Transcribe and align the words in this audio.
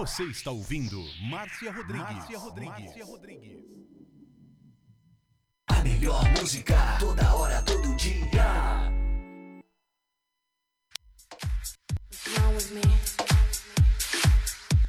Você 0.00 0.24
está 0.24 0.50
ouvindo 0.50 1.04
Márcia 1.28 1.70
Rodrigues. 1.70 2.02
Márcia 2.02 2.38
Rodrigues. 2.38 2.72
Márcia 2.72 3.04
Rodrigues. 3.04 3.64
A 5.66 5.84
melhor 5.84 6.24
música, 6.40 6.96
toda 6.98 7.34
hora, 7.34 7.60
todo 7.60 7.94
dia. 7.96 8.90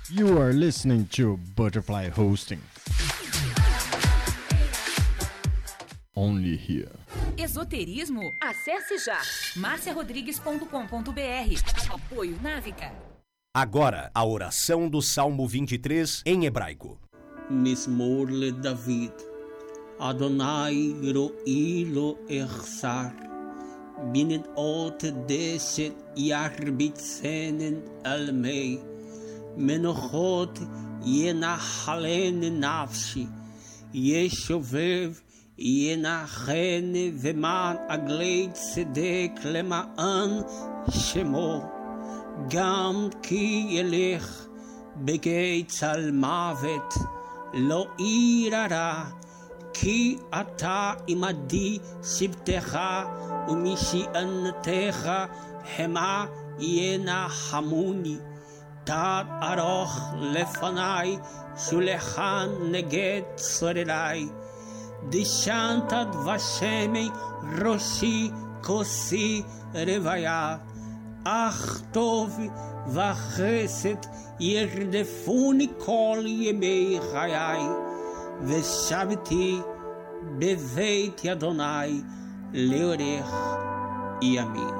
You 0.09 0.41
are 0.41 0.53
listening 0.53 1.07
to 1.07 1.35
Butterfly 1.57 2.11
Hosting. 2.17 2.61
Only 6.15 6.55
here. 6.55 6.97
Esoterismo? 7.37 8.21
Acesse 8.41 8.97
já 8.99 9.19
marciarodrigues.com.br. 9.57 11.93
Apoio 11.93 12.41
Návica. 12.41 13.11
Agora, 13.53 14.09
a 14.15 14.23
oração 14.23 14.87
do 14.87 15.01
Salmo 15.01 15.45
23 15.45 16.23
em 16.25 16.45
hebraico. 16.45 16.97
Mismor 17.49 18.29
le 18.29 18.53
David. 18.53 19.11
Adonai 19.99 20.95
ro'i 21.13 21.83
lo 21.83 22.17
echsar. 22.29 23.13
Binet 24.13 24.47
ot 24.55 25.11
deset 25.27 25.93
yarbitzenen 26.15 27.83
almei. 28.05 28.79
Menochot 29.57 30.57
yenachalen 31.03 32.39
nafshi. 32.57 33.27
Yeshovev 33.93 35.19
yenachen 35.57 37.11
veman 37.19 37.83
agleit 37.89 38.55
sedek 38.55 39.43
lemaan 39.43 40.45
shemo. 40.87 41.80
גם 42.47 43.07
כי 43.23 43.67
ילך 43.69 44.45
בגיא 44.95 45.63
צל 45.67 46.11
מוות, 46.11 46.93
לא 47.53 47.87
ירא 47.99 49.03
כי 49.73 50.17
אתה 50.29 50.93
עמדי 51.07 51.79
שבטך 52.03 52.79
ומשענתך 53.47 55.11
המה 55.77 56.25
ינחמוני. 56.59 58.17
תת 58.83 59.25
ארוך 59.41 59.99
לפניי, 60.21 61.17
שולחן 61.57 62.49
נגד 62.71 63.21
צורריי. 63.35 64.27
דשנת 65.09 65.93
דבשמי 66.11 67.09
ראשי 67.61 68.31
כוסי 68.63 69.43
רוויה. 69.73 70.57
אך 71.24 71.80
טוב 71.92 72.38
וחסד 72.88 74.06
ירדפוני 74.40 75.68
כל 75.78 76.18
ימי 76.26 76.98
חיי, 77.12 77.62
ושבתי 78.42 79.58
בבית 80.38 81.26
אדוני 81.26 82.02
לאורך 82.52 83.34
ימים. 84.22 84.79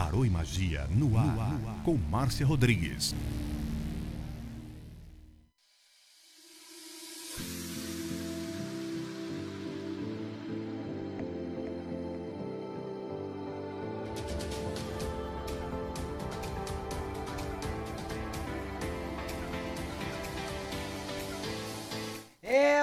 Tarô 0.00 0.24
e 0.24 0.30
Magia 0.30 0.86
no 0.96 1.18
ar, 1.18 1.60
com 1.84 1.94
Márcia 1.94 2.46
Rodrigues. 2.46 3.14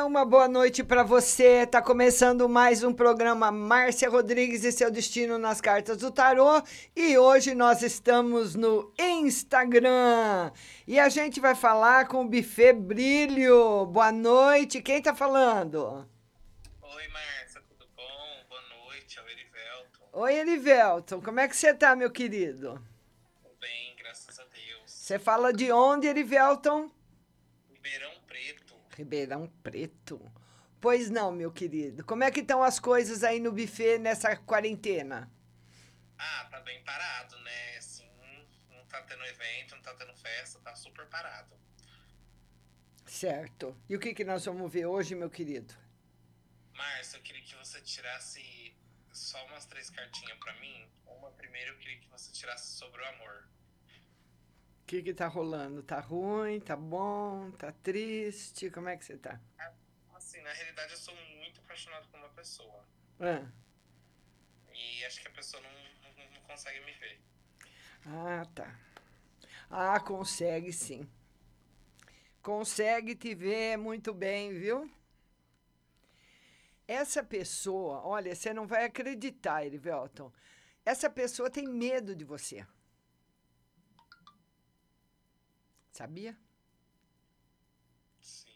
Uma 0.08 0.24
boa 0.24 0.48
noite 0.48 0.86
para 0.86 1.04
você. 1.04 1.68
Tá 1.68 1.82
começando 1.82 2.48
mais 2.48 2.82
um 2.82 2.94
programa 2.94 3.52
Márcia 3.52 4.10
Rodrigues 4.10 4.64
e 4.64 4.72
seu 4.72 4.90
destino 4.90 5.38
nas 5.38 5.60
cartas 5.60 5.98
do 5.98 6.10
tarô. 6.10 6.64
E 6.96 7.18
hoje 7.18 7.54
nós 7.54 7.84
estamos 7.84 8.56
no 8.56 8.90
Instagram. 8.98 10.50
E 10.88 10.98
a 10.98 11.10
gente 11.10 11.42
vai 11.42 11.54
falar 11.54 12.08
com 12.08 12.22
o 12.22 12.28
Buffet 12.28 12.72
Brilho. 12.72 13.86
Boa 13.88 14.10
noite. 14.10 14.82
Quem 14.82 15.02
tá 15.02 15.14
falando? 15.14 16.08
Oi, 16.82 17.08
Márcia, 17.10 17.62
tudo 17.68 17.86
bom? 17.94 18.46
Boa 18.48 18.62
noite, 18.86 19.20
é 19.20 19.22
o 19.22 19.28
Erivelton. 19.28 20.10
Oi, 20.14 20.36
Erivelton. 20.36 21.22
Como 21.22 21.42
é 21.42 21.50
que 21.50 21.58
você 21.58 21.74
tá, 21.74 21.98
meu 21.98 22.10
querido? 22.10 22.82
Tudo 23.44 23.56
bem, 23.60 23.94
graças 23.98 24.40
a 24.40 24.44
Deus. 24.44 24.84
Você 24.86 25.20
fala 25.20 25.52
de 25.52 25.70
onde, 25.70 26.08
Erivelton? 26.08 26.90
Ribeirão 28.98 29.48
Preto. 29.62 30.20
Pois 30.82 31.10
não, 31.10 31.32
meu 31.32 31.52
querido. 31.52 32.04
Como 32.04 32.24
é 32.24 32.32
que 32.32 32.40
estão 32.40 32.64
as 32.64 32.80
coisas 32.80 33.24
aí 33.24 33.40
no 33.40 33.52
buffet 33.52 34.00
nessa 34.00 34.36
quarentena? 34.36 35.32
Ah, 36.18 36.48
tá 36.50 36.60
bem 36.62 36.84
parado, 36.84 37.38
né? 37.40 37.78
Assim, 37.78 38.10
não 38.72 38.84
tá 38.86 39.02
tendo 39.04 39.24
evento, 39.24 39.76
não 39.76 39.84
tá 39.84 39.94
tendo 39.94 40.16
festa, 40.16 40.60
tá 40.62 40.76
super 40.76 41.06
parado. 41.06 41.56
Certo. 43.06 43.80
E 43.88 43.96
o 43.96 44.00
que, 44.00 44.16
que 44.16 44.26
nós 44.26 44.46
vamos 44.46 44.72
ver 44.72 44.88
hoje, 44.88 45.14
meu 45.14 45.30
querido? 45.30 45.76
Márcia, 46.74 47.18
eu 47.18 47.22
queria 47.22 47.44
que 47.44 47.56
você 47.56 47.80
tirasse 47.82 48.76
só 49.14 49.44
umas 49.46 49.66
três 49.68 49.92
cartinhas 49.92 50.38
pra 50.40 50.54
mim. 50.60 50.90
Uma 51.06 51.30
primeiro 51.32 51.74
eu 51.74 51.78
queria 51.78 52.00
que 52.00 52.10
você 52.10 52.32
tirasse 52.32 52.78
sobre 52.78 53.02
o 53.02 53.06
amor. 53.10 53.48
O 54.88 54.90
que 54.90 55.04
que 55.04 55.14
tá 55.14 55.28
rolando? 55.28 55.84
Tá 55.84 56.00
ruim? 56.00 56.60
Tá 56.62 56.76
bom? 56.76 57.52
Tá 57.52 57.72
triste? 57.72 58.72
Como 58.72 58.88
é 58.90 58.96
que 58.98 59.04
você 59.06 59.18
tá? 59.18 59.40
Assim, 60.16 60.42
na 60.42 60.52
realidade 60.52 60.92
eu 60.94 60.98
sou 60.98 61.16
muito 61.16 61.62
apaixonado 61.62 62.08
por 62.10 62.20
uma 62.20 62.30
pessoa. 62.30 62.84
Ah, 63.20 63.52
E 64.74 65.04
acho 65.06 65.20
que 65.22 65.28
a 65.28 65.32
pessoa 65.32 65.62
não, 65.62 65.70
não, 65.70 66.32
não 66.32 66.42
consegue 66.44 66.80
me 66.86 66.94
ver. 66.94 67.20
ah, 68.06 68.46
tá. 68.56 68.76
Ah, 69.70 70.00
consegue 70.00 70.72
sim. 70.74 71.08
Consegue 72.42 73.16
te 73.16 73.36
ver 73.36 73.78
muito 73.78 74.12
bem, 74.14 74.54
viu? 74.58 74.90
Essa 76.88 77.24
pessoa, 77.24 78.02
olha, 78.06 78.34
você 78.36 78.54
não 78.54 78.66
vai 78.68 78.86
acreditar, 78.86 79.66
Erivelton. 79.66 80.32
Essa 80.86 81.10
pessoa 81.10 81.50
tem 81.50 81.68
medo 81.68 82.16
de 82.16 82.24
você. 82.26 82.66
Sabia? 85.98 86.38
Sim. 88.22 88.52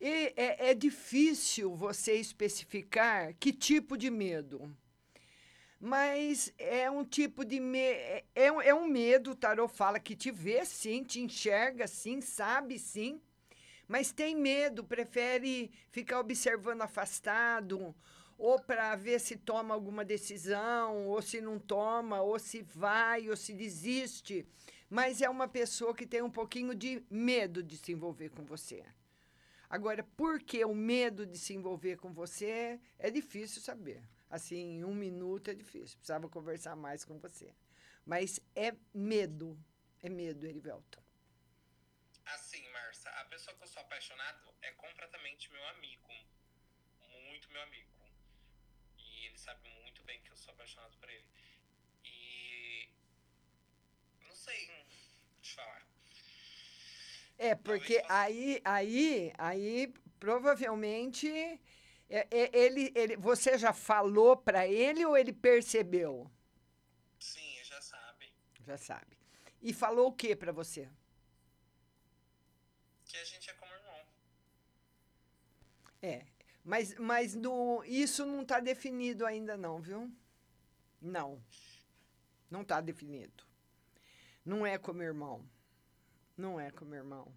E 0.00 0.32
é, 0.36 0.70
é 0.70 0.74
difícil 0.74 1.74
você 1.74 2.14
especificar 2.14 3.34
que 3.38 3.52
tipo 3.52 3.96
de 3.96 4.10
medo. 4.10 4.74
Mas 5.80 6.52
é 6.58 6.90
um 6.90 7.04
tipo 7.04 7.44
de 7.44 7.60
me 7.60 7.78
é, 7.78 8.24
é 8.34 8.50
um- 8.52 8.60
é 8.60 8.74
um 8.74 8.86
medo, 8.86 9.30
o 9.30 9.36
tarô 9.36 9.68
fala 9.68 10.00
que 10.00 10.16
te 10.16 10.30
vê 10.30 10.64
sim, 10.64 11.04
te 11.04 11.20
enxerga 11.20 11.86
sim, 11.86 12.20
sabe 12.20 12.78
sim, 12.78 13.20
mas 13.88 14.12
tem 14.12 14.36
medo, 14.36 14.84
prefere 14.84 15.70
ficar 15.90 16.20
observando 16.20 16.82
afastado, 16.82 17.94
ou 18.38 18.60
para 18.60 18.96
ver 18.96 19.20
se 19.20 19.36
toma 19.36 19.74
alguma 19.74 20.04
decisão, 20.04 21.08
ou 21.08 21.22
se 21.22 21.40
não 21.40 21.58
toma, 21.58 22.22
ou 22.22 22.38
se 22.38 22.62
vai, 22.62 23.30
ou 23.30 23.36
se 23.36 23.52
desiste. 23.52 24.46
Mas 24.88 25.20
é 25.20 25.28
uma 25.28 25.46
pessoa 25.46 25.94
que 25.94 26.06
tem 26.06 26.22
um 26.22 26.30
pouquinho 26.30 26.74
de 26.74 27.04
medo 27.10 27.62
de 27.62 27.76
se 27.76 27.92
envolver 27.92 28.30
com 28.30 28.44
você. 28.44 28.84
Agora, 29.68 30.02
por 30.02 30.40
que 30.40 30.64
o 30.64 30.74
medo 30.74 31.26
de 31.26 31.38
se 31.38 31.52
envolver 31.52 31.96
com 31.96 32.12
você 32.12 32.80
é 32.98 33.10
difícil 33.10 33.60
saber. 33.60 34.02
Assim, 34.30 34.78
em 34.78 34.84
um 34.84 34.94
minuto 34.94 35.50
é 35.50 35.54
difícil. 35.54 35.96
Precisava 35.98 36.28
conversar 36.28 36.74
mais 36.76 37.04
com 37.04 37.18
você. 37.18 37.54
Mas 38.04 38.40
é 38.54 38.74
medo. 38.94 39.58
É 40.02 40.08
medo, 40.08 40.46
Erivelton. 40.46 41.02
Assim, 42.26 42.66
Marcia, 42.70 43.10
a 43.10 43.24
pessoa 43.26 43.56
que 43.56 43.62
eu 43.62 43.68
sou 43.68 43.82
apaixonado 43.82 44.54
é 44.62 44.70
completamente 44.72 45.50
meu 45.50 45.66
amigo. 45.68 46.08
Muito 47.26 47.50
meu 47.50 47.62
amigo. 47.62 47.88
E 48.98 49.26
ele 49.26 49.38
sabe 49.38 49.68
muito 49.82 50.02
bem 50.04 50.20
que 50.22 50.30
eu 50.30 50.36
sou 50.36 50.52
apaixonado 50.52 50.96
por 50.98 51.08
ele. 51.08 51.26
E. 52.04 52.88
Sei 54.48 54.86
te 55.42 55.54
falar. 55.54 55.86
É, 57.36 57.54
porque 57.54 58.02
aí, 58.08 58.60
aí, 58.64 59.32
aí, 59.36 59.94
provavelmente, 60.18 61.28
é, 62.08 62.26
é, 62.30 62.58
ele, 62.58 62.90
ele, 62.94 63.16
você 63.16 63.58
já 63.58 63.72
falou 63.72 64.36
para 64.36 64.66
ele 64.66 65.04
ou 65.04 65.16
ele 65.16 65.32
percebeu? 65.32 66.30
Sim, 67.18 67.62
já 67.62 67.80
sabe. 67.80 68.32
Já 68.66 68.78
sabe. 68.78 69.18
E 69.60 69.72
falou 69.72 70.08
o 70.08 70.12
que 70.12 70.34
para 70.34 70.52
você? 70.52 70.88
Que 73.04 73.18
a 73.18 73.24
gente 73.24 73.50
é 73.50 73.52
como 73.54 73.72
irmão. 73.72 74.00
É, 76.00 76.26
mas, 76.64 76.94
mas 76.98 77.34
no, 77.34 77.84
isso 77.84 78.24
não 78.24 78.42
está 78.42 78.60
definido 78.60 79.26
ainda 79.26 79.56
não, 79.56 79.80
viu? 79.80 80.10
Não. 81.00 81.42
Não 82.50 82.62
está 82.62 82.80
definido. 82.80 83.47
Não 84.44 84.66
é 84.66 84.78
como 84.78 85.02
irmão. 85.02 85.44
Não 86.36 86.60
é 86.60 86.70
como 86.70 86.94
irmão. 86.94 87.32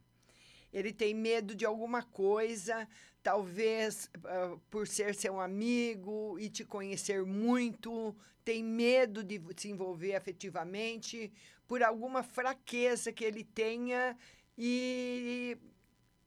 Ele 0.72 0.94
tem 0.94 1.14
medo 1.14 1.54
de 1.54 1.66
alguma 1.66 2.02
coisa, 2.02 2.88
talvez 3.22 4.10
uh, 4.18 4.58
por 4.70 4.88
ser 4.88 5.14
seu 5.14 5.40
amigo 5.40 6.40
e 6.40 6.50
te 6.50 6.64
conhecer 6.64 7.26
muito, 7.26 8.16
tem 8.44 8.64
medo 8.64 9.24
de 9.24 9.42
se 9.58 9.70
envolver 9.70 10.16
afetivamente 10.16 11.32
por 11.68 11.84
alguma 11.84 12.24
fraqueza 12.24 13.12
que 13.12 13.24
ele 13.24 13.44
tenha 13.44 14.18
e, 14.58 15.58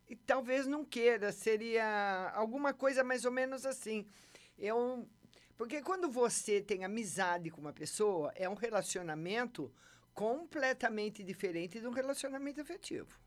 e 0.08 0.16
talvez 0.16 0.66
não 0.66 0.84
queira. 0.84 1.32
Seria 1.32 2.30
alguma 2.34 2.72
coisa 2.72 3.02
mais 3.02 3.24
ou 3.24 3.32
menos 3.32 3.64
assim. 3.64 4.06
Eu, 4.58 5.08
porque 5.56 5.82
quando 5.82 6.10
você 6.10 6.60
tem 6.60 6.84
amizade 6.84 7.50
com 7.50 7.60
uma 7.60 7.72
pessoa, 7.72 8.32
é 8.34 8.48
um 8.48 8.54
relacionamento 8.54 9.72
completamente 10.14 11.22
diferente 11.22 11.80
de 11.80 11.86
um 11.86 11.90
relacionamento 11.90 12.60
afetivo. 12.60 13.18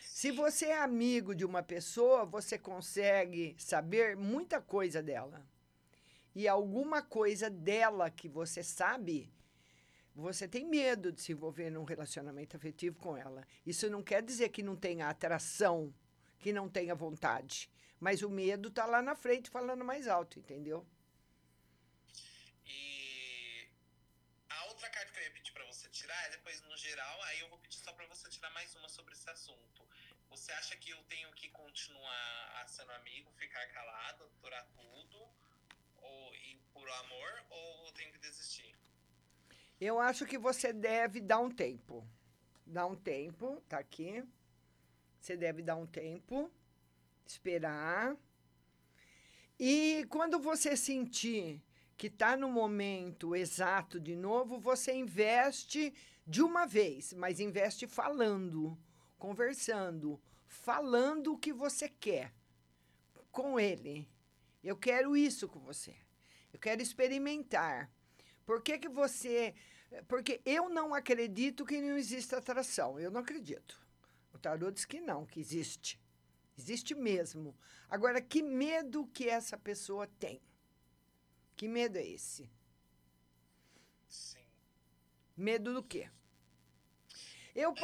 Se 0.00 0.30
você 0.30 0.66
é 0.66 0.78
amigo 0.78 1.34
de 1.34 1.44
uma 1.44 1.62
pessoa, 1.62 2.24
você 2.24 2.58
consegue 2.58 3.56
saber 3.58 4.16
muita 4.16 4.60
coisa 4.60 5.02
dela. 5.02 5.44
E 6.34 6.46
alguma 6.46 7.02
coisa 7.02 7.50
dela 7.50 8.10
que 8.10 8.28
você 8.28 8.62
sabe, 8.62 9.32
você 10.14 10.46
tem 10.46 10.66
medo 10.66 11.10
de 11.10 11.20
se 11.20 11.32
envolver 11.32 11.70
num 11.70 11.84
relacionamento 11.84 12.56
afetivo 12.56 12.98
com 12.98 13.16
ela. 13.16 13.46
Isso 13.66 13.88
não 13.90 14.02
quer 14.02 14.22
dizer 14.22 14.50
que 14.50 14.62
não 14.62 14.76
tenha 14.76 15.08
atração, 15.08 15.92
que 16.38 16.52
não 16.52 16.68
tenha 16.68 16.94
vontade. 16.94 17.70
Mas 17.98 18.22
o 18.22 18.30
medo 18.30 18.68
está 18.68 18.86
lá 18.86 19.02
na 19.02 19.14
frente 19.14 19.50
falando 19.50 19.84
mais 19.84 20.06
alto, 20.06 20.38
entendeu? 20.38 20.86
Tirar, 26.00 26.20
é 26.26 26.30
depois 26.30 26.62
no 26.62 26.76
geral, 26.76 27.22
aí 27.24 27.40
eu 27.40 27.48
vou 27.50 27.58
pedir 27.58 27.78
só 27.78 27.92
para 27.92 28.06
você 28.06 28.28
tirar 28.30 28.50
mais 28.50 28.74
uma 28.76 28.88
sobre 28.88 29.12
esse 29.12 29.28
assunto. 29.28 29.80
Você 30.30 30.50
acha 30.52 30.74
que 30.76 30.90
eu 30.90 31.02
tenho 31.04 31.30
que 31.32 31.48
continuar 31.50 32.64
sendo 32.66 32.92
amigo, 32.92 33.30
ficar 33.32 33.66
calado, 33.68 34.24
aturar 34.24 34.66
tudo, 34.74 35.18
ou 36.10 36.32
por 36.72 36.88
amor, 37.02 37.44
ou 37.50 37.86
eu 37.86 37.92
tenho 37.92 38.12
que 38.12 38.18
desistir? 38.18 38.74
Eu 39.80 39.98
acho 40.00 40.24
que 40.24 40.38
você 40.38 40.72
deve 40.72 41.20
dar 41.20 41.40
um 41.40 41.50
tempo. 41.50 42.08
Dar 42.64 42.86
um 42.86 42.96
tempo, 42.96 43.60
tá 43.68 43.78
aqui. 43.78 44.24
Você 45.20 45.36
deve 45.36 45.62
dar 45.62 45.76
um 45.76 45.86
tempo, 45.86 46.50
esperar. 47.26 48.16
E 49.58 50.06
quando 50.08 50.38
você 50.38 50.76
sentir 50.76 51.60
que 52.00 52.06
está 52.06 52.34
no 52.34 52.50
momento 52.50 53.36
exato 53.36 54.00
de 54.00 54.16
novo, 54.16 54.58
você 54.58 54.90
investe 54.94 55.92
de 56.26 56.40
uma 56.40 56.66
vez, 56.66 57.12
mas 57.12 57.40
investe 57.40 57.86
falando, 57.86 58.74
conversando, 59.18 60.18
falando 60.46 61.34
o 61.34 61.38
que 61.38 61.52
você 61.52 61.90
quer 61.90 62.32
com 63.30 63.60
ele. 63.60 64.08
Eu 64.64 64.78
quero 64.78 65.14
isso 65.14 65.46
com 65.46 65.60
você. 65.60 65.94
Eu 66.50 66.58
quero 66.58 66.80
experimentar. 66.80 67.92
Por 68.46 68.62
que, 68.62 68.78
que 68.78 68.88
você. 68.88 69.54
Porque 70.08 70.40
eu 70.46 70.70
não 70.70 70.94
acredito 70.94 71.66
que 71.66 71.82
não 71.82 71.98
exista 71.98 72.38
atração. 72.38 72.98
Eu 72.98 73.10
não 73.10 73.20
acredito. 73.20 73.78
O 74.32 74.38
tarô 74.38 74.70
diz 74.70 74.86
que 74.86 75.02
não, 75.02 75.26
que 75.26 75.38
existe. 75.38 76.00
Existe 76.56 76.94
mesmo. 76.94 77.54
Agora, 77.90 78.22
que 78.22 78.42
medo 78.42 79.06
que 79.12 79.28
essa 79.28 79.58
pessoa 79.58 80.06
tem? 80.18 80.40
Que 81.60 81.68
medo 81.68 81.98
é 81.98 82.06
esse? 82.06 82.50
Sim. 84.08 84.46
Medo 85.36 85.74
do 85.74 85.82
quê? 85.82 86.08
Eu, 87.54 87.74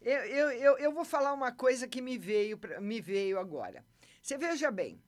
eu, 0.00 0.16
eu, 0.20 0.50
eu, 0.52 0.78
eu 0.78 0.92
vou 0.92 1.04
falar 1.04 1.32
uma 1.32 1.50
coisa 1.50 1.88
que 1.88 2.00
me 2.00 2.16
veio, 2.16 2.56
me 2.80 3.00
veio 3.00 3.40
agora. 3.40 3.84
Você 4.22 4.38
veja 4.38 4.70
bem, 4.70 5.02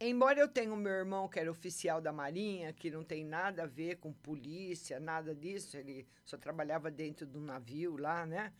embora 0.00 0.40
eu 0.40 0.48
tenha 0.48 0.74
o 0.74 0.76
meu 0.76 0.90
irmão 0.90 1.28
que 1.28 1.38
era 1.38 1.48
oficial 1.48 2.00
da 2.00 2.12
Marinha, 2.12 2.72
que 2.72 2.90
não 2.90 3.04
tem 3.04 3.24
nada 3.24 3.62
a 3.62 3.66
ver 3.66 4.00
com 4.00 4.12
polícia, 4.12 4.98
nada 4.98 5.32
disso, 5.32 5.76
ele 5.76 6.08
só 6.24 6.36
trabalhava 6.36 6.90
dentro 6.90 7.24
do 7.24 7.40
navio 7.40 7.96
lá, 7.96 8.26
né? 8.26 8.52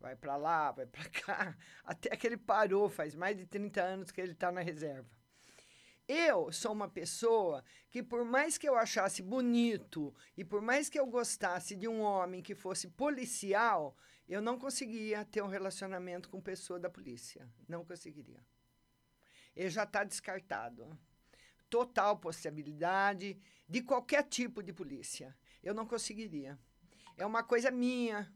Vai 0.00 0.16
para 0.16 0.34
lá, 0.34 0.72
vai 0.72 0.86
para 0.86 1.08
cá, 1.22 1.56
até 1.84 2.16
que 2.16 2.26
ele 2.26 2.38
parou, 2.38 2.90
faz 2.90 3.14
mais 3.14 3.36
de 3.36 3.46
30 3.46 3.80
anos 3.80 4.10
que 4.10 4.20
ele 4.20 4.32
está 4.32 4.50
na 4.50 4.62
reserva. 4.62 5.08
Eu 6.06 6.52
sou 6.52 6.72
uma 6.72 6.88
pessoa 6.88 7.64
que, 7.88 8.02
por 8.02 8.24
mais 8.26 8.58
que 8.58 8.68
eu 8.68 8.76
achasse 8.76 9.22
bonito 9.22 10.14
e 10.36 10.44
por 10.44 10.60
mais 10.60 10.90
que 10.90 10.98
eu 10.98 11.06
gostasse 11.06 11.74
de 11.74 11.88
um 11.88 12.00
homem 12.02 12.42
que 12.42 12.54
fosse 12.54 12.88
policial, 12.88 13.96
eu 14.28 14.42
não 14.42 14.58
conseguia 14.58 15.24
ter 15.24 15.42
um 15.42 15.46
relacionamento 15.46 16.28
com 16.28 16.40
pessoa 16.42 16.78
da 16.78 16.90
polícia. 16.90 17.48
Não 17.66 17.84
conseguiria. 17.84 18.44
Ele 19.56 19.70
já 19.70 19.84
está 19.84 20.04
descartado. 20.04 20.98
Total 21.70 22.18
possibilidade 22.18 23.38
de 23.66 23.82
qualquer 23.82 24.24
tipo 24.24 24.62
de 24.62 24.74
polícia. 24.74 25.34
Eu 25.62 25.72
não 25.72 25.86
conseguiria. 25.86 26.58
É 27.16 27.24
uma 27.24 27.42
coisa 27.42 27.70
minha. 27.70 28.30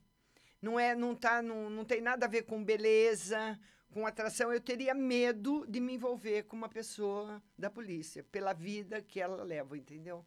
Não 0.60 0.80
é, 0.80 0.94
não 0.94 1.14
tá, 1.14 1.42
não, 1.42 1.68
não 1.68 1.84
tem 1.84 2.00
nada 2.00 2.24
a 2.24 2.28
ver 2.28 2.42
com 2.42 2.64
beleza, 2.64 3.60
com 3.92 4.06
atração, 4.06 4.52
eu 4.52 4.60
teria 4.60 4.94
medo 4.94 5.66
de 5.68 5.80
me 5.80 5.94
envolver 5.94 6.44
com 6.44 6.56
uma 6.56 6.68
pessoa 6.68 7.42
da 7.58 7.70
polícia, 7.70 8.22
pela 8.24 8.52
vida 8.52 9.00
que 9.00 9.20
ela 9.20 9.42
leva, 9.42 9.76
entendeu? 9.76 10.24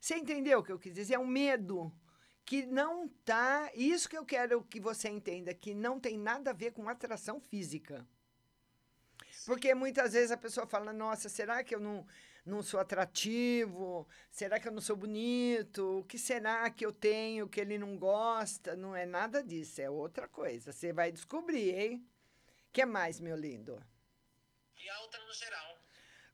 Você 0.00 0.16
entendeu 0.16 0.60
o 0.60 0.62
que 0.62 0.72
eu 0.72 0.78
quis 0.78 0.94
dizer? 0.94 1.14
É 1.14 1.18
um 1.18 1.26
medo 1.26 1.92
que 2.44 2.64
não 2.64 3.08
tá. 3.24 3.70
Isso 3.74 4.08
que 4.08 4.16
eu 4.16 4.24
quero 4.24 4.62
que 4.62 4.80
você 4.80 5.08
entenda, 5.08 5.52
que 5.52 5.74
não 5.74 5.98
tem 5.98 6.16
nada 6.16 6.50
a 6.50 6.54
ver 6.54 6.72
com 6.72 6.88
atração 6.88 7.40
física. 7.40 8.06
Porque 9.44 9.74
muitas 9.74 10.12
vezes 10.12 10.30
a 10.30 10.36
pessoa 10.36 10.66
fala: 10.66 10.92
nossa, 10.92 11.28
será 11.28 11.62
que 11.62 11.74
eu 11.74 11.80
não, 11.80 12.06
não 12.44 12.62
sou 12.62 12.80
atrativo? 12.80 14.06
Será 14.30 14.58
que 14.58 14.68
eu 14.68 14.72
não 14.72 14.80
sou 14.80 14.96
bonito? 14.96 16.00
O 16.00 16.04
que 16.04 16.18
será 16.18 16.70
que 16.70 16.86
eu 16.86 16.92
tenho 16.92 17.48
que 17.48 17.60
ele 17.60 17.76
não 17.76 17.96
gosta? 17.98 18.76
Não 18.76 18.94
é 18.94 19.04
nada 19.04 19.42
disso, 19.42 19.80
é 19.80 19.90
outra 19.90 20.28
coisa. 20.28 20.72
Você 20.72 20.92
vai 20.92 21.12
descobrir, 21.12 21.74
hein? 21.74 22.06
Que 22.76 22.84
mais, 22.84 23.18
meu 23.18 23.34
lindo? 23.34 23.82
E 24.78 24.86
a 24.90 25.00
outra 25.00 25.18
no 25.24 25.32
geral. 25.32 25.78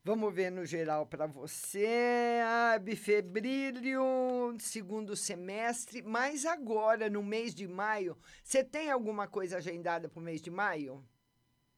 Vamos 0.02 0.34
ver 0.34 0.50
no 0.50 0.66
geral 0.66 1.06
para 1.06 1.24
você. 1.24 2.40
Ah, 2.44 2.76
bifebrilho, 2.80 4.56
segundo 4.58 5.14
semestre. 5.14 6.02
Mas 6.02 6.44
agora, 6.44 7.08
no 7.08 7.22
mês 7.22 7.54
de 7.54 7.68
maio, 7.68 8.18
você 8.42 8.64
tem 8.64 8.90
alguma 8.90 9.28
coisa 9.28 9.58
agendada 9.58 10.08
para 10.08 10.18
o 10.18 10.22
mês 10.22 10.42
de 10.42 10.50
maio? 10.50 11.08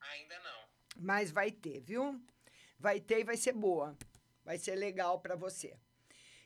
Ainda 0.01 0.39
não. 0.39 0.69
Mas 0.97 1.31
vai 1.31 1.51
ter, 1.51 1.83
viu? 1.83 2.19
Vai 2.79 3.01
ter 3.01 3.21
e 3.21 3.25
vai 3.25 3.37
ser 3.37 3.53
boa. 3.53 3.95
Vai 4.43 4.57
ser 4.57 4.77
legal 4.77 5.21
para 5.21 5.37
você. 5.37 5.79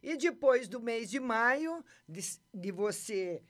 E 0.02 0.16
depois 0.16 0.66
do 0.66 0.81
mês 0.81 1.09
de 1.09 1.20
maio, 1.20 1.85
de, 2.09 2.20
de 2.52 2.72
você 2.72 3.44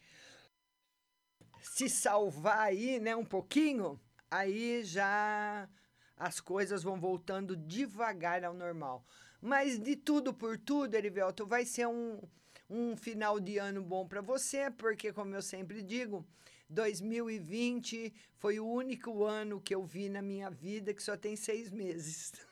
se 1.62 1.88
salvar 1.88 2.58
aí, 2.58 3.00
né, 3.00 3.16
um 3.16 3.24
pouquinho, 3.24 3.98
aí 4.30 4.82
já 4.84 5.68
as 6.16 6.40
coisas 6.40 6.82
vão 6.82 6.98
voltando 6.98 7.56
devagar 7.56 8.44
ao 8.44 8.54
normal. 8.54 9.04
Mas 9.40 9.78
de 9.78 9.94
tudo 9.94 10.34
por 10.34 10.58
tudo, 10.58 10.94
Erivelto, 10.94 11.46
vai 11.46 11.64
ser 11.64 11.86
um, 11.86 12.20
um 12.68 12.96
final 12.96 13.38
de 13.38 13.58
ano 13.58 13.82
bom 13.82 14.06
para 14.06 14.20
você, 14.20 14.70
porque, 14.70 15.12
como 15.12 15.34
eu 15.34 15.42
sempre 15.42 15.82
digo, 15.82 16.26
2020 16.68 18.12
foi 18.36 18.58
o 18.58 18.68
único 18.68 19.24
ano 19.24 19.60
que 19.60 19.74
eu 19.74 19.84
vi 19.84 20.08
na 20.08 20.20
minha 20.20 20.50
vida 20.50 20.92
que 20.92 21.02
só 21.02 21.16
tem 21.16 21.36
seis 21.36 21.70
meses. 21.70 22.32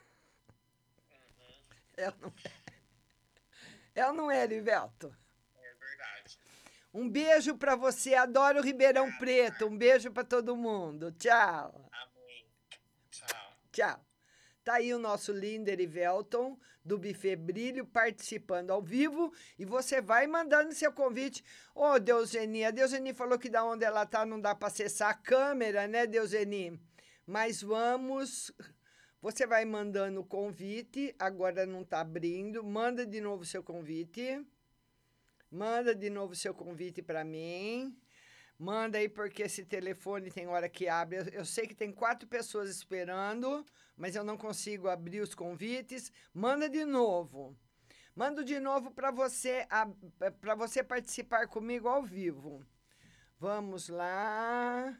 É, 1.98 2.12
não 2.20 2.30
é? 3.94 4.06
Ou 4.06 4.12
não 4.12 4.30
é, 4.30 4.44
Erivelto? 4.44 5.16
Um 6.96 7.10
beijo 7.10 7.54
para 7.58 7.76
você. 7.76 8.14
Adoro 8.14 8.62
Ribeirão 8.62 9.12
Preto. 9.18 9.66
Um 9.66 9.76
beijo 9.76 10.10
para 10.10 10.24
todo 10.24 10.56
mundo. 10.56 11.12
Tchau. 11.12 11.90
Amém. 11.92 12.46
Tchau. 13.10 13.28
Tchau. 13.70 14.06
Tá 14.64 14.74
aí 14.76 14.94
o 14.94 14.98
nosso 14.98 15.30
Linder 15.30 15.78
e 15.78 15.86
Velton 15.86 16.58
do 16.82 16.98
Buffet 16.98 17.36
Brilho 17.36 17.84
participando 17.84 18.70
ao 18.70 18.80
vivo 18.80 19.30
e 19.58 19.66
você 19.66 20.00
vai 20.00 20.26
mandando 20.26 20.72
seu 20.72 20.90
convite. 20.90 21.44
Ô, 21.74 21.92
oh, 21.92 21.98
Deuseni, 21.98 22.64
a 22.64 22.70
Deuseni 22.70 23.12
falou 23.12 23.38
que 23.38 23.50
da 23.50 23.62
onde 23.62 23.84
ela 23.84 24.06
tá 24.06 24.24
não 24.24 24.40
dá 24.40 24.54
para 24.54 24.68
acessar 24.68 25.10
a 25.10 25.14
câmera, 25.14 25.86
né, 25.86 26.06
Deuseni? 26.06 26.80
Mas 27.26 27.62
vamos 27.62 28.50
você 29.20 29.46
vai 29.46 29.66
mandando 29.66 30.20
o 30.20 30.24
convite, 30.24 31.14
agora 31.18 31.66
não 31.66 31.84
tá 31.84 32.00
abrindo. 32.00 32.64
Manda 32.64 33.04
de 33.04 33.20
novo 33.20 33.44
seu 33.44 33.62
convite. 33.62 34.42
Manda 35.50 35.94
de 35.94 36.10
novo 36.10 36.34
seu 36.34 36.54
convite 36.54 37.02
para 37.02 37.24
mim. 37.24 37.96
Manda 38.58 38.98
aí, 38.98 39.08
porque 39.08 39.42
esse 39.42 39.64
telefone 39.64 40.30
tem 40.30 40.46
hora 40.48 40.68
que 40.68 40.88
abre. 40.88 41.18
Eu, 41.32 41.44
sei 41.44 41.66
que 41.66 41.74
tem 41.74 41.92
quatro 41.92 42.26
pessoas 42.26 42.70
esperando, 42.70 43.64
mas 43.96 44.16
eu 44.16 44.24
não 44.24 44.36
consigo 44.36 44.88
abrir 44.88 45.20
os 45.20 45.34
convites. 45.34 46.10
Manda 46.32 46.68
de 46.68 46.84
novo. 46.84 47.56
Mando 48.14 48.42
de 48.42 48.58
novo 48.58 48.90
para 48.90 49.10
você 49.10 49.66
para 50.40 50.54
você 50.54 50.82
participar 50.82 51.46
comigo 51.48 51.86
ao 51.86 52.02
vivo. 52.02 52.64
Vamos 53.38 53.90
lá. 53.90 54.98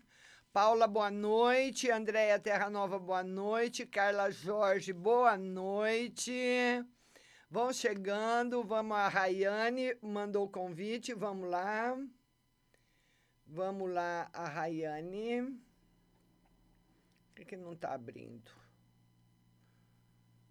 Paula, 0.53 0.87
boa 0.87 1.11
noite. 1.11 1.91
Andréia 1.91 2.39
Terra 2.39 2.69
Nova, 2.69 2.99
boa 2.99 3.25
noite. 3.25 3.87
Carla 3.87 4.31
Jorge, 4.31 4.93
boa 4.93 5.39
noite. 5.39 6.33
Vão 7.49 7.73
chegando, 7.73 8.65
vamos 8.65 8.97
a 8.97 9.09
Rayane, 9.09 9.97
mandou 10.03 10.47
o 10.47 10.49
convite, 10.49 11.15
vamos 11.15 11.49
lá. 11.49 11.97
Vamos 13.47 13.89
lá, 13.89 14.29
a 14.33 14.49
Rayane. 14.49 15.43
Por 17.29 17.37
que, 17.37 17.45
que 17.45 17.57
não 17.57 17.75
está 17.75 17.95
abrindo? 17.95 18.51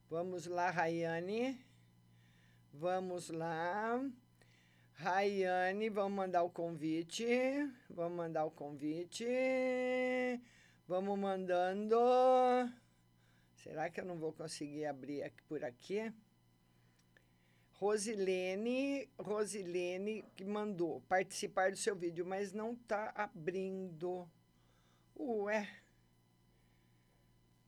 Vamos 0.10 0.46
lá, 0.46 0.70
Rayane. 0.70 1.60
Vamos 2.72 3.30
lá. 3.30 4.02
Rayane, 4.94 5.90
vamos 5.90 6.16
mandar 6.16 6.44
o 6.44 6.50
convite. 6.50 7.26
Vamos 7.90 8.18
mandar 8.18 8.46
o 8.46 8.52
convite. 8.52 9.26
Vamos 10.88 11.20
mandando. 11.20 12.00
Será 13.56 13.90
que 13.90 14.00
eu 14.00 14.06
não 14.06 14.18
vou 14.18 14.32
conseguir 14.32 14.86
abrir 14.86 15.24
aqui, 15.24 15.42
por 15.44 15.66
aqui? 15.66 16.14
Rosilene, 17.78 19.10
Rosilene 19.20 20.24
que 20.36 20.46
mandou 20.46 21.02
participar 21.02 21.72
do 21.72 21.78
seu 21.78 21.96
vídeo, 21.96 22.26
mas 22.26 22.54
não 22.54 22.74
está 22.74 23.12
abrindo. 23.16 24.30
Ué. 25.18 25.70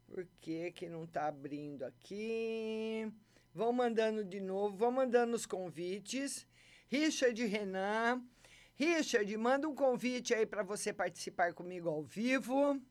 Por 0.08 0.26
que 0.39 0.72
que 0.72 0.88
não 0.88 1.04
está 1.04 1.28
abrindo 1.28 1.84
aqui? 1.84 3.12
Vão 3.54 3.74
mandando 3.74 4.24
de 4.24 4.39
novo, 4.39 4.78
vão 4.78 4.91
mandando 4.91 5.36
os 5.36 5.46
convites. 5.46 6.48
Richard 6.88 7.46
Renan. 7.46 8.24
Richard, 8.76 9.36
manda 9.36 9.67
um 9.67 9.76
convite 9.76 10.34
aí 10.34 10.46
para 10.46 10.63
você 10.63 10.93
participar 10.93 11.54
comigo 11.54 11.89
ao 11.89 12.02
vivo. 12.02 12.82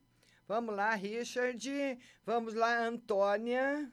Vamos 0.46 0.74
lá, 0.74 0.94
Richard. 0.94 1.98
Vamos 2.24 2.52
lá, 2.52 2.86
Antônia. 2.86 3.90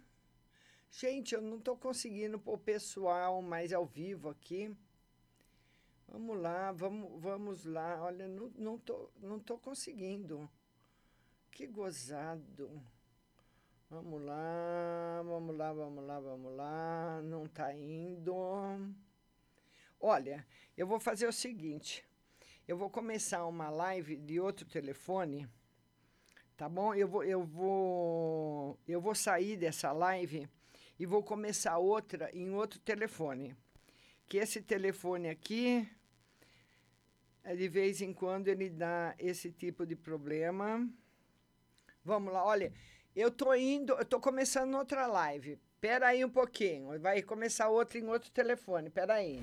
Gente, 0.96 1.34
eu 1.34 1.42
não 1.42 1.58
estou 1.58 1.76
conseguindo 1.76 2.38
pôr 2.38 2.54
o 2.54 2.58
pessoal 2.58 3.42
mais 3.42 3.74
ao 3.74 3.84
vivo 3.84 4.30
aqui. 4.30 4.72
Vamos 6.08 6.40
lá, 6.40 6.72
vamos, 6.72 7.20
vamos 7.20 7.66
lá. 7.66 8.00
Olha, 8.04 8.28
não, 8.28 8.52
não, 8.56 8.78
tô, 8.78 9.10
não 9.20 9.40
tô 9.40 9.58
conseguindo. 9.58 10.48
Que 11.50 11.66
gozado. 11.66 12.80
Vamos 13.90 14.22
lá, 14.22 15.24
vamos 15.26 15.58
lá, 15.58 15.74
vamos 15.74 16.06
lá, 16.06 16.20
vamos 16.20 16.56
lá. 16.56 17.22
Não 17.24 17.46
está 17.46 17.74
indo. 17.74 18.36
Olha, 20.00 20.46
eu 20.78 20.86
vou 20.86 21.00
fazer 21.00 21.26
o 21.26 21.34
seguinte. 21.34 22.06
Eu 22.68 22.78
vou 22.78 22.90
começar 22.90 23.48
uma 23.48 23.72
live 23.72 24.16
de 24.16 24.40
outro 24.40 24.68
telefone. 24.68 25.50
Tá 26.56 26.70
bom? 26.70 26.94
Eu 26.94 27.08
vou, 27.08 27.24
eu 27.24 27.44
vou, 27.44 28.80
eu 28.88 29.02
vou 29.02 29.16
sair 29.16 29.58
dessa 29.58 29.92
live 29.92 30.48
e 31.00 31.06
vou 31.06 31.24
começar 31.24 31.78
outra 31.78 32.30
em 32.34 32.52
outro 32.52 32.80
telefone. 32.80 33.56
Que 34.28 34.38
esse 34.38 34.62
telefone 34.62 35.30
aqui, 35.30 35.88
de 37.58 37.68
vez 37.68 38.02
em 38.02 38.14
quando, 38.14 38.48
ele 38.48 38.70
dá 38.70 39.16
esse 39.20 39.52
tipo 39.52 39.86
de 39.86 39.96
problema. 39.96 40.88
Vamos 42.04 42.34
lá, 42.34 42.44
olha, 42.44 42.74
eu 43.16 43.32
tô 43.32 43.54
indo, 43.54 43.94
eu 43.94 44.06
tô 44.06 44.20
começando 44.20 44.76
outra 44.76 45.08
live. 45.08 45.60
Espera 45.76 46.08
aí 46.08 46.24
um 46.24 46.30
pouquinho, 46.30 47.00
vai 47.00 47.22
começar 47.22 47.70
outra 47.70 48.00
em 48.00 48.08
outro 48.08 48.32
telefone. 48.32 48.88
Espera 48.88 49.16
aí. 49.16 49.42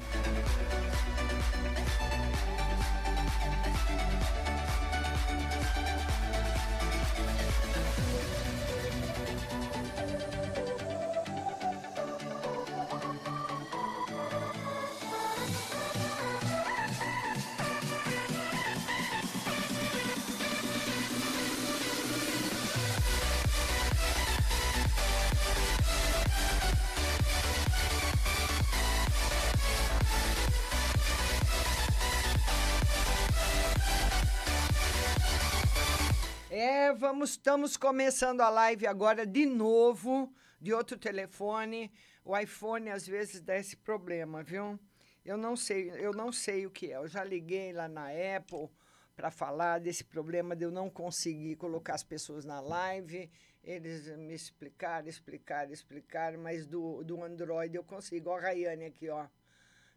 Vamos, 37.10 37.30
estamos 37.30 37.76
começando 37.76 38.40
a 38.40 38.48
live 38.48 38.86
agora 38.86 39.26
de 39.26 39.44
novo, 39.44 40.32
de 40.60 40.72
outro 40.72 40.96
telefone. 40.96 41.92
O 42.24 42.38
iPhone 42.38 42.88
às 42.88 43.04
vezes 43.04 43.40
dá 43.40 43.56
esse 43.56 43.76
problema, 43.76 44.44
viu? 44.44 44.78
Eu 45.24 45.36
não 45.36 45.56
sei, 45.56 45.90
eu 45.98 46.12
não 46.12 46.30
sei 46.30 46.66
o 46.66 46.70
que 46.70 46.92
é. 46.92 46.98
Eu 46.98 47.08
já 47.08 47.24
liguei 47.24 47.72
lá 47.72 47.88
na 47.88 48.06
Apple 48.36 48.70
para 49.16 49.28
falar 49.28 49.80
desse 49.80 50.04
problema 50.04 50.54
de 50.54 50.64
eu 50.64 50.70
não 50.70 50.88
conseguir 50.88 51.56
colocar 51.56 51.94
as 51.94 52.04
pessoas 52.04 52.44
na 52.44 52.60
live. 52.60 53.28
Eles 53.64 54.06
me 54.16 54.32
explicaram, 54.32 55.08
explicaram, 55.08 55.72
explicaram, 55.72 56.38
mas 56.40 56.64
do, 56.64 57.02
do 57.02 57.24
Android 57.24 57.74
eu 57.74 57.82
consigo. 57.82 58.30
Ó, 58.30 58.36
a 58.36 58.40
Rayane 58.40 58.84
aqui, 58.84 59.08
ó. 59.08 59.26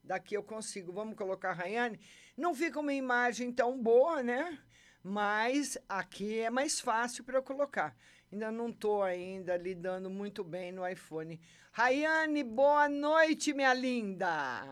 Daqui 0.04 0.36
eu 0.36 0.42
consigo. 0.42 0.92
Vamos 0.92 1.16
colocar 1.16 1.52
a 1.52 1.54
Rayane. 1.54 2.00
Não 2.36 2.56
fica 2.56 2.80
uma 2.80 2.94
imagem 2.94 3.52
tão 3.52 3.80
boa, 3.80 4.24
né? 4.24 4.58
Mas 5.04 5.78
aqui 5.90 6.40
é 6.40 6.50
mais 6.50 6.80
fácil 6.80 7.26
para 7.26 7.38
eu 7.38 7.44
colocar. 7.44 7.96
Ainda 8.32 8.52
não 8.52 8.70
estou 8.70 9.04
ainda 9.04 9.58
lidando 9.58 10.10
muito 10.10 10.44
bem 10.44 10.72
no 10.72 10.88
iPhone. 10.88 11.40
Rayane, 11.72 12.44
boa 12.44 12.88
noite, 12.88 13.54
minha 13.54 13.74
linda. 13.74 14.64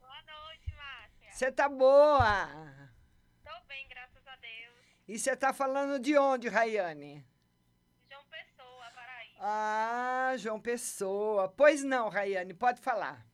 Boa 0.00 0.22
noite, 0.22 0.72
Márcia. 0.74 1.32
Você 1.32 1.52
tá 1.52 1.68
boa? 1.68 2.48
Tô 3.44 3.50
bem, 3.68 3.86
graças 3.88 4.26
a 4.26 4.36
Deus. 4.36 4.74
E 5.08 5.18
você 5.18 5.36
tá 5.36 5.52
falando 5.52 5.98
de 5.98 6.16
onde, 6.16 6.48
Rayane? 6.48 7.26
João 8.08 8.24
Pessoa, 8.30 8.90
Paraíba. 8.94 9.38
Ah, 9.40 10.34
João 10.38 10.60
Pessoa. 10.60 11.48
Pois 11.48 11.82
não, 11.82 12.08
Rayane, 12.08 12.54
pode 12.54 12.80
falar. 12.80 13.26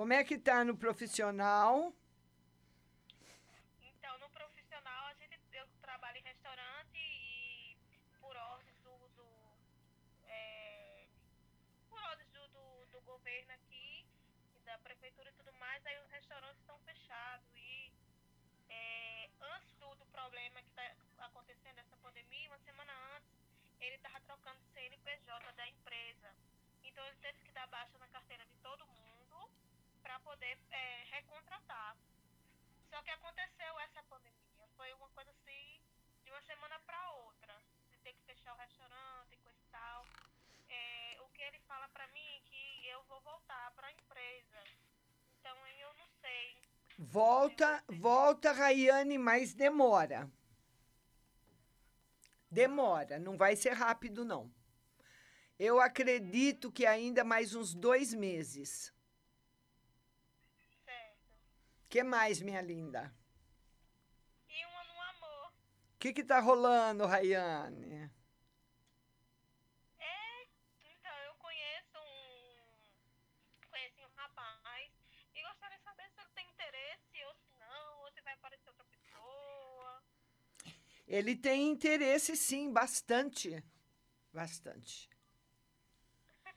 Como 0.00 0.14
é 0.14 0.24
que 0.24 0.38
tá 0.38 0.64
no 0.64 0.74
profissional? 0.74 1.92
Então, 3.82 4.18
no 4.18 4.30
profissional, 4.30 5.02
a 5.08 5.12
gente, 5.12 5.38
eu 5.52 5.66
trabalho 5.82 6.16
em 6.16 6.22
restaurante 6.22 6.96
e 6.96 7.76
por 8.18 8.34
ordens 8.34 8.78
do, 8.78 8.96
do 9.18 9.28
é, 10.26 11.04
por 11.90 12.00
ordens 12.00 12.30
do, 12.30 12.48
do, 12.48 12.86
do, 12.92 13.00
governo 13.02 13.52
aqui, 13.52 14.06
da 14.64 14.78
prefeitura 14.78 15.28
e 15.28 15.34
tudo 15.34 15.52
mais, 15.58 15.84
aí 15.84 15.98
os 16.00 16.08
restaurantes 16.08 16.60
estão 16.60 16.78
fechados. 16.78 17.46
E 17.54 17.92
é, 18.70 19.28
antes 19.54 19.74
do, 19.74 19.94
do 19.96 20.06
problema 20.06 20.62
que 20.62 20.70
está 20.70 21.26
acontecendo, 21.26 21.78
essa 21.78 21.96
pandemia, 21.98 22.48
uma 22.48 22.58
semana 22.60 22.92
antes, 23.16 23.28
ele 23.78 23.96
estava 23.96 24.18
trocando 24.22 24.64
CNPJ 24.72 25.52
da 25.52 25.68
empresa. 25.68 26.34
Então 26.82 27.06
ele 27.06 27.16
teve 27.20 27.38
que 27.40 27.52
dar 27.52 27.66
baixa 27.66 27.98
na 27.98 28.08
carteira 28.08 28.49
para 30.10 30.18
poder 30.20 30.58
é, 30.72 31.04
recontratar. 31.12 31.96
Só 32.90 33.00
que 33.02 33.10
aconteceu 33.10 33.78
essa 33.78 34.02
pandemia. 34.10 34.66
Foi 34.76 34.92
uma 34.94 35.08
coisa 35.10 35.30
assim, 35.30 35.80
de 36.24 36.32
uma 36.32 36.42
semana 36.42 36.80
para 36.80 37.12
outra. 37.12 37.54
De 37.92 37.96
ter 37.98 38.12
que 38.14 38.22
fechar 38.24 38.52
o 38.52 38.58
restaurante 38.58 39.34
e 39.34 39.36
coisa 39.36 39.60
e 39.60 39.70
tal. 39.70 40.04
É, 40.68 41.20
o 41.20 41.28
que 41.28 41.42
ele 41.42 41.60
fala 41.60 41.88
para 41.90 42.08
mim 42.08 42.28
é 42.38 42.40
que 42.40 42.88
eu 42.88 43.04
vou 43.04 43.20
voltar 43.20 43.70
para 43.76 43.86
a 43.86 43.92
empresa. 43.92 44.64
Então 45.38 45.56
eu 45.68 45.94
não 45.94 46.08
sei. 46.20 46.58
Volta, 46.98 47.84
volta, 47.88 48.50
Rayane, 48.50 49.16
mas 49.16 49.54
demora. 49.54 50.28
Demora, 52.50 53.20
não 53.20 53.36
vai 53.36 53.54
ser 53.54 53.74
rápido, 53.74 54.24
não. 54.24 54.52
Eu 55.56 55.80
acredito 55.80 56.72
que 56.72 56.84
ainda 56.84 57.22
mais 57.22 57.54
uns 57.54 57.72
dois 57.74 58.12
meses. 58.12 58.92
Que 61.90 62.04
mais, 62.04 62.40
minha 62.40 62.60
linda? 62.60 63.12
E 64.48 64.64
uma 64.66 64.84
no 64.84 65.00
amor. 65.10 65.48
O 65.48 65.98
que 65.98 66.12
que 66.12 66.22
tá 66.22 66.38
rolando, 66.38 67.04
Rayane? 67.04 68.08
É, 69.98 70.42
então 70.84 71.16
eu 71.26 71.34
conheço 71.34 71.98
um. 71.98 73.68
Conheci 73.68 74.04
um 74.04 74.14
rapaz 74.14 74.92
e 75.34 75.42
gostaria 75.42 75.78
de 75.78 75.82
saber 75.82 76.08
se 76.14 76.20
ele 76.20 76.30
tem 76.32 76.48
interesse 76.48 77.24
ou 77.26 77.34
se 77.34 77.50
não, 77.58 78.02
ou 78.02 78.12
se 78.12 78.20
vai 78.20 78.34
aparecer 78.34 78.68
outra 78.70 78.84
pessoa. 78.84 80.02
Ele 81.08 81.34
tem 81.34 81.70
interesse, 81.72 82.36
sim, 82.36 82.72
bastante. 82.72 83.64
Bastante. 84.32 85.10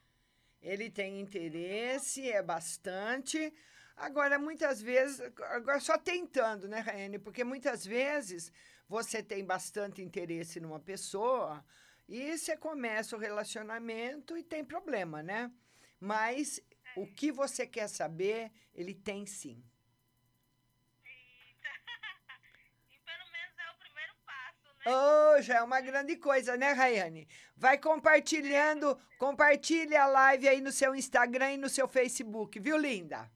Ele 0.62 0.92
tem 0.92 1.20
interesse, 1.20 2.30
é 2.30 2.44
bastante. 2.44 3.52
Agora, 3.96 4.40
muitas 4.40 4.82
vezes, 4.82 5.20
agora 5.50 5.80
só 5.80 5.98
tentando, 5.98 6.68
né, 6.68 6.80
Raiane? 6.80 7.20
Porque 7.20 7.44
muitas 7.44 7.86
vezes 7.86 8.52
você 8.88 9.22
tem 9.24 9.46
bastante 9.46 10.02
interesse 10.02 10.60
numa 10.60 10.80
pessoa 10.80 11.64
e 12.08 12.38
você 12.38 12.58
começa 12.58 13.16
o 13.16 13.20
relacionamento 13.20 14.38
e 14.38 14.44
tem 14.44 14.64
problema, 14.64 15.24
né? 15.24 15.52
Mas 16.00 16.60
o 16.96 17.08
que 17.08 17.32
você 17.32 17.66
quer 17.66 17.88
saber, 17.88 18.52
ele 18.74 18.94
tem 18.94 19.26
sim. 19.26 19.64
E 22.92 23.00
pelo 23.00 23.32
menos 23.32 23.58
é 23.58 23.72
o 23.72 23.78
primeiro 23.80 24.14
passo, 24.26 24.68
né? 24.76 24.84
Oh, 24.86 25.42
já 25.42 25.58
é 25.58 25.62
uma 25.64 25.82
grande 25.82 26.16
coisa, 26.18 26.58
né, 26.58 26.72
Rayane? 26.74 27.28
Vai 27.56 27.78
compartilhando, 27.78 29.00
compartilha 29.18 30.04
a 30.04 30.08
live 30.08 30.48
aí 30.48 30.62
no 30.62 30.72
seu 30.72 30.94
Instagram 30.94 31.54
e 31.54 31.58
no 31.58 31.70
seu 31.70 31.88
Facebook, 31.88 32.60
viu, 32.60 32.78
linda? 32.78 33.32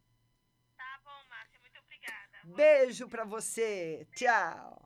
Tá 0.76 1.00
bom, 1.04 1.30
Márcia, 1.30 1.60
muito 1.62 1.80
obrigada. 1.80 2.37
Beijo 2.56 3.08
pra 3.08 3.24
você. 3.24 4.08
Tchau. 4.16 4.82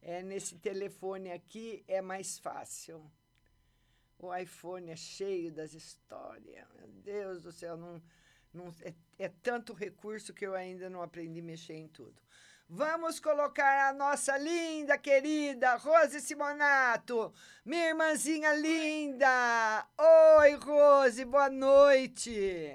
É 0.00 0.22
nesse 0.22 0.56
telefone 0.58 1.32
aqui 1.32 1.84
é 1.88 2.00
mais 2.00 2.38
fácil. 2.38 3.10
O 4.18 4.34
iPhone 4.34 4.90
é 4.90 4.96
cheio 4.96 5.50
das 5.52 5.74
histórias. 5.74 6.66
Meu 6.74 6.88
Deus 6.88 7.42
do 7.42 7.52
céu, 7.52 7.76
não, 7.76 8.00
não, 8.54 8.72
é, 8.82 8.94
é 9.18 9.28
tanto 9.28 9.72
recurso 9.72 10.32
que 10.32 10.46
eu 10.46 10.54
ainda 10.54 10.88
não 10.88 11.02
aprendi 11.02 11.40
a 11.40 11.42
mexer 11.42 11.74
em 11.74 11.88
tudo. 11.88 12.14
Vamos 12.68 13.20
colocar 13.20 13.88
a 13.88 13.92
nossa 13.92 14.36
linda, 14.38 14.98
querida 14.98 15.76
Rose 15.76 16.20
Simonato, 16.20 17.32
minha 17.64 17.90
irmãzinha 17.90 18.52
linda. 18.54 19.86
Oi, 20.38 20.54
Rose, 20.54 21.24
boa 21.24 21.50
noite. 21.50 22.74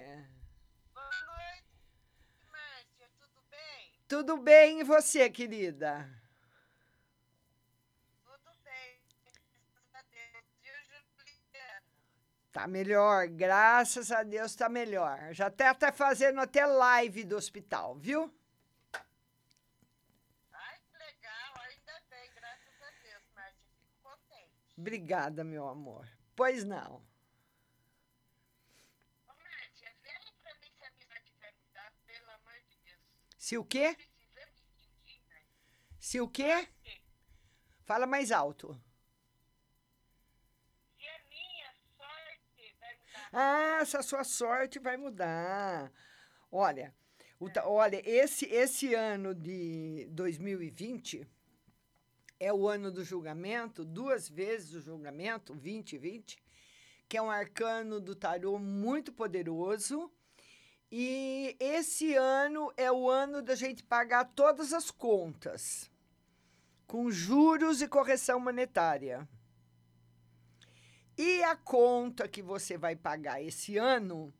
Tudo 4.11 4.35
bem 4.35 4.81
e 4.81 4.83
você, 4.83 5.29
querida? 5.29 6.05
Tudo 8.25 8.51
bem, 8.61 8.99
graças 9.23 9.95
a 9.95 10.41
Deus. 10.61 10.87
O 11.15 11.25
Juliano? 11.25 11.85
Tá 12.51 12.67
melhor, 12.67 13.29
graças 13.29 14.11
a 14.11 14.21
Deus 14.23 14.53
tá 14.53 14.67
melhor. 14.67 15.33
Já 15.33 15.45
até 15.45 15.73
tá 15.73 15.93
fazendo 15.93 16.41
até 16.41 16.65
live 16.65 17.23
do 17.23 17.37
hospital, 17.37 17.95
viu? 17.95 18.29
Ai, 20.51 20.77
que 20.91 20.97
legal, 20.97 21.53
ainda 21.69 22.03
bem, 22.09 22.29
graças 22.35 22.81
a 22.81 22.91
Deus, 23.03 23.23
fico 23.63 24.09
contente. 24.09 24.73
Obrigada, 24.77 25.41
meu 25.45 25.69
amor. 25.69 26.05
Pois 26.35 26.65
não. 26.65 27.01
Ô, 29.25 29.33
Márcia, 29.41 29.89
vê 30.03 30.09
aí 30.09 30.33
pra 30.43 30.53
mim 30.55 30.69
se 30.77 30.83
a 30.83 30.91
minha 30.91 31.07
vai 31.07 31.21
quiser 31.21 31.53
mudar, 31.65 31.93
pelo 32.05 32.29
amor 32.29 32.59
de 32.67 32.75
Deus. 32.83 32.99
Se 33.51 33.57
o 33.57 33.65
quê? 33.65 33.97
Se 35.99 36.21
o 36.21 36.27
quê? 36.29 36.69
Fala 37.83 38.07
mais 38.07 38.31
alto. 38.31 38.81
Ah, 43.33 43.79
essa 43.81 44.01
sua 44.01 44.23
sorte 44.23 44.79
vai 44.79 44.95
mudar. 44.95 45.91
Olha, 46.49 46.95
o 47.41 47.49
olha, 47.65 48.01
esse 48.09 48.45
esse 48.45 48.93
ano 48.93 49.35
de 49.35 50.07
2020 50.11 51.27
é 52.39 52.53
o 52.53 52.69
ano 52.69 52.89
do 52.89 53.03
julgamento, 53.03 53.83
duas 53.83 54.29
vezes 54.29 54.75
o 54.75 54.79
julgamento, 54.79 55.53
2020, 55.53 56.41
que 57.09 57.17
é 57.17 57.21
um 57.21 57.29
arcano 57.29 57.99
do 57.99 58.15
tarô 58.15 58.57
muito 58.57 59.11
poderoso. 59.11 60.09
E 60.91 61.55
esse 61.57 62.15
ano 62.15 62.69
é 62.75 62.91
o 62.91 63.09
ano 63.09 63.41
da 63.41 63.55
gente 63.55 63.81
pagar 63.81 64.25
todas 64.25 64.73
as 64.73 64.91
contas, 64.91 65.89
com 66.85 67.09
juros 67.09 67.81
e 67.81 67.87
correção 67.87 68.41
monetária. 68.41 69.25
E 71.17 71.41
a 71.43 71.55
conta 71.55 72.27
que 72.27 72.41
você 72.41 72.77
vai 72.77 72.95
pagar 72.95 73.41
esse 73.41 73.77
ano 73.77 74.33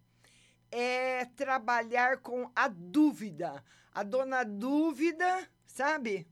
é 0.70 1.24
trabalhar 1.24 2.18
com 2.18 2.52
a 2.54 2.68
dúvida. 2.68 3.64
A 3.94 4.04
dona 4.04 4.44
dúvida, 4.44 5.50
sabe? 5.66 6.28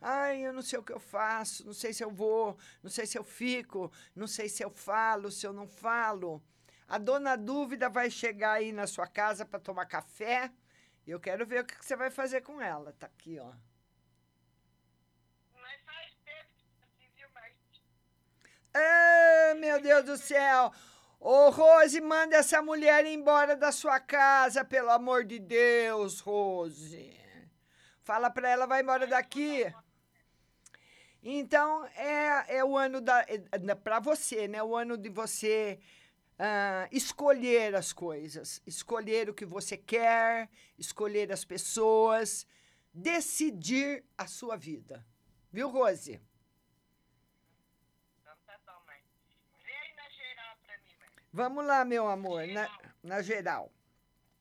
Ai, 0.00 0.46
eu 0.46 0.52
não 0.52 0.62
sei 0.62 0.78
o 0.78 0.82
que 0.82 0.92
eu 0.92 1.00
faço, 1.00 1.66
não 1.66 1.74
sei 1.74 1.92
se 1.92 2.04
eu 2.04 2.10
vou, 2.10 2.56
não 2.82 2.90
sei 2.90 3.04
se 3.04 3.18
eu 3.18 3.24
fico, 3.24 3.90
não 4.14 4.28
sei 4.28 4.48
se 4.48 4.62
eu 4.62 4.70
falo, 4.70 5.30
se 5.30 5.44
eu 5.44 5.52
não 5.52 5.66
falo. 5.66 6.40
A 6.90 6.98
dona 6.98 7.36
dúvida 7.36 7.88
vai 7.88 8.10
chegar 8.10 8.54
aí 8.54 8.72
na 8.72 8.84
sua 8.84 9.06
casa 9.06 9.46
para 9.46 9.60
tomar 9.60 9.86
café. 9.86 10.50
Eu 11.06 11.20
quero 11.20 11.46
ver 11.46 11.60
o 11.60 11.64
que 11.64 11.78
que 11.78 11.86
você 11.86 11.94
vai 11.94 12.10
fazer 12.10 12.40
com 12.40 12.60
ela. 12.60 12.92
Tá 12.98 13.06
aqui, 13.06 13.38
ó. 13.38 13.52
Mas 15.54 15.80
faz 15.82 16.16
tempo 16.24 16.48
que 16.58 16.66
assim, 16.82 17.08
viu? 17.14 17.28
Ah, 18.74 19.54
meu 19.54 19.80
Deus 19.80 20.04
do 20.04 20.16
céu! 20.16 20.72
Ô, 21.20 21.50
Rose, 21.50 22.00
manda 22.00 22.34
essa 22.34 22.60
mulher 22.60 23.06
embora 23.06 23.54
da 23.54 23.70
sua 23.70 24.00
casa, 24.00 24.64
pelo 24.64 24.90
amor 24.90 25.22
de 25.22 25.38
Deus, 25.38 26.18
Rose. 26.18 27.16
Fala 28.02 28.30
pra 28.30 28.48
ela, 28.48 28.66
vai 28.66 28.82
embora 28.82 29.06
daqui. 29.06 29.72
Então, 31.22 31.86
é, 31.94 32.56
é 32.56 32.64
o 32.64 32.76
ano 32.76 33.00
da. 33.00 33.20
É, 33.28 33.74
pra 33.76 34.00
você, 34.00 34.48
né? 34.48 34.60
O 34.60 34.74
ano 34.74 34.96
de 34.96 35.08
você 35.08 35.78
ah, 36.42 36.88
escolher 36.90 37.74
as 37.74 37.92
coisas. 37.92 38.62
Escolher 38.66 39.28
o 39.28 39.34
que 39.34 39.44
você 39.44 39.76
quer, 39.76 40.48
escolher 40.78 41.30
as 41.30 41.44
pessoas, 41.44 42.46
decidir 42.92 44.04
a 44.16 44.26
sua 44.26 44.56
vida. 44.56 45.06
Viu, 45.52 45.68
Rose? 45.68 46.20
Vamos 51.32 51.64
lá, 51.64 51.84
meu 51.84 52.08
amor, 52.08 52.46
na, 52.48 52.68
na 53.02 53.22
geral. 53.22 53.72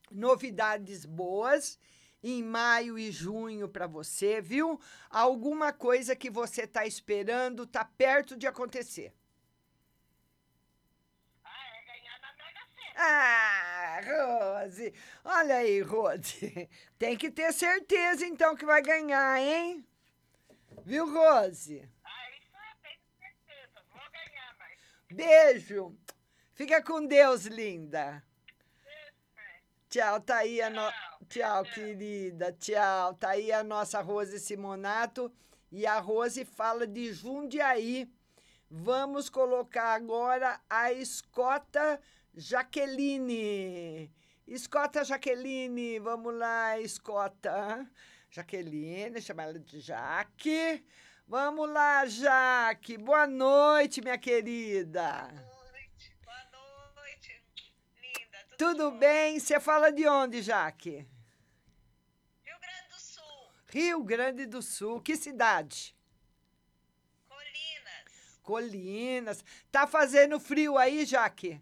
Novidades 0.09 1.05
boas 1.05 1.77
em 2.23 2.43
maio 2.43 2.97
e 2.97 3.11
junho 3.11 3.69
para 3.69 3.85
você, 3.85 4.41
viu? 4.41 4.79
Alguma 5.09 5.71
coisa 5.71 6.15
que 6.15 6.29
você 6.29 6.65
tá 6.65 6.85
esperando 6.85 7.67
tá 7.67 7.85
perto 7.85 8.35
de 8.35 8.47
acontecer. 8.47 9.13
Ah, 11.43 11.77
é 11.77 11.85
ganhar 11.85 12.19
na 12.19 12.33
Mega 12.33 12.65
Sena. 12.75 12.88
Ah, 13.01 14.01
Rose, 14.03 14.93
olha 15.23 15.55
aí, 15.55 15.79
Rose. 15.79 16.69
Tem 16.99 17.15
que 17.15 17.31
ter 17.31 17.53
certeza 17.53 18.25
então 18.25 18.57
que 18.57 18.65
vai 18.65 18.81
ganhar, 18.81 19.39
hein? 19.39 19.87
Viu, 20.83 21.05
Rose? 21.09 21.81
Ah, 22.03 22.29
isso 22.37 22.51
eu 22.51 22.77
tenho 22.83 22.99
certeza. 23.17 23.81
Vou 23.89 24.01
ganhar, 24.11 24.53
Márcia. 24.57 25.05
Beijo. 25.11 25.97
Fica 26.53 26.83
com 26.83 27.05
Deus, 27.05 27.45
linda. 27.45 28.21
Tchau, 29.89 30.19
tá 30.19 30.39
aí 30.39 30.61
a 30.61 30.69
no... 30.69 30.91
Tchau, 31.29 31.63
querida. 31.63 32.51
Tchau. 32.59 33.13
Tá 33.13 33.29
aí 33.29 33.49
a 33.49 33.63
nossa 33.63 34.01
Rose 34.01 34.37
Simonato. 34.41 35.31
E 35.71 35.87
a 35.87 35.99
Rose 35.99 36.43
fala 36.43 36.85
de 36.85 37.13
Jundiaí. 37.13 38.11
Vamos 38.69 39.29
colocar 39.29 39.93
agora 39.93 40.59
a 40.69 40.91
Escota 40.91 41.99
Jaqueline. 42.35 44.11
Escota 44.47 45.03
Jaqueline, 45.03 45.99
vamos 45.99 46.33
lá, 46.33 46.79
Escota. 46.79 47.87
Jaqueline, 48.31 49.21
chama 49.21 49.43
ela 49.43 49.59
de 49.59 49.79
Jaque. 49.79 50.83
Vamos 51.27 51.69
lá, 51.69 52.05
Jaque. 52.07 52.97
Boa 52.97 53.27
noite, 53.27 54.01
minha 54.01 54.17
querida. 54.17 55.27
Boa 55.31 55.71
noite, 55.71 56.15
boa 56.23 56.45
noite, 56.95 57.43
linda. 58.01 58.37
Tudo, 58.57 58.89
Tudo 58.89 58.91
bem? 58.97 59.39
Você 59.39 59.59
fala 59.59 59.91
de 59.91 60.07
onde, 60.07 60.41
Jaque? 60.41 61.07
Rio 62.43 62.59
Grande 62.59 62.87
do 62.89 62.99
Sul, 62.99 63.51
Rio 63.67 64.03
Grande 64.03 64.45
do 64.47 64.61
Sul. 64.63 65.01
Que 65.01 65.15
cidade? 65.15 65.95
Colinas. 67.27 68.39
Colinas. 68.41 69.45
Tá 69.71 69.85
fazendo 69.85 70.39
frio 70.39 70.77
aí, 70.79 71.05
Jaque? 71.05 71.61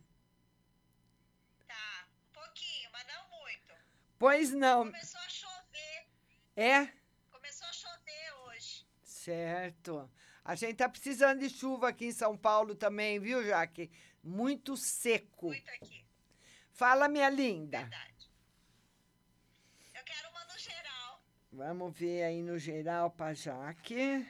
Tá, 1.68 2.08
um 2.30 2.34
pouquinho, 2.34 2.90
mas 2.94 3.06
não 3.08 3.38
muito. 3.38 3.74
Pois 4.20 4.52
não. 4.52 4.86
Começou 4.86 5.20
a 5.22 5.30
chover, 5.30 6.08
É? 6.56 6.88
começou 7.32 7.68
a 7.68 7.74
chover 7.74 8.34
hoje. 8.46 8.86
Certo. 9.04 10.10
A 10.44 10.56
gente 10.56 10.76
tá 10.78 10.88
precisando 10.90 11.40
de 11.40 11.50
chuva 11.50 11.90
aqui 11.90 12.06
em 12.06 12.12
São 12.12 12.38
Paulo 12.38 12.74
também, 12.76 13.20
viu, 13.20 13.44
Jaque? 13.44 13.92
Muito 14.24 14.76
seco. 14.78 15.48
Muito 15.48 15.70
aqui, 15.72 16.06
Fala, 16.72 17.08
minha 17.08 17.30
linda. 17.30 17.80
verdade. 17.80 18.32
Eu 19.94 20.04
quero 20.04 20.30
uma 20.30 20.44
no 20.46 20.58
geral. 20.60 21.22
Vamos 21.52 21.98
ver 21.98 22.24
aí 22.24 22.42
no 22.42 22.58
geral 22.58 23.12
pra 23.12 23.34
Jaque. 23.34 24.26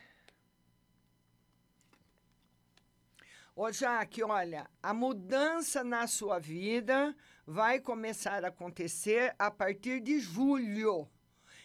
Ô, 3.56 3.72
Jaque, 3.72 4.24
olha, 4.24 4.70
a 4.84 4.94
mudança 4.94 5.84
na 5.84 6.06
sua 6.08 6.40
vida 6.40 7.16
vai 7.48 7.80
começar 7.80 8.44
a 8.44 8.50
acontecer 8.50 9.34
a 9.40 9.50
partir 9.50 10.02
de 10.02 10.20
julho. 10.20 11.10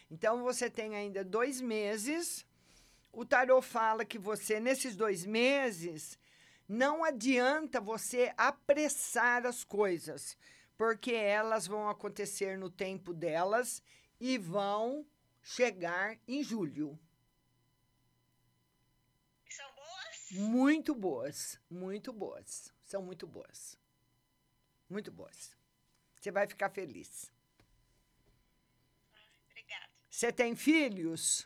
Então, 0.09 0.41
você 0.41 0.69
tem 0.69 0.95
ainda 0.95 1.25
dois 1.25 1.59
meses. 1.59 2.45
O 3.11 3.25
tarô 3.25 3.61
fala 3.61 4.05
que 4.05 4.17
você, 4.17 4.61
nesses 4.61 4.95
dois 4.95 5.25
meses, 5.25 6.17
não 6.69 7.03
adianta 7.03 7.81
você 7.81 8.33
apressar 8.37 9.45
as 9.45 9.65
coisas, 9.65 10.37
porque 10.77 11.11
elas 11.11 11.67
vão 11.67 11.89
acontecer 11.89 12.57
no 12.57 12.69
tempo 12.69 13.13
delas 13.13 13.83
e 14.21 14.37
vão 14.37 15.05
chegar 15.41 16.17
em 16.25 16.41
julho. 16.41 16.97
São 19.49 19.69
boas? 19.75 20.31
Muito 20.31 20.95
boas, 20.95 21.59
muito 21.69 22.13
boas. 22.13 22.73
São 22.85 23.01
muito 23.03 23.27
boas. 23.27 23.77
Muito 24.89 25.11
boas. 25.11 25.62
Você 26.23 26.31
vai 26.31 26.47
ficar 26.47 26.69
feliz. 26.69 27.29
Obrigada. 29.49 29.89
Você 30.09 30.31
tem 30.31 30.55
filhos? 30.55 31.45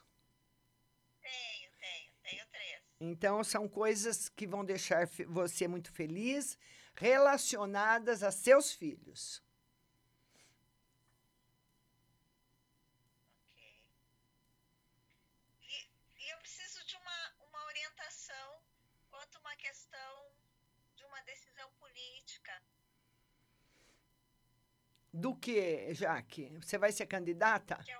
Tenho, 1.20 1.72
tenho, 1.80 2.14
tenho 2.22 2.46
três. 2.52 2.84
Então, 3.00 3.44
são 3.44 3.68
coisas 3.68 4.30
que 4.30 4.46
vão 4.46 4.64
deixar 4.64 5.08
você 5.30 5.68
muito 5.68 5.92
feliz, 5.92 6.60
relacionadas 6.94 8.22
a 8.22 8.30
seus 8.30 8.72
filhos. 8.72 9.42
Ok. 13.50 13.66
E, 15.64 15.90
e 16.20 16.30
eu 16.34 16.38
preciso 16.38 16.86
de 16.86 16.96
uma, 16.98 17.34
uma 17.48 17.66
orientação 17.66 18.62
quanto 19.10 19.38
a 19.38 19.42
uma 19.42 19.56
questão 19.56 20.32
de 20.96 21.04
uma 21.04 21.20
decisão 21.22 21.68
política. 21.80 22.62
Do 25.18 25.36
que, 25.36 25.96
Jaque? 25.96 26.56
Você 26.62 26.78
vai 26.78 26.92
ser 26.92 27.08
candidata? 27.08 27.76
Que 27.84 27.90
eu, 27.90 28.00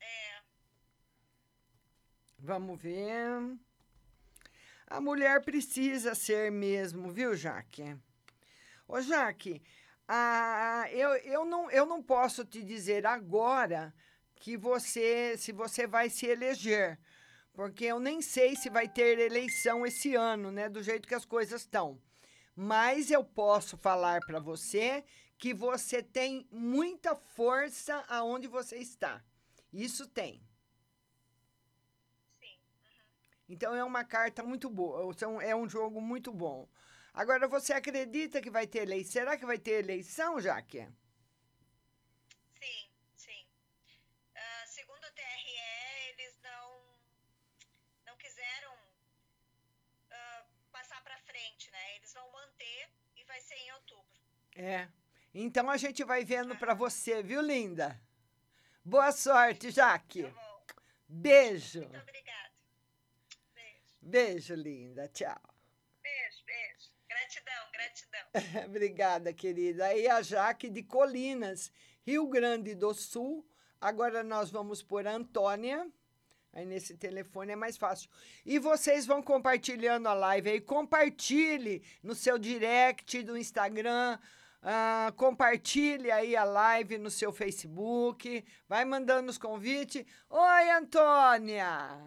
é, 0.00 0.42
Vamos 2.38 2.80
ver. 2.80 3.58
A 4.86 4.98
mulher 4.98 5.44
precisa 5.44 6.14
ser 6.14 6.50
mesmo, 6.50 7.10
viu, 7.10 7.36
Jaque? 7.36 7.98
Ô, 8.88 8.98
Jaque, 9.02 9.62
ah, 10.08 10.86
eu, 10.90 11.16
eu, 11.16 11.44
não, 11.44 11.70
eu 11.70 11.84
não 11.84 12.02
posso 12.02 12.46
te 12.46 12.62
dizer 12.62 13.06
agora 13.06 13.94
que 14.36 14.56
você, 14.56 15.36
se 15.36 15.52
você 15.52 15.86
vai 15.86 16.08
se 16.08 16.24
eleger, 16.24 16.98
porque 17.52 17.84
eu 17.84 18.00
nem 18.00 18.22
sei 18.22 18.56
se 18.56 18.70
vai 18.70 18.88
ter 18.88 19.18
eleição 19.18 19.84
esse 19.84 20.14
ano, 20.14 20.50
né, 20.50 20.66
do 20.66 20.82
jeito 20.82 21.06
que 21.06 21.14
as 21.14 21.26
coisas 21.26 21.60
estão. 21.60 22.00
Mas 22.56 23.10
eu 23.10 23.22
posso 23.22 23.76
falar 23.76 24.20
para 24.20 24.40
você 24.40 25.04
que 25.38 25.52
você 25.52 26.02
tem 26.02 26.46
muita 26.50 27.14
força 27.14 28.04
aonde 28.08 28.48
você 28.48 28.78
está. 28.78 29.22
Isso 29.72 30.06
tem. 30.08 30.40
sim. 32.40 32.56
uhum. 32.56 33.04
Então 33.48 33.74
é 33.74 33.84
uma 33.84 34.04
carta 34.04 34.42
muito 34.42 34.70
boa, 34.70 35.14
é 35.42 35.54
um 35.54 35.68
jogo 35.68 36.00
muito 36.00 36.32
bom. 36.32 36.68
Agora, 37.12 37.46
você 37.46 37.72
acredita 37.72 38.40
que 38.42 38.50
vai 38.50 38.66
ter 38.66 38.80
eleição? 38.80 39.12
Será 39.12 39.36
que 39.36 39.46
vai 39.46 39.56
ter 39.56 39.84
eleição, 39.84 40.40
Jaque? 40.40 40.88
Sim, 42.60 42.90
sim. 43.14 43.46
Ah, 44.34 44.66
segundo 44.66 45.04
o 45.04 45.12
TRE, 45.12 46.10
eles 46.10 46.36
não, 46.42 46.82
não 48.06 48.16
quiseram 48.16 48.74
ah, 50.10 50.44
passar 50.72 51.00
para 51.04 51.16
frente, 51.18 51.70
né? 51.70 51.96
Eles 51.96 52.12
vão 52.12 52.28
manter 52.32 52.90
e 53.16 53.24
vai 53.24 53.40
ser 53.40 53.54
em 53.58 53.72
outubro. 53.74 54.20
É. 54.56 54.88
Então 55.34 55.68
a 55.68 55.76
gente 55.76 56.04
vai 56.04 56.24
vendo 56.24 56.56
para 56.56 56.74
você, 56.74 57.20
viu, 57.20 57.42
linda? 57.42 58.00
Boa 58.84 59.10
sorte, 59.10 59.72
Jaque. 59.72 60.22
Tá. 60.22 60.76
Beijo. 61.08 61.80
Muito 61.80 61.98
obrigada. 62.00 62.50
Beijo. 63.52 63.98
Beijo, 64.00 64.54
linda. 64.54 65.08
Tchau. 65.08 65.40
Beijo, 66.00 66.44
beijo. 66.46 66.90
Gratidão, 67.08 67.70
gratidão. 67.72 68.64
Obrigada, 68.66 69.32
querida. 69.32 69.86
Aí 69.86 70.06
a 70.06 70.22
Jaque 70.22 70.70
de 70.70 70.82
Colinas, 70.82 71.72
Rio 72.06 72.28
Grande 72.28 72.74
do 72.74 72.94
Sul. 72.94 73.44
Agora 73.80 74.22
nós 74.22 74.50
vamos 74.50 74.82
por 74.82 75.06
Antônia. 75.06 75.90
Aí 76.52 76.64
nesse 76.64 76.96
telefone 76.96 77.52
é 77.52 77.56
mais 77.56 77.76
fácil. 77.76 78.08
E 78.46 78.60
vocês 78.60 79.04
vão 79.04 79.20
compartilhando 79.20 80.06
a 80.06 80.14
live 80.14 80.50
aí. 80.50 80.60
Compartilhe 80.60 81.82
no 82.02 82.14
seu 82.14 82.38
direct 82.38 83.20
do 83.24 83.36
Instagram. 83.36 84.18
Ah, 84.64 85.12
compartilhe 85.14 86.10
aí 86.10 86.34
a 86.34 86.42
live 86.42 86.96
no 86.96 87.10
seu 87.10 87.30
Facebook. 87.32 88.42
Vai 88.66 88.84
mandando 88.86 89.30
os 89.30 89.36
convites. 89.36 90.06
Oi, 90.30 90.70
Antônia! 90.70 92.00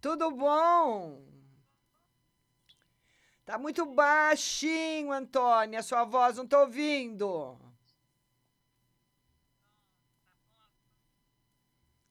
Tudo 0.00 0.30
bom? 0.30 1.20
Tá 3.44 3.58
muito 3.58 3.84
baixinho, 3.86 5.10
Antônia. 5.10 5.82
Sua 5.82 6.04
voz 6.04 6.36
não 6.36 6.46
tô 6.46 6.60
ouvindo. 6.60 7.58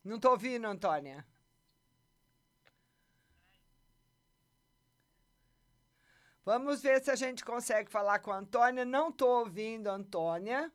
Não 0.04 0.20
tô 0.20 0.32
ouvindo, 0.32 0.68
Antônia. 0.68 1.26
Vamos 6.46 6.84
ver 6.84 7.04
se 7.04 7.10
a 7.10 7.16
gente 7.16 7.44
consegue 7.44 7.90
falar 7.90 8.20
com 8.20 8.32
a 8.32 8.38
Antônia. 8.38 8.86
Não 8.86 9.12
tô 9.12 9.40
ouvindo, 9.40 9.88
Antônia. 9.88 10.72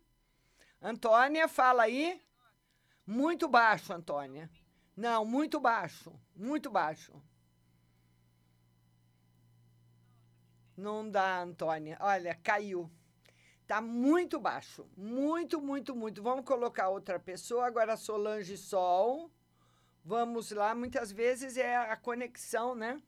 Antônia, 0.83 1.47
fala 1.47 1.85
aí. 1.85 2.21
Muito 3.07 3.47
baixo, 3.47 3.93
Antônia. 3.93 4.51
Não, 4.97 5.25
muito 5.25 5.61
baixo. 5.61 6.13
Muito 6.35 6.69
baixo. 6.69 7.13
Não 10.77 11.09
dá, 11.09 11.41
Antônia. 11.41 11.97
Olha, 12.01 12.35
caiu. 12.35 12.91
Tá 13.65 13.81
muito 13.81 14.41
baixo. 14.41 14.91
Muito, 14.97 15.61
muito, 15.61 15.95
muito. 15.95 16.21
Vamos 16.21 16.45
colocar 16.45 16.89
outra 16.89 17.21
pessoa. 17.21 17.65
Agora, 17.65 17.97
Solange 17.97 18.57
Sol. 18.57 19.31
Vamos 20.05 20.51
lá. 20.51 20.75
Muitas 20.75 21.13
vezes 21.13 21.57
é 21.57 21.77
a 21.77 21.97
conexão, 21.97 22.75
né? 22.75 23.01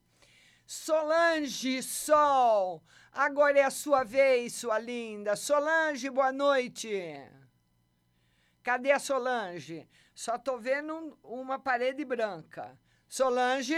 Solange 0.72 1.82
Sol. 1.82 2.82
Agora 3.12 3.58
é 3.58 3.62
a 3.62 3.70
sua 3.70 4.04
vez, 4.04 4.54
sua 4.54 4.78
linda. 4.78 5.36
Solange, 5.36 6.08
boa 6.08 6.32
noite. 6.32 6.88
Cadê 8.62 8.90
a 8.90 8.98
Solange? 8.98 9.86
Só 10.14 10.38
tô 10.38 10.56
vendo 10.56 10.94
um- 10.94 11.42
uma 11.42 11.58
parede 11.58 12.06
branca. 12.06 12.78
Solange? 13.06 13.76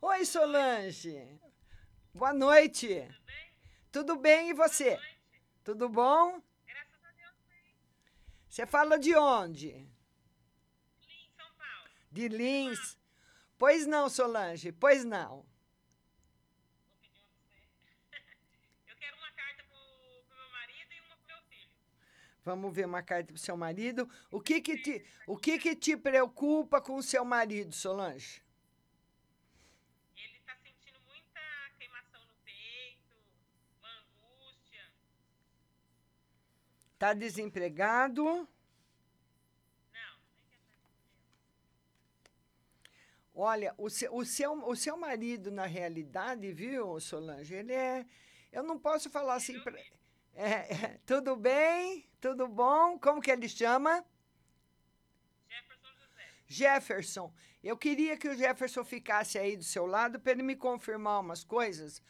Oi, 0.00 0.24
Solange. 0.24 1.40
Boa 2.14 2.32
noite. 2.32 3.08
Tudo 3.90 4.14
bem 4.14 4.50
e 4.50 4.54
você? 4.54 4.96
Tudo 5.64 5.88
bom? 5.88 6.40
Graças 6.64 7.04
a 7.04 7.10
Deus, 7.10 7.34
sim. 7.48 7.74
Você 8.48 8.66
fala 8.66 8.96
de 8.96 9.16
onde? 9.16 9.70
Lins, 11.08 11.30
São 11.36 11.52
Paulo. 11.56 11.90
De 12.12 12.28
Lins? 12.28 12.97
Pois 13.58 13.86
não, 13.86 14.08
Solange, 14.08 14.70
pois 14.70 15.04
não. 15.04 15.44
Eu 18.86 18.96
quero 18.96 19.16
uma 19.16 19.32
carta 19.32 19.64
pro, 19.64 20.24
pro 20.28 20.36
meu 20.36 20.50
marido 20.50 20.92
e 20.94 21.00
uma 21.00 21.16
pro 21.16 21.26
meu 21.26 21.42
filho. 21.48 21.72
Vamos 22.44 22.72
ver 22.72 22.86
uma 22.86 23.02
carta 23.02 23.32
pro 23.32 23.36
seu 23.36 23.56
marido. 23.56 24.08
O 24.30 24.40
que 24.40 24.60
que 24.60 24.76
te, 24.78 25.04
o 25.26 25.36
que 25.36 25.58
que 25.58 25.74
te 25.74 25.96
preocupa 25.96 26.80
com 26.80 26.94
o 26.94 27.02
seu 27.02 27.24
marido, 27.24 27.74
Solange? 27.74 28.40
Ele 30.16 30.38
tá 30.46 30.54
sentindo 30.62 31.00
muita 31.00 31.40
queimação 31.78 32.24
no 32.26 32.34
peito, 32.44 33.16
uma 33.80 33.90
angústia. 34.00 34.84
Tá 36.96 37.12
desempregado? 37.12 38.24
Não, 38.24 40.14
nem 40.36 40.44
quer 40.48 40.58
saber. 40.60 40.88
Olha, 43.40 43.72
o 43.78 43.88
seu, 43.88 44.12
o, 44.12 44.24
seu, 44.24 44.52
o 44.68 44.74
seu 44.74 44.96
marido, 44.96 45.48
na 45.48 45.64
realidade, 45.64 46.52
viu, 46.52 46.98
Solange, 46.98 47.54
ele 47.54 47.72
é. 47.72 48.04
Eu 48.50 48.64
não 48.64 48.76
posso 48.76 49.08
falar 49.08 49.34
assim. 49.34 49.60
Pra, 49.60 49.78
é, 50.34 50.50
é, 50.74 51.00
tudo 51.06 51.36
bem? 51.36 52.10
Tudo 52.20 52.48
bom? 52.48 52.98
Como 52.98 53.20
que 53.20 53.30
ele 53.30 53.48
chama? 53.48 54.04
Jefferson 55.48 55.88
José. 56.00 56.24
Jefferson. 56.48 57.34
Eu 57.62 57.76
queria 57.76 58.16
que 58.16 58.28
o 58.28 58.36
Jefferson 58.36 58.84
ficasse 58.84 59.38
aí 59.38 59.56
do 59.56 59.62
seu 59.62 59.86
lado 59.86 60.18
para 60.18 60.32
ele 60.32 60.42
me 60.42 60.56
confirmar 60.56 61.20
umas 61.20 61.44
coisas. 61.44 62.02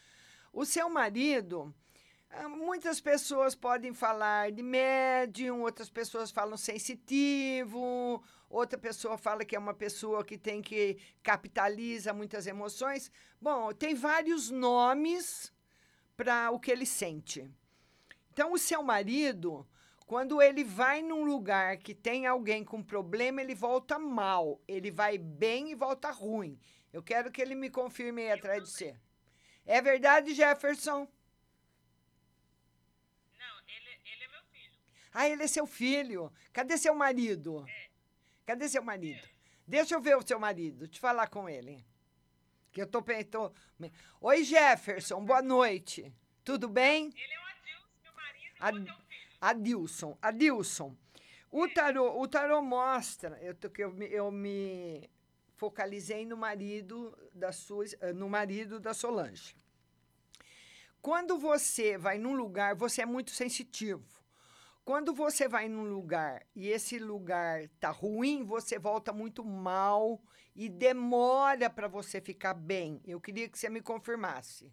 O 0.51 0.65
seu 0.65 0.89
marido. 0.89 1.71
Ah, 2.29 2.49
Muitas 2.49 2.99
pessoas 3.01 3.55
podem 3.55 3.93
falar 3.93 4.51
de 4.51 4.63
médium, 4.63 5.61
outras 5.61 5.89
pessoas 5.89 6.31
falam 6.31 6.57
sensitivo, 6.57 8.23
outra 8.49 8.77
pessoa 8.77 9.17
fala 9.17 9.45
que 9.45 9.55
é 9.55 9.59
uma 9.59 9.73
pessoa 9.73 10.23
que 10.23 10.37
tem 10.37 10.61
que 10.61 10.97
capitaliza 11.23 12.13
muitas 12.13 12.47
emoções. 12.47 13.11
Bom, 13.41 13.73
tem 13.73 13.95
vários 13.95 14.49
nomes 14.49 15.53
para 16.15 16.51
o 16.51 16.59
que 16.59 16.71
ele 16.71 16.85
sente. 16.85 17.49
Então, 18.31 18.53
o 18.53 18.57
seu 18.57 18.81
marido, 18.83 19.67
quando 20.05 20.41
ele 20.41 20.63
vai 20.63 21.01
num 21.01 21.23
lugar 21.23 21.77
que 21.77 21.93
tem 21.93 22.25
alguém 22.25 22.63
com 22.63 22.81
problema, 22.81 23.41
ele 23.41 23.53
volta 23.53 23.99
mal. 23.99 24.61
Ele 24.67 24.89
vai 24.89 25.17
bem 25.17 25.71
e 25.71 25.75
volta 25.75 26.09
ruim. 26.09 26.59
Eu 26.91 27.03
quero 27.03 27.31
que 27.31 27.41
ele 27.41 27.53
me 27.53 27.69
confirme 27.69 28.23
aí 28.23 28.31
atrás 28.31 28.63
de 28.63 28.69
você. 28.69 28.95
É 29.65 29.81
verdade, 29.81 30.33
Jefferson? 30.33 31.07
Não, 33.37 33.55
ele, 33.67 33.89
ele 34.11 34.23
é 34.23 34.27
meu 34.29 34.43
filho. 34.51 34.73
Ah, 35.19 35.27
ele 35.27 35.43
é 35.43 35.47
seu 35.47 35.67
filho. 35.67 36.31
Cadê 36.53 36.77
seu 36.77 36.95
marido? 36.95 37.65
Cadê 38.45 38.69
seu 38.69 38.81
marido? 38.81 39.27
Deixa 39.67 39.93
eu 39.93 39.99
ver 39.99 40.15
o 40.15 40.25
seu 40.25 40.39
marido, 40.39 40.87
te 40.87 40.97
falar 40.97 41.27
com 41.27 41.49
ele. 41.49 41.85
Que 42.71 42.81
eu 42.81 42.87
tô 42.87 43.01
pensando. 43.01 43.51
Oi, 44.21 44.45
Jefferson, 44.45 45.19
boa 45.25 45.41
noite. 45.41 46.15
Tudo 46.41 46.69
bem? 46.69 47.07
Ele 47.17 47.33
é 47.33 47.37
o 47.37 47.43
Adilson, 47.43 47.89
meu 48.01 48.13
marido, 48.13 48.45
e 48.45 48.63
Ad- 48.63 48.79
o 48.79 48.85
seu 48.85 48.95
filho. 49.09 49.37
Adilson, 49.41 50.17
Adilson. 50.21 50.95
O 51.51 51.67
tarô, 51.67 52.17
o 52.21 52.25
tarô 52.25 52.61
mostra, 52.61 53.37
eu, 53.41 53.53
tô- 53.53 53.69
que 53.69 53.83
eu, 53.83 53.91
me- 53.91 54.07
eu 54.07 54.31
me 54.31 55.09
focalizei 55.57 56.25
no 56.25 56.37
marido 56.37 57.13
da 57.33 57.51
sua, 57.51 57.83
no 58.15 58.29
marido 58.29 58.79
da 58.79 58.93
Solange. 58.93 59.53
Quando 61.01 61.37
você 61.37 61.97
vai 61.97 62.17
num 62.17 62.35
lugar, 62.35 62.73
você 62.73 63.01
é 63.01 63.05
muito 63.05 63.31
sensitivo. 63.31 64.18
Quando 64.83 65.13
você 65.13 65.47
vai 65.47 65.69
num 65.69 65.83
lugar 65.83 66.45
e 66.55 66.67
esse 66.69 66.97
lugar 66.99 67.67
tá 67.79 67.91
ruim, 67.91 68.43
você 68.43 68.77
volta 68.79 69.13
muito 69.13 69.43
mal 69.45 70.21
e 70.55 70.67
demora 70.67 71.69
para 71.69 71.87
você 71.87 72.19
ficar 72.19 72.53
bem. 72.55 73.01
Eu 73.05 73.21
queria 73.21 73.47
que 73.47 73.57
você 73.57 73.69
me 73.69 73.81
confirmasse. 73.81 74.71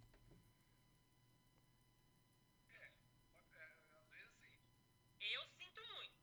Eu 5.20 5.42
sinto 5.58 5.80
muito. 5.94 6.14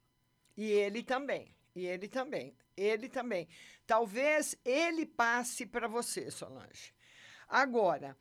E 0.58 0.72
ele 0.72 1.04
também. 1.04 1.56
E 1.76 1.86
ele 1.86 2.08
também. 2.08 2.58
Ele 2.76 3.10
também. 3.10 3.48
Talvez 3.86 4.56
ele 4.66 5.06
passe 5.06 5.66
para 5.66 5.88
você, 5.88 6.32
Solange. 6.32 6.94
Agora, 7.50 8.18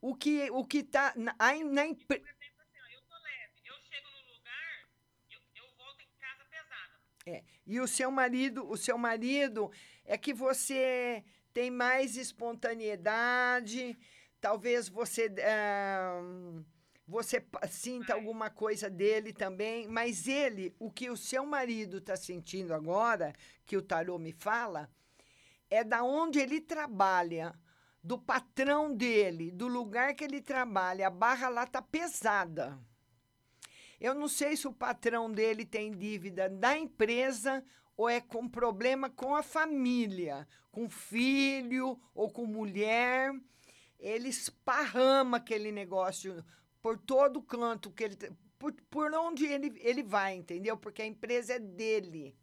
o 0.00 0.14
que 0.14 0.50
o 0.50 0.64
que 0.64 0.82
tá 0.82 1.14
na, 1.16 1.34
na 1.64 1.86
empre- 1.86 2.20
Por 2.20 2.28
exemplo, 2.30 2.62
assim, 2.62 2.80
ó, 2.82 2.88
eu 2.94 3.02
tô 3.02 3.14
leve. 3.22 3.54
Eu 3.64 3.76
chego 3.90 4.08
num 4.10 4.34
lugar, 4.34 4.88
eu, 5.30 5.40
eu 5.56 5.66
volto 5.76 6.02
em 6.02 6.10
casa 6.20 6.44
pesada. 6.46 6.94
É, 7.26 7.42
e 7.66 7.80
o 7.80 7.88
seu 7.88 8.10
marido, 8.10 8.68
o 8.68 8.76
seu 8.76 8.98
marido 8.98 9.70
é 10.04 10.18
que 10.18 10.34
você 10.34 11.24
tem 11.54 11.70
mais 11.70 12.16
espontaneidade, 12.16 13.96
talvez 14.40 14.88
você 14.88 15.32
ah, 15.42 16.20
você 17.06 17.42
sinta 17.68 18.14
alguma 18.14 18.50
coisa 18.50 18.90
dele 18.90 19.32
também, 19.32 19.88
mas 19.88 20.26
ele, 20.26 20.74
o 20.78 20.90
que 20.90 21.10
o 21.10 21.16
seu 21.16 21.46
marido 21.46 21.98
está 21.98 22.16
sentindo 22.16 22.74
agora, 22.74 23.32
que 23.64 23.76
o 23.76 23.82
tarô 23.82 24.18
me 24.18 24.32
fala, 24.32 24.90
é 25.70 25.82
da 25.84 26.02
onde 26.02 26.38
ele 26.38 26.60
trabalha, 26.60 27.54
do 28.02 28.18
patrão 28.18 28.94
dele, 28.94 29.50
do 29.50 29.66
lugar 29.66 30.14
que 30.14 30.24
ele 30.24 30.42
trabalha. 30.42 31.06
A 31.06 31.10
barra 31.10 31.48
lá 31.48 31.66
tá 31.66 31.80
pesada. 31.80 32.78
Eu 34.00 34.14
não 34.14 34.28
sei 34.28 34.56
se 34.56 34.66
o 34.66 34.72
patrão 34.72 35.30
dele 35.30 35.64
tem 35.64 35.92
dívida 35.92 36.48
da 36.48 36.76
empresa 36.76 37.64
ou 37.96 38.08
é 38.08 38.20
com 38.20 38.48
problema 38.48 39.08
com 39.08 39.34
a 39.34 39.42
família, 39.42 40.46
com 40.70 40.88
filho 40.88 42.00
ou 42.14 42.30
com 42.30 42.46
mulher. 42.46 43.32
Ele 43.98 44.28
esparrama 44.28 45.36
aquele 45.36 45.70
negócio 45.70 46.44
por 46.82 46.98
todo 46.98 47.42
canto 47.42 47.90
que 47.90 48.04
ele 48.04 48.16
por, 48.58 48.72
por 48.88 49.12
onde 49.14 49.44
ele, 49.44 49.78
ele 49.82 50.02
vai, 50.02 50.34
entendeu? 50.34 50.74
Porque 50.76 51.02
a 51.02 51.06
empresa 51.06 51.54
é 51.54 51.58
dele. 51.58 52.34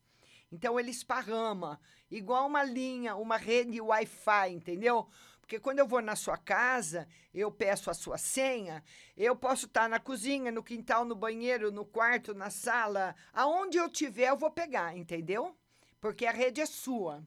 Então 0.51 0.79
ele 0.79 0.91
esparrama, 0.91 1.79
igual 2.11 2.45
uma 2.45 2.63
linha, 2.63 3.15
uma 3.15 3.37
rede 3.37 3.81
Wi-Fi, 3.81 4.51
entendeu? 4.51 5.07
Porque 5.51 5.59
quando 5.59 5.79
eu 5.79 5.85
vou 5.85 6.01
na 6.01 6.15
sua 6.15 6.37
casa, 6.37 7.09
eu 7.33 7.51
peço 7.51 7.91
a 7.91 7.93
sua 7.93 8.17
senha, 8.17 8.81
eu 9.17 9.35
posso 9.35 9.65
estar 9.65 9.89
na 9.89 9.99
cozinha, 9.99 10.49
no 10.49 10.63
quintal, 10.63 11.03
no 11.03 11.13
banheiro, 11.13 11.73
no 11.73 11.83
quarto, 11.83 12.33
na 12.33 12.49
sala, 12.49 13.13
aonde 13.33 13.77
eu 13.77 13.89
tiver, 13.89 14.29
eu 14.29 14.37
vou 14.37 14.49
pegar, 14.49 14.95
entendeu? 14.95 15.53
Porque 15.99 16.25
a 16.25 16.31
rede 16.31 16.61
é 16.61 16.65
sua. 16.65 17.21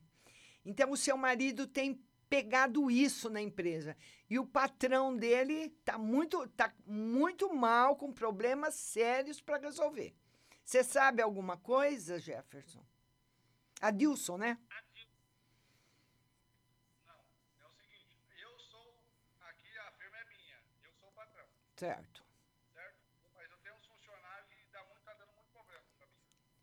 Então 0.65 0.91
o 0.91 0.97
seu 0.97 1.19
marido 1.19 1.67
tem 1.67 2.03
pegado 2.27 2.91
isso 2.91 3.29
na 3.29 3.43
empresa. 3.43 3.95
E 4.31 4.39
o 4.39 4.47
patrão 4.47 5.15
dele 5.15 5.69
tá 5.85 5.99
muito, 5.99 6.49
tá 6.57 6.73
muito 6.87 7.55
mal, 7.55 7.95
com 7.95 8.11
problemas 8.11 8.75
sérios 8.75 9.39
para 9.39 9.59
resolver. 9.59 10.17
Você 10.65 10.83
sabe 10.83 11.21
alguma 11.21 11.59
coisa, 11.59 12.19
Jefferson? 12.19 12.83
Adilson, 13.83 14.39
né 14.39 14.57
o 17.75 17.77
seguinte, 17.77 18.19
eu 18.41 18.59
sou. 18.59 18.95
Aqui 19.41 19.77
a 19.79 19.91
firma 19.93 20.17
é 20.17 20.25
minha, 20.25 20.59
eu 20.85 20.93
sou 20.93 21.09
o 21.09 21.13
patrão, 21.13 21.47
Certo, 21.77 22.23
certo? 22.75 23.03
Mas 23.35 23.51
eu 23.51 23.57
tenho 23.59 23.75
uns 23.77 23.87
funcionários 23.87 24.49
que 24.49 24.73
dá 24.73 24.85
muito, 24.85 25.03
tá 25.05 25.15
dando 25.15 25.33
muito 25.35 25.51
problema 25.53 25.83
pra 25.99 26.07
mim. 26.07 26.13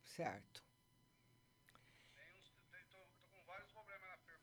certo. 0.04 0.62
Tem 2.16 2.26
uns, 2.38 2.52
tem, 2.72 2.80
tô, 2.92 2.98
tô 3.20 3.28
com 3.28 3.44
vários 3.48 3.72
problemas 3.72 4.02
na 4.10 4.18
firma. 4.18 4.42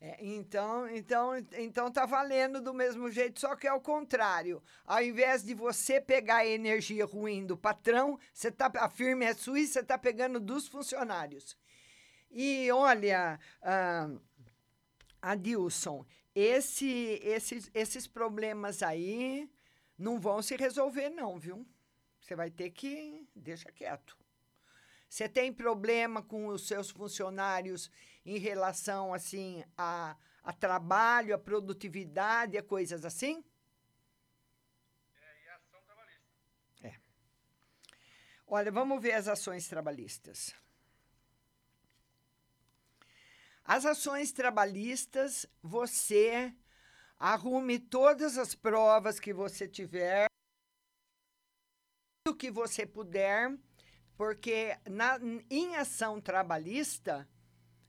É, 0.00 0.16
então, 0.24 0.88
então, 0.88 1.32
então 1.52 1.90
tá 1.92 2.04
valendo 2.06 2.60
do 2.60 2.74
mesmo 2.74 3.10
jeito, 3.10 3.40
só 3.40 3.54
que 3.56 3.66
é 3.66 3.72
o 3.72 3.80
contrário. 3.80 4.62
Ao 4.84 5.02
invés 5.02 5.44
de 5.44 5.54
você 5.54 6.00
pegar 6.00 6.38
a 6.38 6.46
energia 6.46 7.04
ruim 7.06 7.46
do 7.46 7.56
patrão, 7.56 8.18
você 8.32 8.50
tá, 8.50 8.70
a 8.76 8.88
firma 8.90 9.24
é 9.24 9.34
sua 9.34 9.60
e 9.60 9.66
você 9.66 9.82
tá 9.82 9.96
pegando 9.98 10.40
dos 10.40 10.66
funcionários. 10.68 11.56
E 12.30 12.70
olha, 12.72 13.40
ah, 13.62 14.10
Adilson, 15.20 16.04
esse, 16.34 17.20
esses, 17.22 17.70
esses 17.74 18.06
problemas 18.06 18.82
aí 18.82 19.48
não 20.02 20.18
vão 20.18 20.42
se 20.42 20.56
resolver, 20.56 21.08
não, 21.10 21.38
viu? 21.38 21.66
Você 22.20 22.34
vai 22.34 22.50
ter 22.50 22.70
que. 22.70 23.26
Deixa 23.34 23.70
quieto. 23.70 24.16
Você 25.08 25.28
tem 25.28 25.52
problema 25.52 26.22
com 26.22 26.48
os 26.48 26.66
seus 26.66 26.90
funcionários 26.90 27.90
em 28.24 28.38
relação, 28.38 29.14
assim, 29.14 29.62
a, 29.76 30.16
a 30.42 30.52
trabalho, 30.52 31.34
a 31.34 31.38
produtividade, 31.38 32.58
a 32.58 32.62
coisas 32.62 33.04
assim? 33.04 33.44
É, 35.14 35.44
e 35.44 35.48
a 35.48 35.56
ação 35.56 35.80
trabalhista. 35.84 36.32
Olha, 38.46 38.72
vamos 38.72 39.00
ver 39.00 39.12
as 39.12 39.28
ações 39.28 39.68
trabalhistas. 39.68 40.54
As 43.64 43.86
ações 43.86 44.32
trabalhistas, 44.32 45.46
você 45.62 46.52
arrume 47.22 47.78
todas 47.78 48.36
as 48.36 48.52
provas 48.52 49.20
que 49.20 49.32
você 49.32 49.68
tiver 49.68 50.26
o 52.28 52.34
que 52.34 52.50
você 52.50 52.84
puder, 52.84 53.56
porque 54.16 54.76
na, 54.90 55.20
em 55.48 55.76
ação 55.76 56.20
trabalhista, 56.20 57.28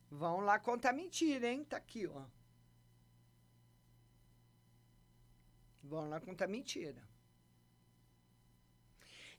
vão 0.10 0.42
lá 0.42 0.60
contar 0.60 0.94
mentira, 0.94 1.48
hein? 1.48 1.64
Tá 1.64 1.78
aqui, 1.78 2.06
ó. 2.06 2.26
Vão 5.82 6.10
lá 6.10 6.20
contar 6.20 6.48
mentira. 6.48 7.02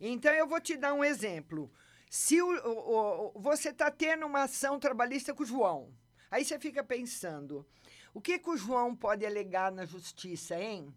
Então, 0.01 0.33
eu 0.33 0.47
vou 0.47 0.61
te 0.61 0.77
dar 0.77 0.93
um 0.93 1.05
exemplo. 1.05 1.73
Se 2.11 2.43
o, 2.43 2.49
o, 2.49 3.27
o, 3.37 3.41
você 3.41 3.69
está 3.69 3.93
tendo 3.93 4.27
uma 4.27 4.43
ação 4.43 4.81
trabalhista 4.81 5.33
com 5.33 5.45
o 5.45 5.47
João, 5.47 5.97
aí 6.31 6.45
você 6.45 6.59
fica 6.59 6.83
pensando, 6.83 7.67
o 8.15 8.21
que, 8.21 8.39
que 8.39 8.49
o 8.49 8.57
João 8.57 8.95
pode 8.95 9.27
alegar 9.27 9.73
na 9.73 9.85
justiça, 9.85 10.59
hein? 10.59 10.95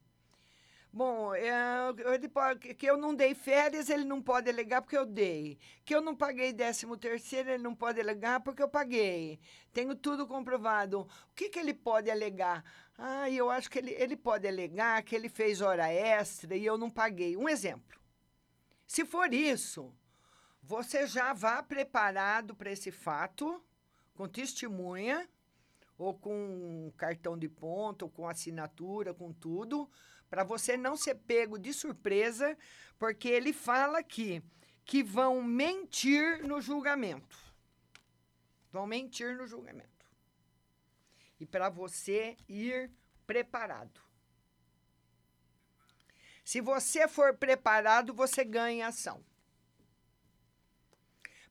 Bom, 0.93 1.33
é, 1.35 1.53
ele 2.13 2.29
pode, 2.29 2.73
que 2.75 2.85
eu 2.85 2.95
não 2.95 3.13
dei 3.13 3.35
férias, 3.35 3.89
ele 3.89 4.05
não 4.05 4.21
pode 4.21 4.49
alegar 4.49 4.81
porque 4.81 4.97
eu 4.97 5.05
dei. 5.05 5.57
Que 5.83 5.93
eu 5.93 6.01
não 6.01 6.15
paguei 6.15 6.53
13 6.53 6.85
terceiro, 6.97 7.49
ele 7.49 7.63
não 7.63 7.75
pode 7.75 7.99
alegar 7.99 8.39
porque 8.39 8.63
eu 8.63 8.69
paguei. 8.69 9.39
Tenho 9.73 9.95
tudo 9.95 10.25
comprovado. 10.25 11.01
O 11.01 11.35
que, 11.35 11.49
que 11.49 11.59
ele 11.59 11.73
pode 11.73 12.09
alegar? 12.09 12.63
Ah, 12.97 13.29
eu 13.29 13.49
acho 13.49 13.69
que 13.69 13.79
ele, 13.79 13.91
ele 13.91 14.15
pode 14.15 14.47
alegar 14.47 15.03
que 15.03 15.15
ele 15.15 15.27
fez 15.27 15.59
hora 15.61 15.91
extra 15.91 16.55
e 16.55 16.65
eu 16.65 16.77
não 16.77 16.89
paguei. 16.89 17.35
Um 17.35 17.49
exemplo. 17.49 17.99
Se 18.87 19.05
for 19.05 19.33
isso, 19.33 19.93
você 20.63 21.05
já 21.05 21.33
vá 21.33 21.61
preparado 21.61 22.55
para 22.55 22.71
esse 22.71 22.91
fato, 22.91 23.63
com 24.15 24.27
testemunha, 24.27 25.27
ou 25.97 26.13
com 26.13 26.91
cartão 26.97 27.37
de 27.37 27.49
ponto, 27.49 28.03
ou 28.03 28.09
com 28.09 28.27
assinatura, 28.27 29.13
com 29.13 29.33
tudo, 29.33 29.89
para 30.29 30.43
você 30.43 30.77
não 30.77 30.95
ser 30.95 31.15
pego 31.15 31.57
de 31.57 31.73
surpresa, 31.73 32.57
porque 32.99 33.27
ele 33.27 33.53
fala 33.53 33.99
aqui 33.99 34.43
que 34.85 35.03
vão 35.03 35.41
mentir 35.41 36.45
no 36.45 36.61
julgamento. 36.61 37.37
Vão 38.71 38.85
mentir 38.85 39.35
no 39.35 39.47
julgamento. 39.47 40.05
E 41.39 41.45
para 41.45 41.69
você 41.69 42.37
ir 42.47 42.91
preparado. 43.25 44.01
Se 46.43 46.61
você 46.61 47.07
for 47.07 47.35
preparado, 47.35 48.13
você 48.13 48.43
ganha 48.43 48.87
ação. 48.87 49.23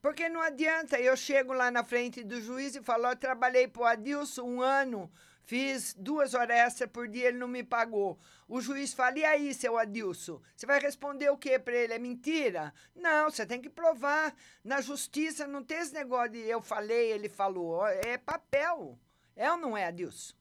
Porque 0.06 0.28
não 0.28 0.40
adianta, 0.40 1.00
eu 1.00 1.16
chego 1.16 1.52
lá 1.52 1.68
na 1.68 1.82
frente 1.82 2.22
do 2.22 2.40
juiz 2.40 2.76
e 2.76 2.80
falo, 2.80 3.08
eu 3.08 3.16
trabalhei 3.16 3.66
para 3.66 3.82
o 3.82 3.84
Adilson 3.84 4.44
um 4.44 4.62
ano, 4.62 5.10
Fiz 5.42 5.94
duas 5.94 6.32
horas 6.32 6.56
extra 6.56 6.86
por 6.86 7.08
dia, 7.08 7.26
ele 7.26 7.38
não 7.38 7.48
me 7.48 7.64
pagou. 7.64 8.16
O 8.46 8.60
juiz 8.60 8.92
fala: 8.92 9.18
e 9.18 9.24
aí, 9.24 9.52
seu 9.52 9.76
Adilson? 9.76 10.40
Você 10.54 10.64
vai 10.64 10.78
responder 10.78 11.28
o 11.30 11.36
que 11.36 11.58
para 11.58 11.74
ele? 11.74 11.92
É 11.92 11.98
mentira? 11.98 12.72
Não, 12.94 13.30
você 13.30 13.44
tem 13.44 13.60
que 13.60 13.68
provar. 13.68 14.32
Na 14.62 14.80
justiça 14.80 15.44
não 15.44 15.64
tem 15.64 15.78
esse 15.78 15.92
negócio 15.92 16.32
de 16.32 16.38
eu 16.38 16.62
falei, 16.62 17.10
ele 17.10 17.28
falou. 17.28 17.84
É 17.86 18.16
papel. 18.16 18.96
É 19.34 19.50
ou 19.50 19.56
não 19.56 19.76
é, 19.76 19.86
Adilson? 19.86 20.34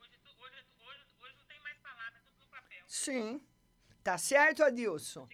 Hoje, 0.00 0.18
hoje, 0.24 0.64
hoje, 0.78 1.00
hoje 1.22 1.34
não 1.38 1.46
tem 1.46 1.60
mais 1.60 1.78
palavra, 1.78 2.20
tudo 2.26 2.44
no 2.44 2.48
papel. 2.48 2.84
Sim. 2.86 3.40
Tá 4.02 4.18
certo, 4.18 4.62
Adilson? 4.62 5.26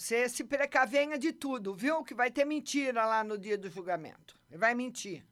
Você 0.00 0.30
se 0.30 0.42
precavenha 0.42 1.18
de 1.18 1.30
tudo, 1.30 1.74
viu? 1.74 2.02
Que 2.02 2.14
vai 2.14 2.30
ter 2.30 2.46
mentira 2.46 3.04
lá 3.04 3.22
no 3.22 3.36
dia 3.36 3.58
do 3.58 3.68
julgamento. 3.68 4.34
Ele 4.48 4.56
vai 4.56 4.72
mentir. 4.72 5.22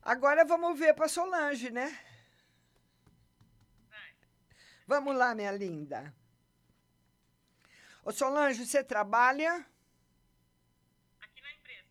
Agora 0.00 0.44
vamos 0.44 0.78
ver 0.78 0.94
para 0.94 1.08
Solange, 1.08 1.70
né? 1.70 1.98
Vamos 4.86 5.16
lá, 5.16 5.34
minha 5.34 5.50
linda. 5.50 6.14
Ô 8.04 8.12
Solange, 8.12 8.64
você 8.64 8.84
trabalha? 8.84 9.66
Aqui 11.22 11.42
na 11.42 11.52
empresa. 11.54 11.88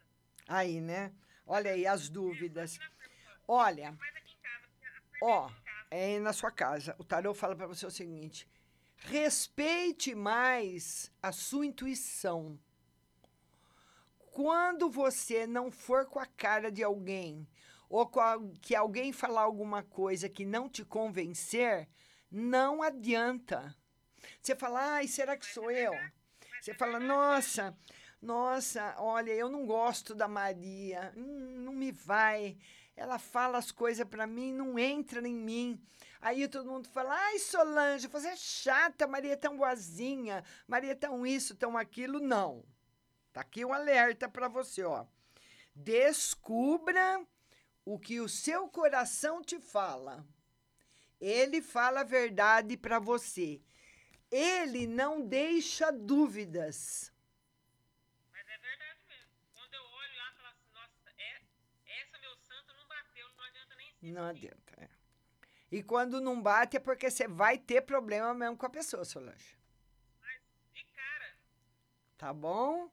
Aí, 0.47 0.79
né? 0.79 1.11
Olha 1.45 1.71
aí 1.71 1.85
as 1.85 2.07
dúvidas. 2.07 2.79
Olha, 3.45 3.99
ó, 5.21 5.51
é 5.91 6.19
na 6.19 6.31
sua 6.31 6.51
casa. 6.51 6.95
O 6.97 7.03
tarô 7.03 7.33
fala 7.33 7.53
para 7.53 7.67
você 7.67 7.85
o 7.85 7.91
seguinte: 7.91 8.47
Respeite 9.05 10.15
mais 10.15 11.11
a 11.21 11.31
sua 11.33 11.65
intuição. 11.65 12.57
Quando 14.31 14.89
você 14.89 15.45
não 15.45 15.69
for 15.69 16.05
com 16.05 16.19
a 16.19 16.25
cara 16.25 16.71
de 16.71 16.81
alguém, 16.81 17.47
ou 17.89 18.09
a, 18.19 18.37
que 18.61 18.73
alguém 18.73 19.11
falar 19.11 19.41
alguma 19.41 19.83
coisa 19.83 20.29
que 20.29 20.45
não 20.45 20.69
te 20.69 20.85
convencer, 20.85 21.87
não 22.31 22.81
adianta. 22.81 23.75
Você 24.41 24.55
fala, 24.55 24.95
ai, 24.95 25.07
será 25.07 25.35
que 25.37 25.45
sou 25.45 25.69
eu? 25.69 25.93
Você 26.61 26.73
fala, 26.73 26.97
nossa, 26.97 27.77
nossa, 28.21 28.95
olha, 28.99 29.31
eu 29.31 29.49
não 29.49 29.65
gosto 29.65 30.15
da 30.15 30.29
Maria, 30.29 31.13
hum, 31.15 31.57
não 31.57 31.73
me 31.73 31.91
vai. 31.91 32.57
Ela 32.95 33.19
fala 33.19 33.57
as 33.57 33.69
coisas 33.69 34.07
para 34.07 34.25
mim, 34.25 34.53
não 34.53 34.79
entra 34.79 35.27
em 35.27 35.35
mim. 35.35 35.79
Aí 36.23 36.47
todo 36.47 36.71
mundo 36.71 36.87
fala: 36.87 37.13
ai, 37.13 37.37
Solange, 37.37 38.07
você 38.07 38.29
é 38.29 38.35
chata, 38.37 39.05
Maria 39.05 39.33
é 39.33 39.35
tão 39.35 39.57
boazinha, 39.57 40.41
Maria 40.65 40.93
é 40.93 40.95
tão 40.95 41.27
isso, 41.27 41.53
tão 41.53 41.77
aquilo. 41.77 42.17
Não. 42.17 42.63
Tá 43.33 43.41
aqui 43.41 43.65
um 43.65 43.73
alerta 43.73 44.29
para 44.29 44.47
você, 44.47 44.83
ó. 44.83 45.05
Descubra 45.75 47.25
o 47.83 47.99
que 47.99 48.21
o 48.21 48.29
seu 48.29 48.69
coração 48.69 49.43
te 49.43 49.59
fala. 49.59 50.25
Ele 51.19 51.61
fala 51.61 52.01
a 52.01 52.05
verdade 52.05 52.77
para 52.77 52.99
você. 52.99 53.61
Ele 54.31 54.87
não 54.87 55.27
deixa 55.27 55.91
dúvidas. 55.91 57.11
Mas 58.31 58.47
é 58.47 58.57
verdade 58.59 58.99
mesmo. 59.09 59.31
Quando 59.53 59.73
eu 59.73 59.83
olho 59.83 60.17
lá 60.17 60.31
e 60.31 60.35
falo 60.37 60.47
assim, 60.47 60.71
nossa, 60.73 61.09
é, 61.17 61.41
essa 62.01 62.17
meu 62.17 62.35
santo 62.37 62.73
não 62.77 62.87
bateu, 62.87 63.27
não 63.35 63.43
adianta 63.43 63.75
nem 63.75 63.91
ser. 63.91 64.11
Não 64.13 64.25
adianta. 64.25 64.62
E 65.73 65.81
quando 65.81 66.21
não 66.21 66.39
bate 66.39 66.77
é 66.77 66.79
porque 66.79 67.09
você 67.09 67.27
vai 67.27 67.57
ter 67.57 67.81
problema 67.81 68.31
mesmo 68.31 68.55
com 68.55 68.67
a 68.67 68.69
pessoa, 68.69 69.03
Solange. 69.03 69.57
Mas 70.21 70.39
de 70.71 70.85
cara. 70.93 71.35
Tá 72.15 72.31
bom? 72.31 72.91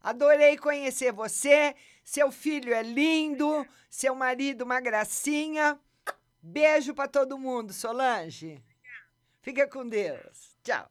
Adorei 0.00 0.58
conhecer 0.58 1.12
você. 1.12 1.76
Seu 2.02 2.32
filho 2.32 2.74
é 2.74 2.82
lindo, 2.82 3.64
seu 3.88 4.12
marido 4.12 4.64
uma 4.64 4.80
gracinha. 4.80 5.78
Beijo 6.42 6.94
para 6.94 7.06
todo 7.06 7.38
mundo, 7.38 7.72
Solange. 7.72 8.60
Fica 9.40 9.68
com 9.68 9.88
Deus. 9.88 10.56
Tchau. 10.64 10.90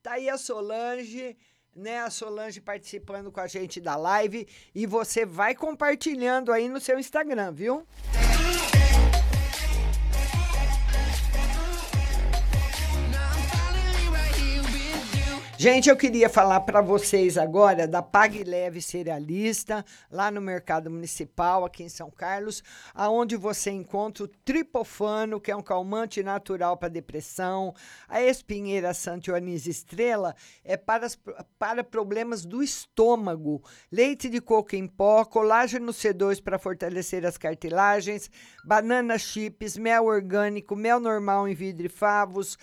Tá 0.00 0.12
aí 0.12 0.30
a 0.30 0.38
Solange, 0.38 1.36
né? 1.74 2.02
A 2.02 2.10
Solange 2.10 2.60
participando 2.60 3.32
com 3.32 3.40
a 3.40 3.48
gente 3.48 3.80
da 3.80 3.96
live 3.96 4.46
e 4.72 4.86
você 4.86 5.26
vai 5.26 5.56
compartilhando 5.56 6.52
aí 6.52 6.68
no 6.68 6.78
seu 6.78 7.00
Instagram, 7.00 7.52
viu? 7.52 7.84
Gente, 15.60 15.88
eu 15.88 15.96
queria 15.96 16.28
falar 16.28 16.60
para 16.60 16.80
vocês 16.80 17.36
agora 17.36 17.88
da 17.88 18.00
Pague 18.00 18.44
Leve 18.44 18.80
Cerealista, 18.80 19.84
lá 20.08 20.30
no 20.30 20.40
Mercado 20.40 20.88
Municipal, 20.88 21.64
aqui 21.64 21.82
em 21.82 21.88
São 21.88 22.12
Carlos, 22.12 22.62
aonde 22.94 23.34
você 23.34 23.72
encontra 23.72 24.22
o 24.22 24.28
tripofano, 24.28 25.40
que 25.40 25.50
é 25.50 25.56
um 25.56 25.60
calmante 25.60 26.22
natural 26.22 26.76
para 26.76 26.88
depressão, 26.88 27.74
a 28.06 28.22
espinheira 28.22 28.94
Santionis 28.94 29.66
Estrela 29.66 30.36
é 30.62 30.76
para, 30.76 31.08
para 31.58 31.82
problemas 31.82 32.44
do 32.44 32.62
estômago, 32.62 33.60
leite 33.90 34.28
de 34.28 34.40
coco 34.40 34.76
em 34.76 34.86
pó, 34.86 35.24
colágeno 35.24 35.90
C2 35.90 36.40
para 36.40 36.60
fortalecer 36.60 37.26
as 37.26 37.36
cartilagens, 37.36 38.30
banana 38.64 39.18
chips, 39.18 39.76
mel 39.76 40.04
orgânico, 40.04 40.76
mel 40.76 41.00
normal 41.00 41.48
em 41.48 41.54
vidro 41.54 41.86
e 41.86 41.88
favos, 41.88 42.56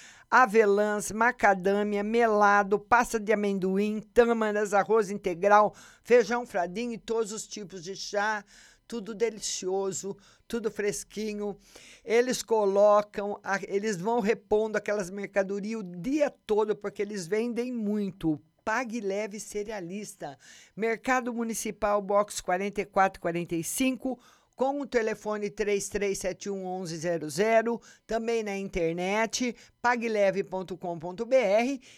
avelãs, 0.43 1.13
macadâmia, 1.13 2.03
melado, 2.03 2.77
pasta 2.77 3.17
de 3.17 3.31
amendoim, 3.31 4.01
tâmaras, 4.13 4.73
arroz 4.73 5.09
integral, 5.09 5.73
feijão 6.03 6.45
fradinho 6.45 6.91
e 6.91 6.97
todos 6.97 7.31
os 7.31 7.47
tipos 7.47 7.81
de 7.81 7.95
chá, 7.95 8.43
tudo 8.85 9.15
delicioso, 9.15 10.13
tudo 10.45 10.69
fresquinho. 10.69 11.57
Eles 12.03 12.43
colocam, 12.43 13.39
eles 13.65 13.95
vão 13.95 14.19
repondo 14.19 14.77
aquelas 14.77 15.09
mercadorias 15.09 15.79
o 15.79 15.83
dia 15.83 16.29
todo 16.45 16.75
porque 16.75 17.01
eles 17.01 17.25
vendem 17.25 17.71
muito. 17.71 18.37
Pague 18.65 18.99
Leve 18.99 19.39
Cerealista. 19.39 20.37
Mercado 20.75 21.33
Municipal, 21.33 22.01
box 22.01 22.41
4445 22.41 24.19
com 24.55 24.79
o 24.81 24.87
telefone 24.87 25.49
33711100, 25.49 27.81
também 28.07 28.41
na 28.43 28.57
internet, 28.57 29.53
pagleve.com.br. 29.81 30.75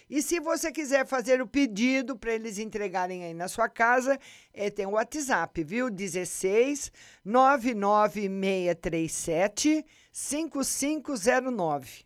E 0.10 0.22
se 0.22 0.40
você 0.40 0.72
quiser 0.72 1.06
fazer 1.06 1.42
o 1.42 1.48
pedido 1.48 2.18
para 2.18 2.34
eles 2.34 2.58
entregarem 2.58 3.24
aí 3.24 3.34
na 3.34 3.48
sua 3.48 3.70
casa, 3.70 4.20
é, 4.54 4.70
tem 4.70 4.86
o 4.86 4.92
WhatsApp, 4.92 5.64
viu? 5.64 5.90
16 5.90 6.92
99637 7.24 9.86
5509. 10.12 12.06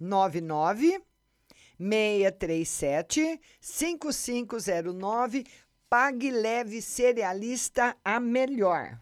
99 0.00 1.00
637 1.78 3.40
5509 3.60 5.44
Pague 5.88 6.30
Leve 6.30 6.80
Cerealista 6.80 7.96
a 8.04 8.20
melhor. 8.20 8.98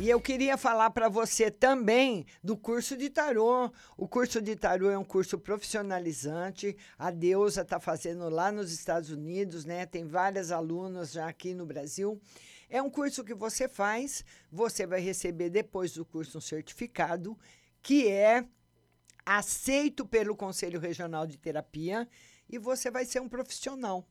E 0.00 0.08
eu 0.08 0.20
queria 0.20 0.56
falar 0.56 0.90
para 0.90 1.08
você 1.08 1.50
também 1.50 2.24
do 2.40 2.56
curso 2.56 2.96
de 2.96 3.10
tarô. 3.10 3.68
O 3.96 4.06
curso 4.06 4.40
de 4.40 4.54
tarô 4.54 4.88
é 4.88 4.96
um 4.96 5.02
curso 5.02 5.36
profissionalizante. 5.36 6.76
A 6.96 7.10
Deusa 7.10 7.62
está 7.62 7.80
fazendo 7.80 8.28
lá 8.28 8.52
nos 8.52 8.72
Estados 8.72 9.10
Unidos, 9.10 9.64
né? 9.64 9.86
Tem 9.86 10.06
várias 10.06 10.52
alunas 10.52 11.10
já 11.10 11.28
aqui 11.28 11.52
no 11.52 11.66
Brasil. 11.66 12.20
É 12.70 12.80
um 12.80 12.88
curso 12.88 13.24
que 13.24 13.34
você 13.34 13.68
faz, 13.68 14.24
você 14.52 14.86
vai 14.86 15.00
receber 15.00 15.50
depois 15.50 15.94
do 15.94 16.04
curso 16.04 16.38
um 16.38 16.40
certificado 16.40 17.36
que 17.82 18.06
é 18.06 18.46
aceito 19.26 20.06
pelo 20.06 20.36
Conselho 20.36 20.78
Regional 20.78 21.26
de 21.26 21.36
Terapia 21.36 22.08
e 22.48 22.56
você 22.56 22.88
vai 22.88 23.04
ser 23.04 23.20
um 23.20 23.28
profissional. 23.28 24.06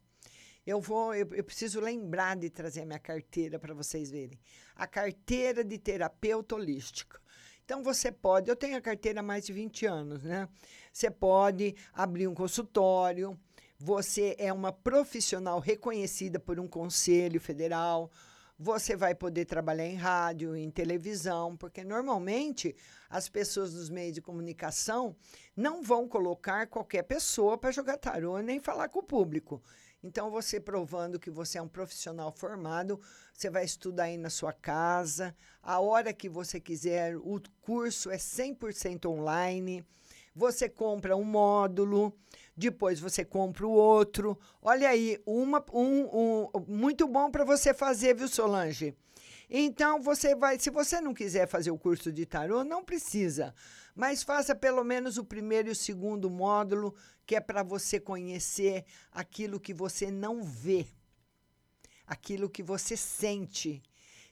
Eu 0.67 0.81
vou, 0.81 1.15
eu, 1.15 1.25
eu 1.33 1.43
preciso 1.45 1.79
lembrar 1.79 2.35
de 2.35 2.49
trazer 2.49 2.81
a 2.81 2.85
minha 2.85 2.99
carteira 2.99 3.57
para 3.57 3.73
vocês 3.73 4.11
verem. 4.11 4.37
A 4.75 4.85
carteira 4.85 5.63
de 5.63 5.77
terapeuta 5.77 6.55
holística. 6.55 7.21
Então 7.63 7.81
você 7.81 8.11
pode, 8.11 8.49
eu 8.49 8.55
tenho 8.55 8.77
a 8.77 8.81
carteira 8.81 9.21
há 9.21 9.23
mais 9.23 9.45
de 9.45 9.53
20 9.53 9.85
anos, 9.85 10.23
né? 10.23 10.49
Você 10.91 11.09
pode 11.09 11.73
abrir 11.93 12.27
um 12.27 12.33
consultório, 12.33 13.39
você 13.79 14.35
é 14.37 14.51
uma 14.51 14.73
profissional 14.73 15.57
reconhecida 15.59 16.37
por 16.37 16.59
um 16.59 16.67
conselho 16.67 17.39
federal, 17.39 18.11
você 18.59 18.95
vai 18.95 19.13
poder 19.13 19.45
trabalhar 19.45 19.85
em 19.85 19.95
rádio, 19.95 20.55
em 20.55 20.69
televisão, 20.71 21.55
porque 21.55 21.83
normalmente 21.83 22.75
as 23.09 23.29
pessoas 23.29 23.73
dos 23.73 23.89
meios 23.89 24.15
de 24.15 24.21
comunicação 24.21 25.15
não 25.55 25.81
vão 25.81 26.07
colocar 26.07 26.67
qualquer 26.67 27.03
pessoa 27.03 27.57
para 27.57 27.71
jogar 27.71 27.97
tarô 27.97 28.39
nem 28.39 28.59
falar 28.59 28.89
com 28.89 28.99
o 28.99 29.03
público. 29.03 29.61
Então, 30.07 30.31
você 30.31 30.57
provando 30.57 31.19
que 31.19 31.29
você 31.29 31.57
é 31.57 31.61
um 31.61 31.67
profissional 31.67 32.31
formado, 32.31 32.97
você 33.33 33.49
vai 33.49 33.65
estudar 33.65 34.03
aí 34.03 34.17
na 34.17 34.29
sua 34.29 34.53
casa, 34.53 35.35
a 35.61 35.81
hora 35.81 36.13
que 36.13 36.29
você 36.29 36.61
quiser, 36.61 37.17
o 37.17 37.41
curso 37.59 38.09
é 38.09 38.15
100% 38.15 39.05
online. 39.05 39.85
Você 40.33 40.69
compra 40.69 41.17
um 41.17 41.25
módulo, 41.25 42.17
depois 42.55 43.01
você 43.01 43.25
compra 43.25 43.67
o 43.67 43.71
outro. 43.71 44.39
Olha 44.61 44.87
aí, 44.87 45.21
uma, 45.25 45.61
um, 45.73 46.47
um 46.53 46.65
muito 46.65 47.05
bom 47.05 47.29
para 47.29 47.43
você 47.43 47.73
fazer, 47.73 48.15
viu, 48.15 48.29
Solange? 48.29 48.95
Então, 49.49 50.01
você 50.01 50.35
vai, 50.35 50.59
se 50.59 50.69
você 50.69 50.99
não 50.99 51.13
quiser 51.13 51.47
fazer 51.47 51.71
o 51.71 51.77
curso 51.77 52.11
de 52.11 52.25
tarô, 52.25 52.63
não 52.63 52.83
precisa 52.83 53.53
mas 53.97 54.21
faça 54.21 54.53
pelo 54.53 54.83
menos 54.83 55.17
o 55.17 55.25
primeiro 55.25 55.69
e 55.69 55.71
o 55.71 55.75
segundo 55.75 56.29
módulo, 56.29 56.93
que 57.25 57.35
é 57.35 57.41
para 57.41 57.63
você 57.63 57.99
conhecer 57.99 58.85
aquilo 59.11 59.59
que 59.59 59.73
você 59.73 60.11
não 60.11 60.43
vê, 60.43 60.85
aquilo 62.05 62.47
que 62.47 62.61
você 62.61 62.95
sente 62.95 63.81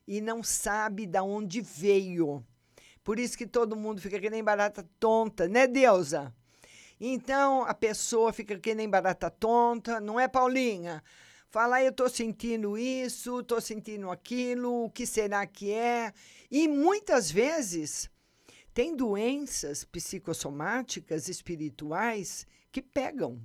e 0.08 0.22
não 0.22 0.44
sabe 0.44 1.08
de 1.08 1.20
onde 1.20 1.62
veio. 1.62 2.46
Por 3.04 3.18
isso 3.18 3.36
que 3.36 3.48
todo 3.48 3.76
mundo 3.76 4.00
fica 4.00 4.20
que 4.20 4.30
nem 4.30 4.44
barata 4.44 4.88
tonta, 5.00 5.48
né, 5.48 5.66
Deusa? 5.66 6.32
Então 7.00 7.64
a 7.64 7.74
pessoa 7.74 8.32
fica 8.32 8.60
que 8.60 8.76
nem 8.76 8.88
barata 8.88 9.32
tonta, 9.32 10.00
não 10.00 10.20
é, 10.20 10.28
Paulinha? 10.28 11.04
Fala, 11.56 11.82
eu 11.82 11.92
estou 11.92 12.10
sentindo 12.10 12.78
isso, 12.78 13.40
estou 13.40 13.62
sentindo 13.62 14.12
aquilo, 14.12 14.84
o 14.84 14.90
que 14.90 15.06
será 15.06 15.48
que 15.48 15.72
é? 15.72 16.12
E 16.52 16.68
muitas 16.68 17.32
vezes 17.32 18.10
tem 18.74 18.94
doenças 18.94 19.86
psicossomáticas 19.86 21.30
espirituais 21.30 22.46
que 22.74 22.82
pegam, 22.82 23.42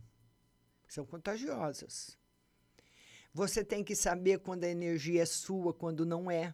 são 0.88 1.06
contagiosas. 1.06 2.18
Você 3.32 3.62
tem 3.62 3.84
que 3.84 3.94
saber 3.94 4.40
quando 4.40 4.64
a 4.64 4.68
energia 4.68 5.22
é 5.22 5.24
sua, 5.24 5.72
quando 5.72 6.04
não 6.04 6.28
é. 6.28 6.52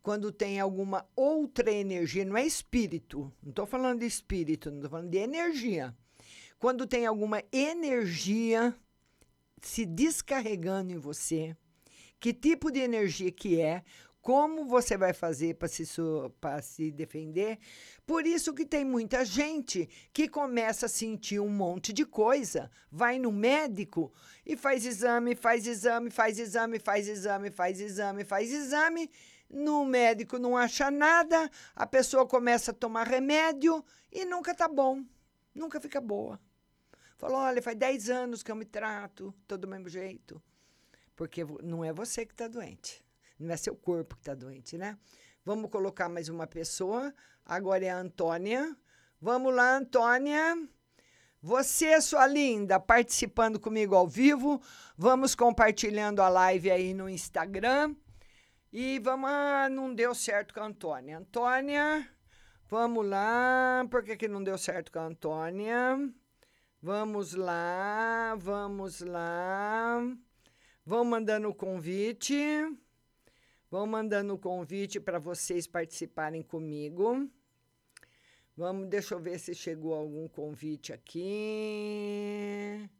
Quando 0.00 0.30
tem 0.30 0.60
alguma 0.60 1.04
outra 1.16 1.72
energia, 1.72 2.24
não 2.24 2.36
é 2.36 2.46
espírito, 2.46 3.32
não 3.42 3.50
estou 3.50 3.66
falando 3.66 3.98
de 3.98 4.06
espírito, 4.06 4.70
não 4.70 4.76
estou 4.76 4.90
falando 4.92 5.10
de 5.10 5.18
energia. 5.18 5.92
Quando 6.56 6.86
tem 6.86 7.04
alguma 7.04 7.42
energia 7.50 8.72
se 9.62 9.86
descarregando 9.86 10.92
em 10.92 10.98
você, 10.98 11.56
que 12.20 12.32
tipo 12.32 12.70
de 12.70 12.80
energia 12.80 13.30
que 13.32 13.60
é, 13.60 13.82
como 14.22 14.64
você 14.64 14.96
vai 14.96 15.12
fazer 15.12 15.56
para 15.56 15.66
se, 15.66 15.84
se 16.62 16.92
defender. 16.92 17.58
Por 18.06 18.24
isso 18.24 18.54
que 18.54 18.64
tem 18.64 18.84
muita 18.84 19.24
gente 19.24 19.88
que 20.12 20.28
começa 20.28 20.86
a 20.86 20.88
sentir 20.88 21.40
um 21.40 21.48
monte 21.48 21.92
de 21.92 22.06
coisa, 22.06 22.70
vai 22.90 23.18
no 23.18 23.32
médico 23.32 24.12
e 24.46 24.56
faz 24.56 24.86
exame, 24.86 25.34
faz 25.34 25.66
exame, 25.66 26.08
faz 26.08 26.38
exame, 26.38 26.78
faz 26.78 27.08
exame, 27.08 27.50
faz 27.50 27.80
exame, 27.80 28.24
faz 28.24 28.52
exame. 28.52 29.10
No 29.50 29.84
médico 29.84 30.38
não 30.38 30.56
acha 30.56 30.90
nada, 30.90 31.50
a 31.74 31.86
pessoa 31.86 32.26
começa 32.26 32.70
a 32.70 32.74
tomar 32.74 33.06
remédio 33.06 33.84
e 34.10 34.24
nunca 34.24 34.54
tá 34.54 34.66
bom, 34.66 35.04
nunca 35.54 35.80
fica 35.80 36.00
boa. 36.00 36.40
Falou, 37.22 37.38
olha, 37.38 37.62
faz 37.62 37.76
10 37.78 38.10
anos 38.10 38.42
que 38.42 38.50
eu 38.50 38.56
me 38.56 38.64
trato, 38.64 39.32
tô 39.46 39.56
do 39.56 39.68
mesmo 39.68 39.88
jeito. 39.88 40.42
Porque 41.14 41.44
não 41.62 41.84
é 41.84 41.92
você 41.92 42.26
que 42.26 42.32
está 42.32 42.48
doente. 42.48 43.00
Não 43.38 43.54
é 43.54 43.56
seu 43.56 43.76
corpo 43.76 44.16
que 44.16 44.22
está 44.22 44.34
doente, 44.34 44.76
né? 44.76 44.98
Vamos 45.44 45.70
colocar 45.70 46.08
mais 46.08 46.28
uma 46.28 46.48
pessoa. 46.48 47.14
Agora 47.46 47.84
é 47.84 47.90
a 47.90 47.96
Antônia. 47.96 48.76
Vamos 49.20 49.54
lá, 49.54 49.76
Antônia. 49.76 50.68
Você, 51.40 52.00
sua 52.00 52.26
linda, 52.26 52.80
participando 52.80 53.60
comigo 53.60 53.94
ao 53.94 54.08
vivo. 54.08 54.60
Vamos 54.98 55.36
compartilhando 55.36 56.22
a 56.22 56.28
live 56.28 56.72
aí 56.72 56.92
no 56.92 57.08
Instagram. 57.08 57.94
E 58.72 58.98
vamos. 58.98 59.30
Ah, 59.30 59.68
não 59.70 59.94
deu 59.94 60.12
certo 60.12 60.52
com 60.52 60.58
a 60.58 60.66
Antônia. 60.66 61.18
Antônia, 61.18 62.04
vamos 62.68 63.06
lá. 63.06 63.86
Por 63.88 64.02
que, 64.02 64.16
que 64.16 64.26
não 64.26 64.42
deu 64.42 64.58
certo 64.58 64.90
com 64.90 64.98
a 64.98 65.06
Antônia? 65.06 66.12
Vamos 66.84 67.34
lá, 67.34 68.34
vamos 68.40 69.02
lá. 69.02 70.00
Vão 70.84 71.04
mandando 71.04 71.48
o 71.48 71.54
convite. 71.54 72.36
Vão 73.70 73.86
mandando 73.86 74.34
o 74.34 74.38
convite 74.38 74.98
para 74.98 75.20
vocês 75.20 75.64
participarem 75.64 76.42
comigo. 76.42 77.30
Vamos, 78.56 78.88
deixa 78.88 79.14
eu 79.14 79.20
ver 79.20 79.38
se 79.38 79.54
chegou 79.54 79.94
algum 79.94 80.26
convite 80.26 80.92
aqui. 80.92 82.90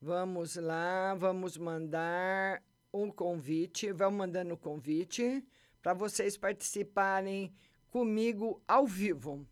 Vamos 0.00 0.54
lá, 0.54 1.12
vamos 1.16 1.58
mandar 1.58 2.62
um 2.94 3.10
convite. 3.10 3.90
Vão 3.90 4.12
mandando 4.12 4.54
o 4.54 4.56
convite 4.56 5.44
para 5.82 5.94
vocês 5.94 6.36
participarem 6.36 7.52
comigo 7.90 8.62
ao 8.68 8.86
vivo. 8.86 9.44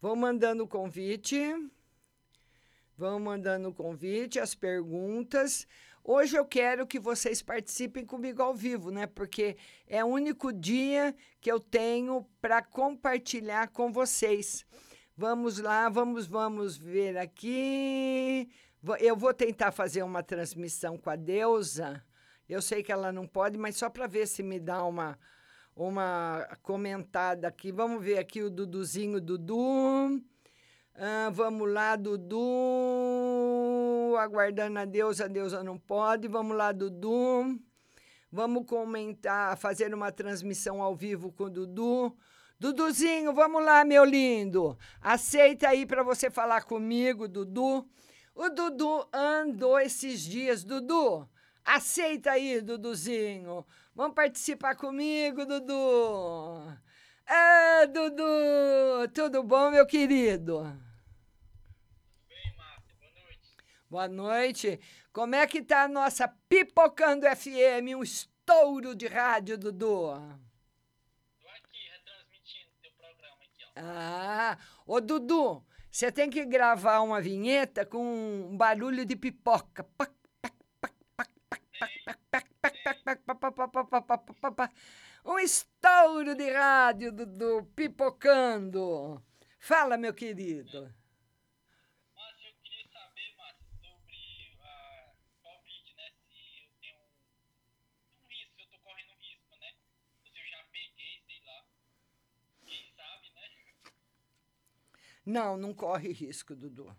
Vão 0.00 0.14
mandando 0.14 0.62
o 0.62 0.68
convite. 0.68 1.36
Vão 2.96 3.20
mandando 3.20 3.68
o 3.68 3.74
convite, 3.74 4.40
as 4.40 4.54
perguntas. 4.54 5.66
Hoje 6.02 6.36
eu 6.36 6.46
quero 6.46 6.86
que 6.86 6.98
vocês 6.98 7.42
participem 7.42 8.06
comigo 8.06 8.40
ao 8.40 8.54
vivo, 8.54 8.90
né? 8.90 9.06
Porque 9.06 9.56
é 9.86 10.02
o 10.02 10.08
único 10.08 10.50
dia 10.50 11.14
que 11.40 11.52
eu 11.52 11.60
tenho 11.60 12.26
para 12.40 12.62
compartilhar 12.62 13.68
com 13.68 13.92
vocês. 13.92 14.64
Vamos 15.14 15.58
lá, 15.58 15.90
vamos, 15.90 16.26
vamos 16.26 16.78
ver 16.78 17.18
aqui. 17.18 18.48
Eu 18.98 19.14
vou 19.14 19.34
tentar 19.34 19.72
fazer 19.72 20.02
uma 20.02 20.22
transmissão 20.22 20.96
com 20.96 21.10
a 21.10 21.16
Deusa. 21.16 22.02
Eu 22.48 22.62
sei 22.62 22.82
que 22.82 22.92
ela 22.92 23.12
não 23.12 23.26
pode, 23.26 23.58
mas 23.58 23.76
só 23.76 23.90
para 23.90 24.06
ver 24.06 24.26
se 24.26 24.42
me 24.42 24.58
dá 24.58 24.82
uma 24.84 25.18
uma 25.76 26.48
comentada 26.62 27.46
aqui. 27.48 27.70
Vamos 27.70 28.02
ver 28.02 28.16
aqui 28.16 28.42
o 28.42 28.50
Duduzinho 28.50 29.20
Dudu. 29.20 30.22
Ah, 30.98 31.28
vamos 31.30 31.70
lá, 31.70 31.94
Dudu. 31.94 32.36
Aguardando 34.18 34.78
a 34.78 34.86
Deus, 34.86 35.20
a 35.20 35.26
Deusa 35.26 35.62
não 35.62 35.78
pode. 35.78 36.26
Vamos 36.26 36.56
lá, 36.56 36.72
Dudu. 36.72 37.60
Vamos 38.32 38.64
comentar, 38.66 39.56
fazer 39.58 39.94
uma 39.94 40.10
transmissão 40.10 40.82
ao 40.82 40.96
vivo 40.96 41.30
com 41.32 41.44
o 41.44 41.50
Dudu. 41.50 42.16
Duduzinho, 42.58 43.34
vamos 43.34 43.62
lá, 43.62 43.84
meu 43.84 44.04
lindo. 44.04 44.78
Aceita 45.00 45.68
aí 45.68 45.84
para 45.84 46.02
você 46.02 46.30
falar 46.30 46.62
comigo, 46.64 47.28
Dudu. 47.28 47.86
O 48.34 48.48
Dudu 48.48 49.06
andou 49.12 49.78
esses 49.78 50.20
dias. 50.22 50.64
Dudu, 50.64 51.28
aceita 51.64 52.32
aí, 52.32 52.62
Duduzinho. 52.62 53.66
Vamos 53.94 54.14
participar 54.14 54.74
comigo, 54.76 55.44
Dudu. 55.44 56.72
É, 57.26 57.86
Dudu, 57.86 59.08
tudo 59.12 59.42
bom, 59.42 59.70
meu 59.70 59.86
querido? 59.86 60.62
Bem, 62.28 62.54
Márcia, 62.56 62.94
boa 63.00 63.10
noite. 63.14 63.56
Boa 63.96 64.08
noite. 64.08 64.78
Como 65.10 65.34
é 65.34 65.46
que 65.46 65.62
tá 65.62 65.84
a 65.84 65.88
nossa 65.88 66.28
Pipocando 66.28 67.24
FM, 67.24 67.96
um 67.96 68.02
estouro 68.02 68.94
de 68.94 69.06
rádio, 69.06 69.56
Dudu? 69.56 70.12
Tô 71.40 71.48
aqui 71.48 71.78
retransmitindo 71.94 72.72
teu 72.82 72.92
programa 72.92 73.38
aqui, 73.42 73.64
ó. 73.64 73.70
Ah, 73.74 74.58
ô 74.86 75.00
Dudu, 75.00 75.64
você 75.90 76.12
tem 76.12 76.28
que 76.28 76.44
gravar 76.44 77.00
uma 77.00 77.22
vinheta 77.22 77.86
com 77.86 78.04
um 78.04 78.54
barulho 78.54 79.06
de 79.06 79.16
pipoca. 79.16 79.84
Pac, 79.96 80.12
pac, 80.42 80.52
pac, 80.76 80.92
pac, 81.16 81.32
pac, 81.56 81.70
pac, 81.88 82.44
pac, 82.60 82.60
pac, 82.60 82.60
pac, 82.60 83.00
pac, 83.00 83.24
pac, 83.24 83.24
pac, 83.24 83.24
pac, 83.24 83.52
pac, 83.54 83.72
pac, 83.72 83.88
pac, 83.88 84.06
pac, 84.06 84.40
pac, 84.42 84.54
pac. 84.56 84.74
Um 85.24 85.38
estouro 85.38 86.34
de 86.34 86.50
rádio, 86.52 87.12
Dudu, 87.12 87.64
pipocando. 87.74 89.24
Fala, 89.58 89.96
meu 89.96 90.12
querido. 90.12 90.94
Márcia, 92.14 92.48
eu 92.48 92.54
queria 92.62 92.86
saber, 92.88 93.34
Márcia, 93.36 93.66
sobre 93.82 94.56
a 94.60 95.12
Covid, 95.42 95.94
né? 95.96 96.12
Se 96.28 96.60
eu 96.60 96.68
tenho 96.80 96.96
um, 96.96 98.24
um 98.24 98.28
risco, 98.28 98.54
se 98.56 98.62
eu 98.62 98.68
tô 98.68 98.78
correndo 98.80 99.12
risco, 99.20 99.56
né? 99.60 99.70
Ou 100.24 100.30
se 100.30 100.38
eu 100.38 100.46
já 100.48 100.64
peguei, 100.72 101.22
sei 101.26 101.40
lá. 101.44 101.64
Quem 102.66 102.92
sabe, 102.96 103.30
né? 103.30 103.46
Não, 105.26 105.56
não 105.56 105.74
corre 105.74 106.12
risco, 106.12 106.54
Dudu. 106.54 106.96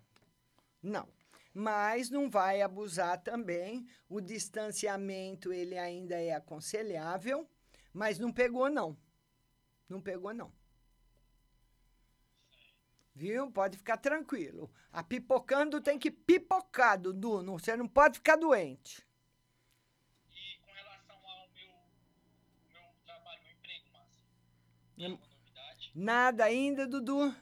Não. 0.83 1.07
Mas 1.53 2.09
não 2.09 2.29
vai 2.29 2.61
abusar 2.61 3.23
também. 3.23 3.87
O 4.09 4.19
distanciamento 4.21 5.51
ele 5.51 5.77
ainda 5.77 6.15
é 6.15 6.33
aconselhável, 6.33 7.49
mas 7.93 8.19
não 8.19 8.31
pegou 8.31 8.69
não. 8.69 8.97
Não 9.89 10.01
pegou 10.01 10.33
não. 10.33 10.51
Viu? 13.15 13.49
Pode 13.49 13.77
ficar 13.77 13.97
tranquilo. 13.97 14.69
A 14.91 15.01
pipocando 15.03 15.81
tem 15.81 15.97
que 15.97 16.11
pipocar, 16.11 16.99
Dudu. 16.99 17.41
Não, 17.41 17.57
você 17.57 17.75
não 17.75 17.87
pode 17.87 18.19
ficar 18.19 18.35
doente. 18.35 19.07
E 20.29 20.59
com 20.59 20.71
relação 20.71 21.15
ao 21.15 21.47
meu, 21.49 21.71
meu 22.71 22.81
trabalho, 23.05 23.41
meu 23.41 23.51
emprego, 23.53 23.85
Márcia, 23.91 24.23
tem 24.97 25.07
Hum. 25.13 25.17
novidade? 25.17 25.91
Nada 25.95 26.43
ainda, 26.43 26.85
Dudu? 26.85 27.33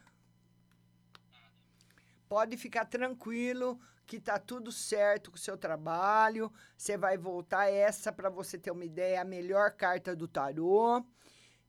Pode 2.36 2.58
ficar 2.58 2.84
tranquilo 2.84 3.80
que 4.06 4.20
tá 4.20 4.38
tudo 4.38 4.70
certo 4.70 5.32
com 5.32 5.38
o 5.38 5.40
seu 5.40 5.58
trabalho. 5.58 6.52
Você 6.76 6.98
vai 6.98 7.18
voltar 7.18 7.72
essa 7.72 8.12
para 8.12 8.30
você 8.30 8.58
ter 8.58 8.72
uma 8.72 8.84
ideia, 8.84 9.16
é 9.16 9.20
a 9.20 9.24
melhor 9.24 9.72
carta 9.72 10.14
do 10.14 10.28
tarô. 10.28 11.02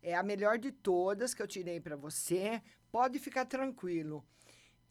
É 0.03 0.17
a 0.17 0.25
melhor 0.25 0.59
de 0.59 0.73
todas 0.73 1.33
que 1.35 1.41
eu 1.41 1.47
tirei 1.47 1.81
para 1.81 1.95
você. 1.95 2.61
Pode 2.91 3.21
ficar 3.21 3.45
tranquilo. 3.45 4.27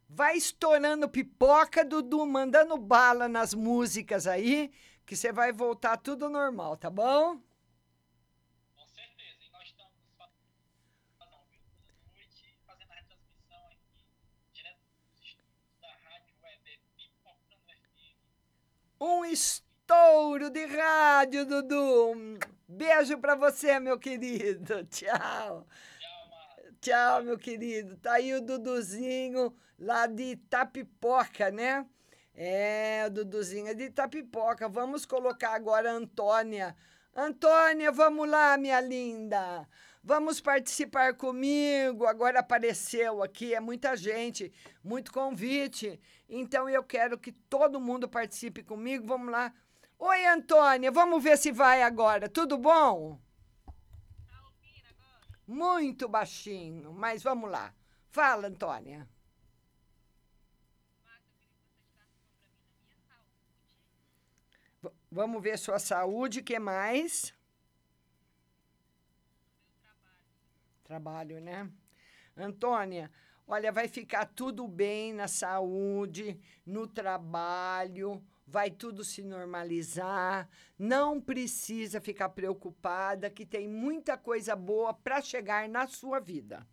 Vai 0.07 0.37
estourando 0.37 1.09
pipoca, 1.09 1.83
Dudu, 1.83 2.25
mandando 2.25 2.77
bala 2.77 3.27
nas 3.27 3.53
músicas 3.53 4.27
aí, 4.27 4.71
que 5.05 5.13
você 5.13 5.33
vai 5.33 5.51
voltar 5.51 5.97
tudo 5.97 6.29
normal, 6.29 6.77
tá 6.77 6.89
bom? 6.89 7.37
Com 8.75 8.87
certeza. 8.87 9.43
E 9.45 9.49
nós 9.51 9.63
estamos 9.65 9.91
fazendo 10.17 11.33
ao 11.33 11.43
vivo 11.49 11.65
toda 11.75 11.97
noite, 12.13 12.57
fazendo 12.65 12.91
a 12.91 12.95
retransmissão 12.95 13.65
aqui, 13.67 14.05
direto 14.53 14.79
dos 14.85 15.21
estúdios 15.21 15.51
da 15.81 15.87
Rádio 16.09 16.35
Web 16.43 16.79
Pipocando 16.95 17.65
FM. 17.67 18.17
Um 19.07 19.23
estouro 19.23 20.49
de 20.49 20.65
rádio, 20.65 21.45
Dudu. 21.45 22.39
Beijo 22.67 23.15
pra 23.19 23.35
você, 23.35 23.79
meu 23.79 23.99
querido. 23.99 24.83
Tchau. 24.89 25.67
Tchau, 26.81 27.23
meu 27.23 27.37
querido. 27.37 27.97
Tá 27.97 28.13
aí 28.13 28.33
o 28.33 28.41
Duduzinho 28.41 29.55
lá 29.77 30.07
de 30.07 30.31
Itapipoca, 30.31 31.51
né? 31.51 31.85
É, 32.33 33.03
o 33.05 33.11
Duduzinho 33.11 33.67
é 33.67 33.75
de 33.75 33.83
Itapipoca. 33.83 34.67
Vamos 34.67 35.05
colocar 35.05 35.53
agora 35.53 35.91
a 35.91 35.93
Antônia. 35.93 36.75
Antônia, 37.15 37.91
vamos 37.91 38.27
lá, 38.27 38.57
minha 38.57 38.81
linda. 38.81 39.69
Vamos 40.07 40.39
participar 40.39 41.15
comigo. 41.15 42.05
Agora 42.05 42.39
apareceu 42.39 43.23
aqui, 43.23 43.55
é 43.55 43.59
muita 43.59 43.97
gente, 43.97 44.53
muito 44.83 45.11
convite. 45.11 45.99
Então 46.29 46.69
eu 46.69 46.83
quero 46.83 47.17
que 47.17 47.31
todo 47.31 47.81
mundo 47.81 48.07
participe 48.07 48.61
comigo. 48.61 49.07
Vamos 49.07 49.31
lá. 49.31 49.51
Oi, 49.97 50.25
Antônia, 50.27 50.91
vamos 50.91 51.23
ver 51.23 51.39
se 51.39 51.51
vai 51.51 51.81
agora. 51.81 52.29
Tudo 52.29 52.55
bom? 52.55 53.19
Muito 55.47 56.07
baixinho, 56.07 56.93
mas 56.93 57.23
vamos 57.23 57.49
lá. 57.49 57.73
Fala, 58.11 58.47
Antônia. 58.47 59.09
Vamos 65.11 65.41
ver 65.41 65.57
sua 65.57 65.79
saúde, 65.79 66.43
que 66.43 66.59
mais? 66.59 67.34
Trabalho, 70.85 71.41
né? 71.41 71.67
Antônia, 72.37 73.09
olha, 73.47 73.71
vai 73.71 73.87
ficar 73.87 74.27
tudo 74.27 74.67
bem 74.67 75.13
na 75.13 75.27
saúde, 75.27 76.39
no 76.63 76.85
trabalho, 76.85 78.23
vai 78.45 78.69
tudo 78.69 79.03
se 79.03 79.23
normalizar. 79.23 80.47
Não 80.77 81.19
precisa 81.19 81.99
ficar 81.99 82.29
preocupada, 82.29 83.31
que 83.31 83.47
tem 83.47 83.67
muita 83.67 84.15
coisa 84.15 84.55
boa 84.55 84.93
para 84.93 85.21
chegar 85.21 85.67
na 85.67 85.87
sua 85.87 86.19
vida. 86.19 86.67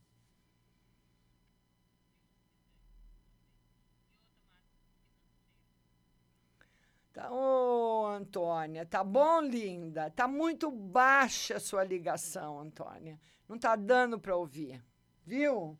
Tá, 7.15 7.31
ô, 7.31 8.07
Antônia, 8.07 8.85
tá 8.85 9.03
bom, 9.03 9.41
linda? 9.41 10.11
Tá 10.11 10.29
muito 10.29 10.71
baixa 10.71 11.57
a 11.57 11.61
sua 11.61 11.83
ligação, 11.83 12.59
Antônia. 12.61 13.19
Não 13.53 13.59
tá 13.59 13.77
dando 13.77 14.19
para 14.19 14.35
ouvir, 14.35 14.83
viu? 15.27 15.79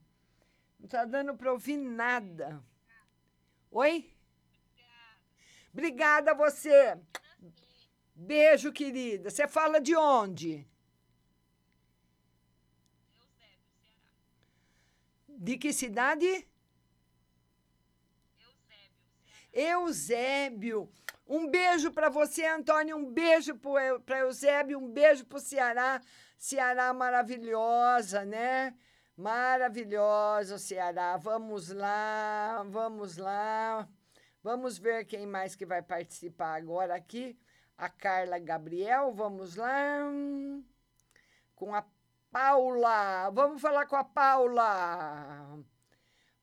Não 0.79 0.87
tá 0.87 1.07
dando 1.07 1.35
para 1.35 1.51
ouvir 1.51 1.79
nada. 1.79 2.63
Oi? 3.71 4.15
Obrigada 5.73 6.33
a 6.33 6.35
você. 6.35 7.01
Beijo, 8.15 8.75
querida. 8.75 9.31
Você 9.31 9.49
fala 9.49 9.81
de 9.81 9.97
onde? 9.97 10.69
De 15.27 15.57
que 15.57 15.73
cidade? 15.73 16.47
Eusébio. 19.51 20.93
Um 21.27 21.49
beijo 21.49 21.91
para 21.91 22.11
você, 22.11 22.45
Antônio. 22.45 22.99
Um 22.99 23.11
beijo 23.11 23.59
para 24.05 24.19
Eusébio. 24.19 24.79
Um 24.79 24.91
beijo 24.91 25.25
para 25.25 25.39
o 25.39 25.41
Ceará. 25.41 26.03
Ceará 26.43 26.93
maravilhosa, 26.93 28.25
né? 28.25 28.77
Maravilhosa, 29.17 30.59
Ceará. 30.59 31.17
Vamos 31.17 31.69
lá, 31.69 32.67
vamos 32.69 33.17
lá. 33.17 33.89
Vamos 34.43 34.77
ver 34.77 35.05
quem 35.05 35.25
mais 35.25 35.55
que 35.55 35.65
vai 35.65 35.81
participar 35.83 36.57
agora 36.57 36.97
aqui. 36.97 37.39
A 37.79 37.89
Carla 37.89 38.41
Gabriel, 38.41 39.13
vamos 39.13 39.55
lá. 39.55 40.01
Com 41.55 41.73
a 41.77 41.87
Paula. 42.33 43.31
Vamos 43.31 43.63
falar 43.63 43.87
com 43.87 43.95
a 43.95 44.03
Paula. 44.03 45.61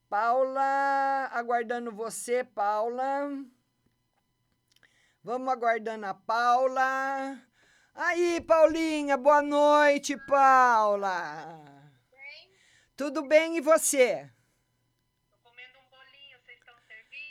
Paula, 0.08 1.30
aguardando 1.34 1.92
você, 1.92 2.46
Paula. 2.46 3.30
Vamos 5.22 5.50
aguardando 5.50 6.06
a 6.06 6.14
Paula. 6.14 7.49
Aí, 8.02 8.40
Paulinha, 8.40 9.18
boa 9.18 9.42
noite, 9.42 10.16
Paula. 10.26 11.60
Tudo 12.96 13.28
bem 13.28 13.58
e 13.58 13.60
você? 13.60 14.32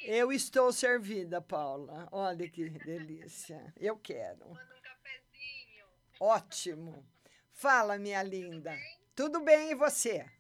Eu 0.05 0.31
estou 0.31 0.71
servida, 0.71 1.41
Paula. 1.41 2.07
Olha 2.13 2.47
que 2.51 2.69
delícia. 2.69 3.73
Eu 3.79 3.97
quero. 3.97 4.45
Ótimo. 6.21 7.03
Fala, 7.51 7.97
minha 7.97 8.23
linda. 8.23 8.77
Tudo 9.17 9.41
bem 9.41 9.71
e 9.71 9.75
você? 9.75 10.31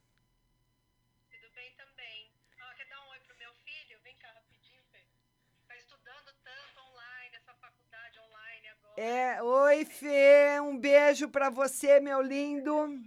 É, 9.00 9.40
oi, 9.40 9.84
Fê, 9.84 10.60
um 10.60 10.76
beijo 10.76 11.28
para 11.28 11.48
você, 11.50 12.00
meu 12.00 12.20
lindo. 12.20 13.00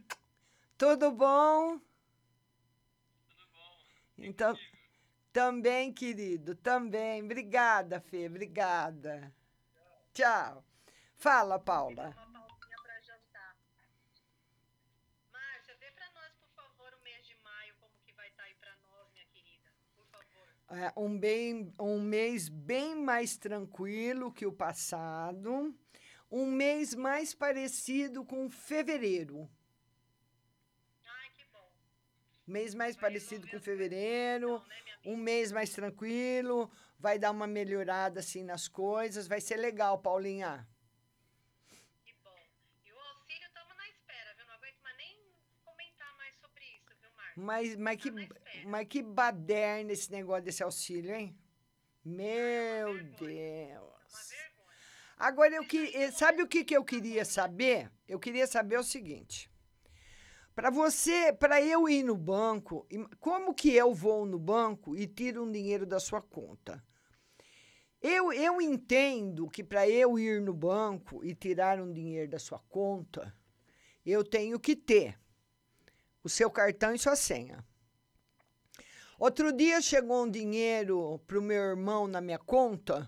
Tudo 0.78 1.12
bom? 1.12 1.78
Tudo 3.28 3.46
bom. 3.52 3.78
Então, 4.18 4.58
também, 5.34 5.92
querido, 5.92 6.56
também. 6.56 7.22
Obrigada, 7.22 8.00
Fê, 8.00 8.28
obrigada. 8.28 9.34
Tchau. 10.14 10.54
Tchau. 10.54 10.66
Fala, 11.18 11.60
Paula. 11.60 12.16
um, 20.96 21.20
bem, 21.20 21.74
um 21.78 22.00
mês 22.00 22.48
bem 22.48 22.96
mais 22.96 23.36
tranquilo 23.36 24.32
que 24.32 24.46
o 24.46 24.54
passado. 24.54 25.76
Um 26.32 26.46
mês 26.46 26.96
mais 26.96 27.36
parecido 27.36 28.24
com 28.24 28.50
fevereiro. 28.50 29.50
Ai, 31.06 31.30
que 31.36 31.44
bom. 31.52 31.70
Mês 32.48 32.74
mais 32.74 32.96
parecido 32.96 33.46
com 33.50 33.60
fevereiro. 33.60 34.64
Um 35.06 35.18
mês 35.18 35.52
mais 35.52 35.72
tranquilo. 35.72 36.72
Vai 36.98 37.20
dar 37.20 37.32
uma 37.32 37.48
melhorada 37.48 38.22
assim 38.22 38.44
nas 38.46 38.70
coisas. 38.70 39.28
Vai 39.28 39.42
ser 39.42 39.58
legal, 39.58 40.00
Paulinha. 40.00 40.66
Que 42.06 42.14
bom. 42.24 42.40
E 42.86 42.94
o 42.94 43.00
auxílio 43.00 43.48
estamos 43.48 43.76
na 43.76 43.90
espera, 43.90 44.34
viu? 44.36 44.46
Não 44.46 44.54
aguento 44.54 44.80
mais 44.84 44.98
nem 44.98 45.18
comentar 45.66 46.16
mais 46.16 46.36
sobre 46.38 46.64
isso, 46.64 46.96
viu, 47.02 47.12
Márcia? 47.12 47.44
Mas, 47.44 47.76
mas, 47.76 48.02
que, 48.02 48.10
mas 48.66 48.88
que 48.88 49.04
baderna 49.04 49.92
esse 49.92 50.10
negócio 50.10 50.44
desse 50.46 50.64
auxílio, 50.64 51.14
hein? 51.14 51.38
Meu 52.06 53.04
Deus. 53.04 53.92
Agora, 55.22 55.54
eu 55.54 55.64
que, 55.64 55.78
eh, 55.96 56.10
sabe 56.10 56.42
o 56.42 56.48
que, 56.48 56.64
que 56.64 56.76
eu 56.76 56.84
queria 56.84 57.24
saber? 57.24 57.92
Eu 58.08 58.20
queria 58.20 58.48
saber 58.48 58.80
o 58.80 58.84
seguinte. 58.84 59.52
Para 60.56 60.72
você, 60.72 61.32
para 61.32 61.62
eu 61.62 61.88
ir 61.88 62.02
no 62.02 62.18
banco, 62.18 62.88
como 63.20 63.54
que 63.54 63.72
eu 63.72 63.94
vou 63.94 64.26
no 64.26 64.40
banco 64.40 64.96
e 64.96 65.06
tiro 65.06 65.44
um 65.44 65.52
dinheiro 65.52 65.86
da 65.86 66.00
sua 66.00 66.24
conta? 66.24 66.84
Eu, 68.02 68.34
eu 68.34 68.60
entendo 68.60 69.48
que 69.48 69.64
para 69.64 69.88
eu 69.88 70.18
ir 70.18 70.42
no 70.42 70.56
banco 70.56 71.24
e 71.24 71.36
tirar 71.36 71.80
um 71.80 71.94
dinheiro 71.94 72.32
da 72.32 72.40
sua 72.40 72.58
conta, 72.68 73.32
eu 74.04 74.24
tenho 74.24 74.60
que 74.60 74.76
ter 74.76 75.20
o 76.24 76.30
seu 76.30 76.50
cartão 76.50 76.96
e 76.96 76.98
sua 76.98 77.16
senha. 77.16 77.64
Outro 79.20 79.54
dia 79.54 79.80
chegou 79.82 80.24
um 80.24 80.32
dinheiro 80.32 81.20
para 81.28 81.38
o 81.38 81.44
meu 81.44 81.62
irmão 81.62 82.08
na 82.08 82.20
minha 82.20 82.40
conta. 82.40 83.08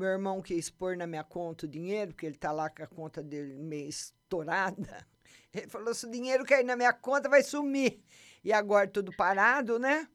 Meu 0.00 0.08
irmão 0.08 0.40
quis 0.40 0.70
pôr 0.70 0.96
na 0.96 1.06
minha 1.06 1.22
conta 1.22 1.66
o 1.66 1.68
dinheiro, 1.68 2.12
porque 2.12 2.24
ele 2.24 2.34
está 2.34 2.50
lá 2.50 2.70
com 2.70 2.82
a 2.82 2.86
conta 2.86 3.22
dele 3.22 3.58
meio 3.58 3.86
estourada. 3.86 5.06
Ele 5.52 5.68
falou: 5.68 5.92
se 5.92 6.06
o 6.06 6.10
dinheiro 6.10 6.42
cair 6.42 6.64
na 6.64 6.74
minha 6.74 6.92
conta, 6.92 7.28
vai 7.28 7.42
sumir. 7.42 8.00
E 8.42 8.50
agora 8.50 8.88
tudo 8.88 9.14
parado, 9.14 9.78
né? 9.78 10.08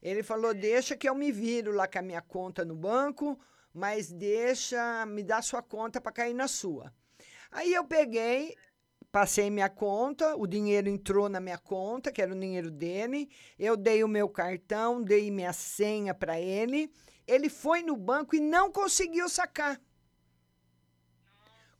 Ele 0.00 0.22
falou: 0.22 0.54
deixa 0.54 0.96
que 0.96 1.06
eu 1.06 1.14
me 1.14 1.30
viro 1.30 1.72
lá 1.72 1.86
com 1.86 1.98
a 1.98 2.02
minha 2.02 2.22
conta 2.22 2.64
no 2.64 2.74
banco, 2.74 3.38
mas 3.74 4.10
deixa, 4.10 5.04
me 5.04 5.22
dá 5.22 5.42
sua 5.42 5.60
conta 5.60 6.00
para 6.00 6.10
cair 6.10 6.32
na 6.32 6.48
sua. 6.48 6.90
Aí 7.52 7.74
eu 7.74 7.84
peguei, 7.84 8.56
passei 9.12 9.50
minha 9.50 9.68
conta, 9.68 10.36
o 10.36 10.46
dinheiro 10.46 10.88
entrou 10.88 11.28
na 11.28 11.38
minha 11.38 11.58
conta, 11.58 12.10
que 12.10 12.22
era 12.22 12.32
o 12.32 12.40
dinheiro 12.40 12.70
dele. 12.70 13.28
Eu 13.58 13.76
dei 13.76 14.02
o 14.02 14.08
meu 14.08 14.26
cartão, 14.30 15.02
dei 15.02 15.30
minha 15.30 15.52
senha 15.52 16.14
para 16.14 16.40
ele. 16.40 16.90
Ele 17.28 17.50
foi 17.50 17.82
no 17.82 17.94
banco 17.94 18.34
e 18.34 18.40
não 18.40 18.72
conseguiu 18.72 19.28
sacar. 19.28 19.78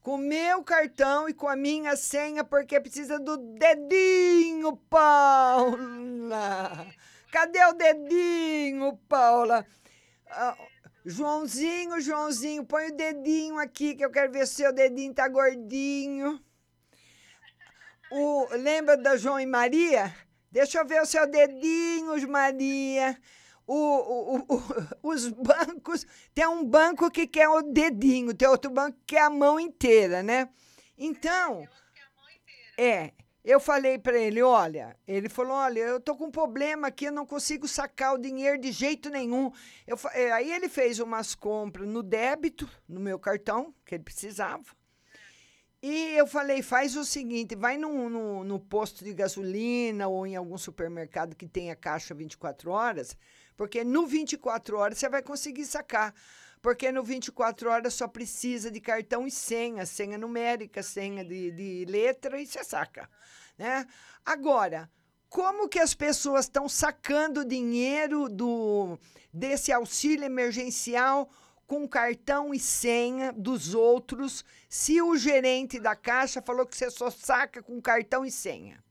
Com 0.02 0.18
meu 0.18 0.62
cartão 0.62 1.28
e 1.28 1.34
com 1.34 1.48
a 1.48 1.56
minha 1.56 1.96
senha, 1.96 2.44
porque 2.44 2.78
precisa 2.78 3.18
do 3.18 3.36
dedinho, 3.36 4.76
Paula. 4.76 6.86
Cadê 7.32 7.64
o 7.64 7.72
dedinho, 7.72 8.96
Paula? 9.08 9.66
Ah, 10.30 10.56
Joãozinho, 11.04 12.00
Joãozinho, 12.00 12.66
põe 12.66 12.88
o 12.88 12.96
dedinho 12.96 13.58
aqui, 13.58 13.94
que 13.94 14.04
eu 14.04 14.10
quero 14.10 14.30
ver 14.30 14.46
se 14.46 14.56
seu 14.56 14.72
dedinho 14.72 15.14
tá 15.14 15.26
gordinho. 15.28 16.38
O, 18.10 18.48
lembra 18.52 18.96
da 18.96 19.16
João 19.16 19.40
e 19.40 19.46
Maria? 19.46 20.14
Deixa 20.50 20.78
eu 20.78 20.86
ver 20.86 21.00
o 21.00 21.06
seu 21.06 21.26
dedinho, 21.26 22.28
Maria. 22.28 23.18
O, 23.70 23.74
o, 23.74 24.36
o- 24.48 24.62
os 25.12 25.28
bancos, 25.28 26.06
tem 26.34 26.46
um 26.48 26.64
banco 26.64 27.10
que 27.10 27.26
quer 27.26 27.48
o 27.50 27.60
dedinho, 27.60 28.32
tem 28.32 28.48
outro 28.48 28.70
banco 28.70 28.96
que 29.00 29.14
quer 29.14 29.24
a 29.24 29.30
mão 29.30 29.60
inteira, 29.60 30.22
né? 30.22 30.48
Então, 30.96 31.68
é, 32.78 33.12
eu 33.44 33.60
falei 33.60 33.98
para 33.98 34.18
ele, 34.18 34.40
olha, 34.42 34.96
ele 35.06 35.28
falou, 35.28 35.52
olha, 35.52 35.80
eu 35.80 36.00
tô 36.00 36.16
com 36.16 36.24
um 36.26 36.30
problema 36.30 36.88
aqui, 36.88 37.04
eu 37.04 37.12
não 37.12 37.26
consigo 37.26 37.68
sacar 37.68 38.14
o 38.14 38.18
dinheiro 38.18 38.58
de 38.58 38.72
jeito 38.72 39.10
nenhum. 39.10 39.52
Eu, 39.86 39.98
é, 40.12 40.32
aí 40.32 40.50
ele 40.50 40.68
fez 40.70 40.98
umas 40.98 41.34
compras 41.34 41.86
no 41.86 42.02
débito, 42.02 42.66
no 42.88 42.98
meu 42.98 43.18
cartão, 43.18 43.74
que 43.84 43.94
ele 43.94 44.02
precisava. 44.04 44.64
E 45.82 46.14
eu 46.16 46.26
falei, 46.26 46.60
faz 46.62 46.96
o 46.96 47.04
seguinte, 47.04 47.54
vai 47.54 47.76
no, 47.76 48.08
no, 48.10 48.42
no 48.44 48.58
posto 48.58 49.04
de 49.04 49.12
gasolina 49.12 50.08
ou 50.08 50.26
em 50.26 50.34
algum 50.34 50.58
supermercado 50.58 51.36
que 51.36 51.46
tenha 51.46 51.76
caixa 51.76 52.14
24 52.14 52.70
horas, 52.70 53.16
porque 53.58 53.82
no 53.82 54.06
24 54.06 54.78
horas 54.78 54.98
você 54.98 55.08
vai 55.08 55.20
conseguir 55.20 55.66
sacar. 55.66 56.14
Porque 56.62 56.92
no 56.92 57.02
24 57.02 57.68
horas 57.68 57.94
só 57.94 58.06
precisa 58.06 58.70
de 58.70 58.80
cartão 58.80 59.26
e 59.26 59.30
senha, 59.32 59.84
senha 59.84 60.16
numérica, 60.16 60.80
senha 60.82 61.24
de, 61.24 61.50
de 61.50 61.84
letra 61.84 62.40
e 62.40 62.46
você 62.46 62.62
saca. 62.62 63.10
Né? 63.58 63.84
Agora, 64.24 64.88
como 65.28 65.68
que 65.68 65.80
as 65.80 65.92
pessoas 65.92 66.44
estão 66.44 66.68
sacando 66.68 67.44
dinheiro 67.44 68.28
do 68.28 68.96
desse 69.34 69.72
auxílio 69.72 70.24
emergencial 70.24 71.28
com 71.66 71.86
cartão 71.86 72.54
e 72.54 72.60
senha 72.60 73.32
dos 73.32 73.74
outros, 73.74 74.44
se 74.68 75.02
o 75.02 75.16
gerente 75.16 75.78
da 75.78 75.94
caixa 75.94 76.40
falou 76.40 76.64
que 76.64 76.76
você 76.76 76.90
só 76.90 77.10
saca 77.10 77.60
com 77.60 77.80
cartão 77.80 78.24
e 78.24 78.30
senha? 78.30 78.82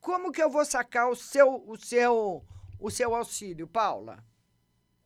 Como 0.00 0.32
que 0.32 0.42
eu 0.42 0.48
vou 0.48 0.64
sacar 0.64 1.10
o 1.10 1.16
seu 1.16 1.62
o 1.66 1.76
seu 1.76 2.44
o 2.78 2.90
seu 2.90 3.14
auxílio, 3.14 3.66
Paula? 3.66 4.24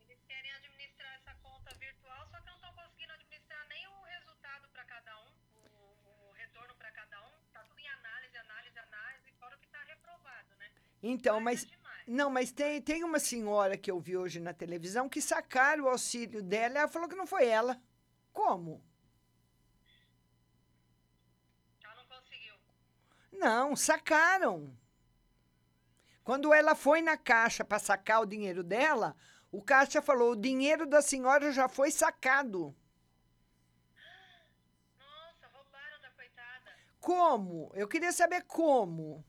Eles 0.01 0.19
querem 0.27 0.51
administrar 0.53 1.13
essa 1.15 1.33
conta 1.41 1.73
virtual, 1.75 2.27
só 2.29 2.37
que 2.39 2.45
não 2.45 2.55
estou 2.55 2.73
conseguindo 2.73 3.13
administrar 3.13 3.67
nem 3.67 3.87
o 3.87 4.01
resultado 4.03 4.69
para 4.69 4.83
cada 4.85 5.19
um, 5.19 5.29
o, 5.55 6.29
o 6.29 6.31
retorno 6.33 6.75
para 6.75 6.91
cada 6.91 7.21
um. 7.21 7.31
Tá 7.53 7.63
tudo 7.63 7.79
em 7.79 7.87
análise, 7.87 8.37
análise, 8.37 8.79
análise, 8.79 9.31
fora 9.39 9.55
o 9.55 9.59
que 9.59 9.65
está 9.65 9.83
reprovado, 9.83 10.55
né? 10.57 10.71
Então, 11.01 11.39
mas 11.39 11.67
não, 12.07 12.29
mas 12.29 12.51
tem, 12.51 12.81
tem 12.81 13.03
uma 13.03 13.19
senhora 13.19 13.77
que 13.77 13.89
eu 13.89 13.99
vi 13.99 14.17
hoje 14.17 14.39
na 14.39 14.53
televisão 14.53 15.07
que 15.07 15.21
sacaram 15.21 15.85
o 15.85 15.89
auxílio 15.89 16.41
dela, 16.41 16.79
ela 16.79 16.87
falou 16.87 17.07
que 17.07 17.15
não 17.15 17.27
foi 17.27 17.47
ela. 17.47 17.81
Como? 18.33 18.83
Ela 21.83 21.95
não 21.95 22.05
conseguiu. 22.05 22.55
Não, 23.31 23.75
sacaram. 23.75 24.77
Quando 26.31 26.53
ela 26.53 26.75
foi 26.75 27.01
na 27.01 27.17
caixa 27.17 27.61
para 27.61 27.77
sacar 27.77 28.21
o 28.21 28.25
dinheiro 28.25 28.63
dela, 28.63 29.17
o 29.51 29.61
caixa 29.61 30.01
falou: 30.01 30.31
o 30.31 30.41
dinheiro 30.41 30.85
da 30.85 31.01
senhora 31.01 31.51
já 31.51 31.67
foi 31.67 31.91
sacado. 31.91 32.73
Nossa, 34.97 35.47
roubaram 35.51 35.99
da 36.01 36.09
coitada. 36.11 36.71
Como? 37.01 37.69
Eu 37.73 37.85
queria 37.85 38.13
saber 38.13 38.43
como. 38.43 39.25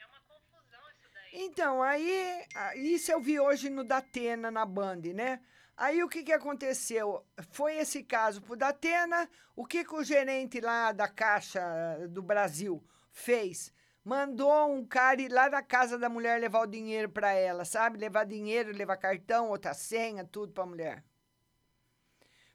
É 0.00 0.06
uma 0.06 0.20
confusão 0.22 0.80
isso 0.90 1.08
daí. 1.14 1.44
Então, 1.44 1.80
aí, 1.80 2.44
ah, 2.56 2.74
isso 2.74 3.12
eu 3.12 3.20
vi 3.20 3.38
hoje 3.38 3.70
no 3.70 3.84
Datena, 3.84 4.50
na 4.50 4.66
Band, 4.66 5.02
né? 5.14 5.40
Aí 5.76 6.02
o 6.02 6.08
que, 6.08 6.22
que 6.22 6.32
aconteceu? 6.32 7.24
Foi 7.50 7.76
esse 7.76 8.02
caso 8.02 8.42
pro 8.42 8.56
Datena, 8.56 9.28
o 9.56 9.64
que, 9.64 9.84
que 9.84 9.94
o 9.94 10.04
gerente 10.04 10.60
lá 10.60 10.92
da 10.92 11.08
Caixa 11.08 11.62
do 12.08 12.22
Brasil 12.22 12.82
fez? 13.10 13.72
Mandou 14.04 14.70
um 14.72 14.84
cara 14.84 15.22
ir 15.22 15.28
lá 15.28 15.48
na 15.48 15.62
casa 15.62 15.98
da 15.98 16.08
mulher 16.08 16.40
levar 16.40 16.62
o 16.62 16.66
dinheiro 16.66 17.08
para 17.08 17.32
ela, 17.32 17.64
sabe? 17.64 17.98
Levar 17.98 18.24
dinheiro, 18.24 18.72
levar 18.72 18.96
cartão, 18.96 19.48
outra 19.48 19.74
senha, 19.74 20.24
tudo 20.24 20.52
para 20.52 20.64
a 20.64 20.66
mulher. 20.66 21.04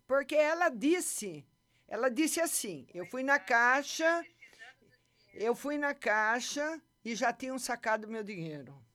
Porque 0.05 0.36
ela 0.36 0.70
disse, 0.70 1.45
ela 1.88 2.09
disse 2.09 2.39
assim: 2.39 2.88
eu 2.93 3.05
fui 3.05 3.24
na 3.24 3.39
caixa, 3.39 4.26
eu 5.34 5.55
fui 5.55 5.78
na 5.78 5.93
caixa 5.93 6.82
e 7.03 7.15
já 7.15 7.32
tinham 7.32 7.57
sacado 7.57 8.07
meu 8.07 8.24
dinheiro. 8.24 8.86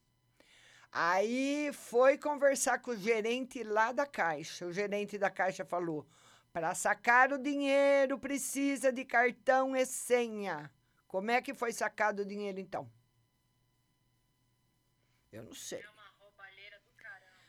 Aí 0.93 1.72
foi 1.72 2.18
conversar 2.18 2.78
com 2.80 2.90
o 2.90 2.97
gerente 2.97 3.62
lá 3.64 3.93
da 3.93 4.05
caixa. 4.05 4.66
O 4.66 4.72
gerente 4.72 5.16
da 5.16 5.30
caixa 5.30 5.64
falou: 5.64 6.07
para 6.53 6.74
sacar 6.74 7.32
o 7.32 7.38
dinheiro 7.38 8.18
precisa 8.18 8.93
de 8.93 9.03
cartão 9.03 9.74
e 9.74 9.86
senha. 9.86 10.70
Como 11.09 11.30
é 11.30 11.40
que 11.40 11.55
foi 11.55 11.72
sacado 11.72 12.20
o 12.20 12.26
dinheiro 12.26 12.61
então? 12.61 12.90
Eu 15.32 15.45
não 15.45 15.55
sei. 15.55 15.82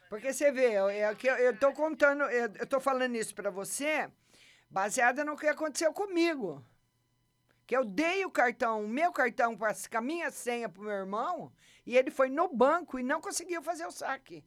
Porque 0.10 0.32
você 0.32 0.52
vê, 0.52 0.72
eu, 0.74 0.90
eu, 0.90 1.18
eu, 1.24 1.36
eu 1.38 1.58
tô 1.58 1.74
contando, 1.74 2.24
eu, 2.26 2.50
eu 2.60 2.68
tô 2.68 2.80
falando 2.80 3.16
isso 3.16 3.34
para 3.34 3.50
você, 3.50 4.10
baseada 4.70 5.26
no 5.26 5.36
que 5.36 5.48
aconteceu 5.48 5.92
comigo. 5.92 6.64
Que 7.74 7.78
eu 7.78 7.84
dei 7.84 8.24
o 8.24 8.30
cartão, 8.30 8.86
o 8.86 8.88
meu 8.88 9.12
cartão 9.12 9.58
com 9.58 9.66
a 9.66 10.02
minha 10.02 10.30
senha 10.30 10.70
pro 10.70 10.84
meu 10.84 10.92
irmão, 10.92 11.52
e 11.88 11.98
ele 11.98 12.12
foi 12.12 12.30
no 12.30 12.48
banco 12.48 13.00
e 13.00 13.04
não 13.04 13.20
conseguiu 13.20 13.64
fazer 13.64 13.88
o 13.88 13.92
saque. 13.92 14.46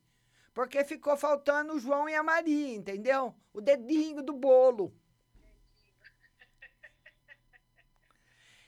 Porque 0.54 0.84
ficou 0.84 1.16
faltando 1.16 1.72
o 1.72 1.78
João 1.80 2.08
e 2.08 2.14
a 2.14 2.22
Maria, 2.22 2.76
entendeu? 2.76 3.34
O 3.52 3.60
dedinho 3.60 4.22
do 4.22 4.32
bolo. 4.32 4.94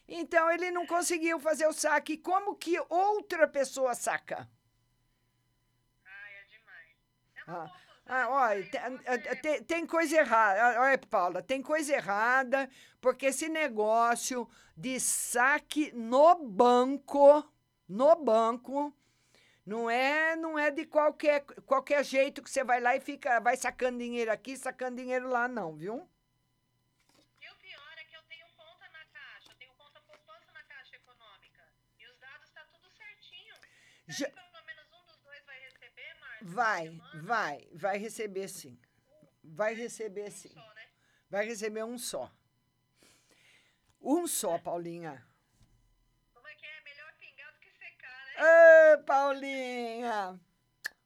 Então 0.09 0.51
ele 0.51 0.73
não 0.73 0.85
conseguiu 0.87 1.39
fazer 1.39 1.69
o 1.69 1.73
saque. 1.73 2.19
Como 2.19 2.57
que 2.57 2.81
outra 2.89 3.47
pessoa 3.47 3.95
saca? 3.95 4.51
Ah, 7.47 7.71
ah, 7.71 7.88
olha, 8.09 8.71
tem, 8.71 9.39
tem, 9.43 9.63
tem, 9.63 9.87
coisa 9.87 10.17
errada. 10.17 10.81
Olha, 10.81 10.99
Paula, 10.99 11.43
tem 11.43 11.61
coisa 11.61 11.95
errada, 11.95 12.69
porque 13.01 13.27
esse 13.27 13.49
negócio 13.49 14.49
de 14.77 14.99
saque 14.99 15.93
no 15.93 16.35
banco, 16.37 17.45
no 17.87 18.17
banco, 18.17 18.95
não 19.67 19.91
é, 19.91 20.35
não 20.37 20.59
é 20.59 20.71
de 20.71 20.87
qualquer, 20.87 21.45
qualquer 21.67 22.03
jeito 22.03 22.43
que 22.43 22.51
você 22.51 22.65
vai 22.65 22.81
lá 22.81 22.97
e 22.97 23.01
fica, 23.01 23.41
vai 23.41 23.57
sacando 23.57 23.99
dinheiro 23.99 24.33
aqui, 24.33 24.57
sacando 24.57 24.97
dinheiro 24.97 25.29
lá, 25.29 25.47
não, 25.47 25.77
viu? 25.77 26.09
E 34.09 34.25
o 34.25 34.48
Vai, 36.43 37.01
vai, 37.15 37.69
vai 37.73 37.99
receber 37.99 38.49
sim. 38.49 38.79
Vai 39.43 39.75
receber 39.75 40.31
sim. 40.31 40.55
Né? 40.55 40.89
Vai 41.31 41.47
receber 41.47 41.85
um 41.85 41.99
só. 41.99 42.31
Um 44.01 44.27
só, 44.27 44.59
Paulinha. 44.59 45.27
Ô, 48.39 49.03
Paulinha! 49.03 50.39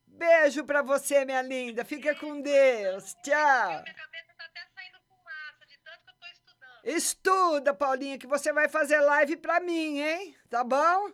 Beijo 0.06 0.64
pra 0.66 0.82
você, 0.82 1.24
minha 1.24 1.40
linda. 1.40 1.82
Fica 1.82 2.14
com 2.14 2.42
Deus. 2.42 3.14
Tchau. 3.24 3.82
Minha 3.82 3.94
cabeça 3.94 4.34
tá 4.36 4.44
até 4.44 4.60
saindo 4.74 5.00
fumaça 5.08 5.66
de 5.66 5.78
tanto 5.78 6.04
que 6.04 6.10
eu 6.10 6.14
tô 6.14 6.26
estudando. 6.26 6.84
Estuda, 6.84 7.72
Paulinha, 7.72 8.18
que 8.18 8.26
você 8.26 8.52
vai 8.52 8.68
fazer 8.68 9.00
live 9.00 9.38
pra 9.38 9.60
mim, 9.60 10.00
hein? 10.00 10.36
Tá 10.50 10.62
bom? 10.62 11.08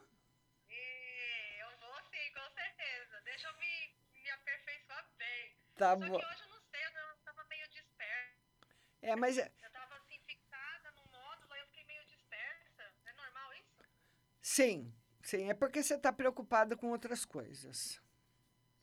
E 0.68 1.60
eu 1.60 1.68
vou 1.78 1.94
sim, 2.10 2.32
com 2.34 2.50
certeza. 2.50 3.20
Deixa 3.24 3.46
eu 3.46 3.54
me, 3.54 3.94
me 4.20 4.30
aperfeiçoar 4.30 5.08
bem. 5.16 5.54
Tá 5.78 5.90
Só 5.90 5.96
bom. 5.96 6.18
que 6.18 6.26
hoje 6.26 6.42
eu 6.42 6.48
não 6.50 6.60
sei, 6.72 6.84
eu 6.84 7.16
tava 7.24 7.44
meio 7.48 7.68
dispersa. 7.68 8.36
É, 9.00 9.16
mas. 9.16 9.38
Eu 9.38 9.70
tava 9.72 9.94
assim, 9.94 10.18
fixada 10.26 10.90
num 10.96 11.04
módulo, 11.12 11.52
aí 11.52 11.60
eu 11.60 11.66
fiquei 11.68 11.84
meio 11.84 12.04
dispersa. 12.06 12.82
É 13.06 13.12
normal 13.12 13.52
isso? 13.54 13.88
Sim. 14.42 14.92
Sim, 15.22 15.50
é 15.50 15.54
porque 15.54 15.82
você 15.82 15.94
está 15.94 16.12
preocupada 16.12 16.76
com 16.76 16.88
outras 16.90 17.24
coisas. 17.24 18.00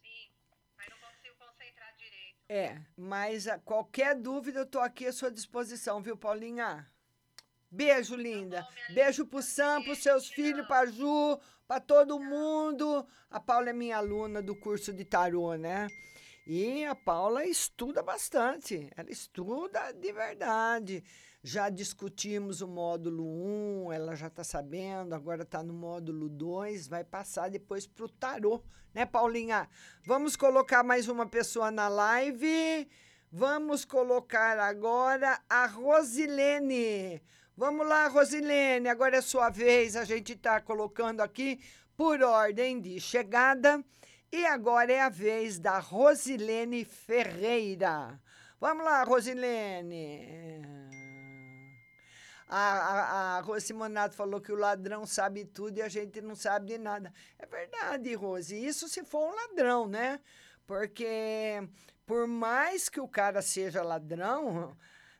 Sim, 0.01 0.31
aí 0.77 0.89
não 0.89 0.97
consigo 0.99 1.35
concentrar 1.37 1.95
direito. 1.97 2.35
É, 2.47 2.81
mas 2.95 3.47
a, 3.47 3.57
qualquer 3.59 4.15
dúvida 4.15 4.59
eu 4.59 4.65
tô 4.65 4.79
aqui 4.79 5.07
à 5.07 5.11
sua 5.11 5.31
disposição, 5.31 6.01
viu, 6.01 6.15
Paulinha? 6.15 6.89
Beijo, 7.71 8.15
linda. 8.15 8.63
Tá 8.63 8.69
bom, 8.87 8.93
Beijo 8.93 9.23
linda. 9.23 9.31
pro 9.31 9.41
Sam, 9.41 9.83
pros 9.83 9.97
seus 10.03 10.29
filhos, 10.29 10.67
pra 10.67 10.85
Ju, 10.85 11.39
pra 11.67 11.79
todo 11.79 12.19
mundo. 12.19 13.05
A 13.29 13.39
Paula 13.39 13.71
é 13.71 13.73
minha 13.73 13.97
aluna 13.97 14.41
do 14.41 14.55
curso 14.55 14.93
de 14.93 15.03
tarô, 15.03 15.55
né? 15.55 15.87
E 16.47 16.85
a 16.85 16.93
Paula 16.93 17.43
estuda 17.43 18.03
bastante. 18.03 18.87
Ela 18.95 19.09
estuda 19.09 19.91
de 19.91 20.11
verdade. 20.11 21.03
Já 21.41 21.69
discutimos 21.69 22.61
o 22.61 22.67
módulo 22.67 23.23
1, 23.87 23.91
ela 23.93 24.15
já 24.15 24.27
está 24.27 24.43
sabendo, 24.43 25.13
agora 25.13 25.43
está 25.43 25.63
no 25.63 25.73
módulo 25.73 26.27
2, 26.27 26.87
vai 26.87 27.03
passar 27.03 27.49
depois 27.49 27.85
para 27.85 28.05
o 28.05 28.09
tarô, 28.09 28.63
né, 28.93 29.05
Paulinha? 29.05 29.69
Vamos 30.03 30.35
colocar 30.35 30.83
mais 30.83 31.07
uma 31.07 31.27
pessoa 31.27 31.69
na 31.69 31.87
live. 31.87 32.87
Vamos 33.31 33.83
colocar 33.83 34.59
agora 34.59 35.39
a 35.49 35.65
Rosilene. 35.65 37.21
Vamos 37.57 37.87
lá, 37.87 38.07
Rosilene, 38.07 38.87
agora 38.87 39.17
é 39.17 39.21
sua 39.21 39.49
vez. 39.49 39.95
A 39.95 40.03
gente 40.03 40.33
está 40.33 40.61
colocando 40.61 41.21
aqui 41.21 41.59
por 41.97 42.21
ordem 42.21 42.79
de 42.79 42.99
chegada. 42.99 43.83
E 44.35 44.45
agora 44.45 44.91
é 44.91 44.99
a 44.99 45.07
vez 45.07 45.57
da 45.57 45.79
Rosilene 45.79 46.83
Ferreira. 46.83 48.19
Vamos 48.59 48.83
lá, 48.83 49.01
Rosilene. 49.05 50.61
A, 52.45 52.57
a, 52.59 53.37
a 53.37 53.39
Rose 53.39 53.67
Simonato 53.67 54.13
falou 54.13 54.41
que 54.41 54.51
o 54.51 54.57
ladrão 54.57 55.05
sabe 55.05 55.45
tudo 55.45 55.77
e 55.77 55.81
a 55.81 55.87
gente 55.87 56.19
não 56.19 56.35
sabe 56.35 56.65
de 56.73 56.77
nada. 56.77 57.13
É 57.39 57.45
verdade, 57.45 58.13
Rose. 58.13 58.53
Isso 58.53 58.89
se 58.89 59.05
for 59.05 59.25
um 59.25 59.33
ladrão, 59.33 59.87
né? 59.87 60.19
Porque 60.67 61.65
por 62.05 62.27
mais 62.27 62.89
que 62.89 62.99
o 62.99 63.07
cara 63.07 63.41
seja 63.41 63.81
ladrão, 63.81 64.75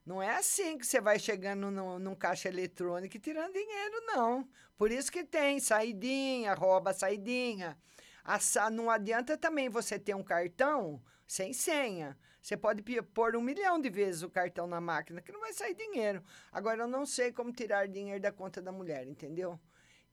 não 0.05 0.21
é 0.21 0.35
assim 0.35 0.77
que 0.77 0.85
você 0.85 0.99
vai 0.99 1.17
chegando 1.19 1.71
no, 1.71 1.99
num 1.99 2.15
caixa 2.15 2.49
eletrônico 2.49 3.15
e 3.15 3.21
tirando 3.21 3.53
dinheiro, 3.53 3.95
não. 4.07 4.45
Por 4.77 4.91
isso 4.91 5.09
que 5.09 5.23
tem 5.23 5.57
saidinha, 5.61 6.53
rouba 6.53 6.91
saidinha. 6.91 7.77
Não 8.71 8.89
adianta 8.89 9.37
também 9.37 9.69
você 9.69 9.99
ter 9.99 10.15
um 10.15 10.23
cartão 10.23 11.01
sem 11.27 11.53
senha. 11.53 12.17
Você 12.41 12.55
pode 12.55 12.83
pôr 13.01 13.35
um 13.35 13.41
milhão 13.41 13.79
de 13.79 13.89
vezes 13.89 14.21
o 14.21 14.29
cartão 14.29 14.67
na 14.67 14.79
máquina, 14.79 15.21
que 15.21 15.31
não 15.31 15.39
vai 15.39 15.53
sair 15.53 15.73
dinheiro. 15.73 16.23
Agora, 16.51 16.83
eu 16.83 16.87
não 16.87 17.05
sei 17.05 17.31
como 17.31 17.51
tirar 17.51 17.87
dinheiro 17.87 18.21
da 18.21 18.31
conta 18.31 18.61
da 18.61 18.71
mulher, 18.71 19.07
entendeu? 19.07 19.59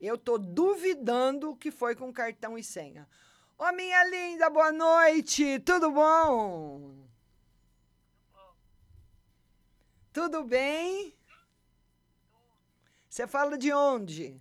Eu 0.00 0.16
tô 0.16 0.38
duvidando 0.38 1.54
que 1.56 1.70
foi 1.70 1.94
com 1.94 2.12
cartão 2.12 2.56
e 2.56 2.64
senha. 2.64 3.08
Ô, 3.58 3.64
oh, 3.64 3.72
minha 3.72 4.02
linda, 4.04 4.48
boa 4.50 4.72
noite! 4.72 5.60
Tudo 5.60 5.90
bom? 5.90 7.06
Tudo 10.12 10.42
bem? 10.42 11.14
Você 13.08 13.26
fala 13.26 13.56
de 13.58 13.72
onde? 13.72 14.40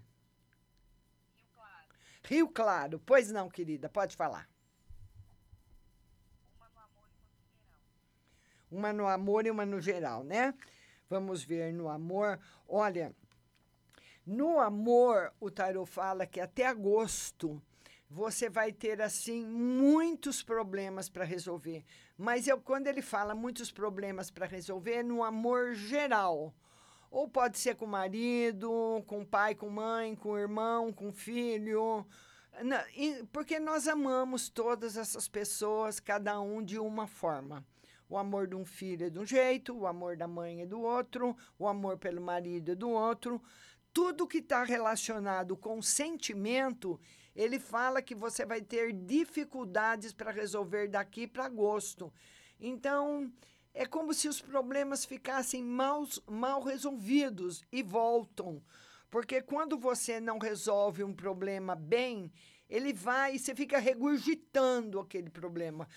Rio 2.23 2.47
Claro. 2.49 2.99
Pois 3.05 3.31
não, 3.31 3.49
querida, 3.49 3.89
pode 3.89 4.15
falar. 4.15 4.49
Uma 8.69 8.93
no 8.93 9.07
amor 9.07 9.45
e 9.45 9.51
uma 9.51 9.65
no 9.65 9.81
geral, 9.81 10.23
né? 10.23 10.53
Vamos 11.09 11.43
ver 11.43 11.73
no 11.73 11.89
amor. 11.89 12.39
Olha, 12.67 13.13
no 14.25 14.59
amor, 14.59 15.33
o 15.41 15.51
tarot 15.51 15.89
fala 15.89 16.25
que 16.25 16.39
até 16.39 16.65
agosto 16.65 17.61
você 18.09 18.49
vai 18.49 18.71
ter 18.71 19.01
assim 19.01 19.45
muitos 19.45 20.43
problemas 20.43 21.09
para 21.09 21.23
resolver. 21.23 21.83
Mas 22.17 22.47
eu, 22.47 22.61
quando 22.61 22.87
ele 22.87 23.01
fala 23.01 23.33
muitos 23.33 23.71
problemas 23.71 24.29
para 24.29 24.45
resolver, 24.45 24.95
é 24.95 25.03
no 25.03 25.23
amor 25.23 25.73
geral. 25.73 26.53
Ou 27.11 27.27
pode 27.27 27.59
ser 27.59 27.75
com 27.75 27.83
o 27.83 27.89
marido, 27.89 29.03
com 29.05 29.21
o 29.21 29.25
pai, 29.25 29.53
com 29.53 29.69
mãe, 29.69 30.15
com 30.15 30.29
o 30.29 30.39
irmão, 30.39 30.93
com 30.93 31.09
o 31.09 31.13
filho. 31.13 32.07
Porque 33.33 33.59
nós 33.59 33.85
amamos 33.85 34.47
todas 34.47 34.95
essas 34.95 35.27
pessoas, 35.27 35.99
cada 35.99 36.39
um 36.39 36.63
de 36.63 36.79
uma 36.79 37.05
forma. 37.05 37.65
O 38.09 38.17
amor 38.17 38.47
de 38.47 38.55
um 38.55 38.65
filho 38.65 39.07
é 39.07 39.09
de 39.09 39.19
um 39.19 39.25
jeito, 39.25 39.77
o 39.77 39.85
amor 39.85 40.15
da 40.15 40.27
mãe 40.27 40.61
é 40.61 40.65
do 40.65 40.81
outro, 40.81 41.35
o 41.59 41.67
amor 41.67 41.97
pelo 41.97 42.21
marido 42.21 42.71
é 42.71 42.75
do 42.75 42.89
outro. 42.89 43.41
Tudo 43.93 44.27
que 44.27 44.37
está 44.37 44.63
relacionado 44.63 45.57
com 45.57 45.81
sentimento, 45.81 46.99
ele 47.35 47.59
fala 47.59 48.01
que 48.01 48.15
você 48.15 48.45
vai 48.45 48.61
ter 48.61 48.93
dificuldades 48.93 50.13
para 50.13 50.31
resolver 50.31 50.87
daqui 50.87 51.27
para 51.27 51.45
agosto. 51.45 52.11
Então, 52.59 53.29
é 53.73 53.85
como 53.85 54.13
se 54.13 54.27
os 54.27 54.41
problemas 54.41 55.05
ficassem 55.05 55.63
mal, 55.63 56.07
mal 56.29 56.61
resolvidos 56.61 57.63
e 57.71 57.81
voltam. 57.81 58.61
Porque 59.09 59.41
quando 59.41 59.77
você 59.77 60.19
não 60.19 60.37
resolve 60.37 61.03
um 61.03 61.13
problema 61.13 61.75
bem, 61.75 62.31
ele 62.69 62.93
vai 62.93 63.35
e 63.35 63.39
você 63.39 63.53
fica 63.53 63.77
regurgitando 63.77 64.99
aquele 64.99 65.29
problema 65.29 65.87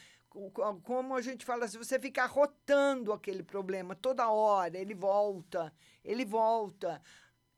como 0.82 1.14
a 1.14 1.20
gente 1.20 1.44
fala, 1.44 1.68
se 1.68 1.78
você 1.78 1.98
ficar 1.98 2.26
rotando 2.26 3.12
aquele 3.12 3.42
problema 3.42 3.94
toda 3.94 4.28
hora, 4.28 4.76
ele 4.76 4.94
volta, 4.94 5.72
ele 6.04 6.24
volta. 6.24 7.00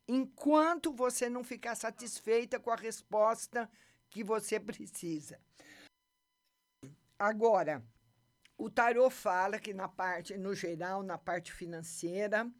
Enquanto 0.07 0.93
você 0.93 1.29
não 1.29 1.43
ficar 1.43 1.75
satisfeita 1.75 2.61
com 2.61 2.71
a 2.71 2.77
resposta 2.77 3.69
que 4.11 4.23
você 4.23 4.61
precisa. 4.61 5.41
Agora, 7.19 7.83
o 8.59 8.71
tarot 8.71 9.11
fala 9.15 9.59
que 9.59 9.73
na 9.75 9.89
parte, 9.89 10.37
no 10.37 10.55
geral, 10.55 11.03
na 11.03 11.19
parte 11.19 11.53
financeira, 11.53 12.51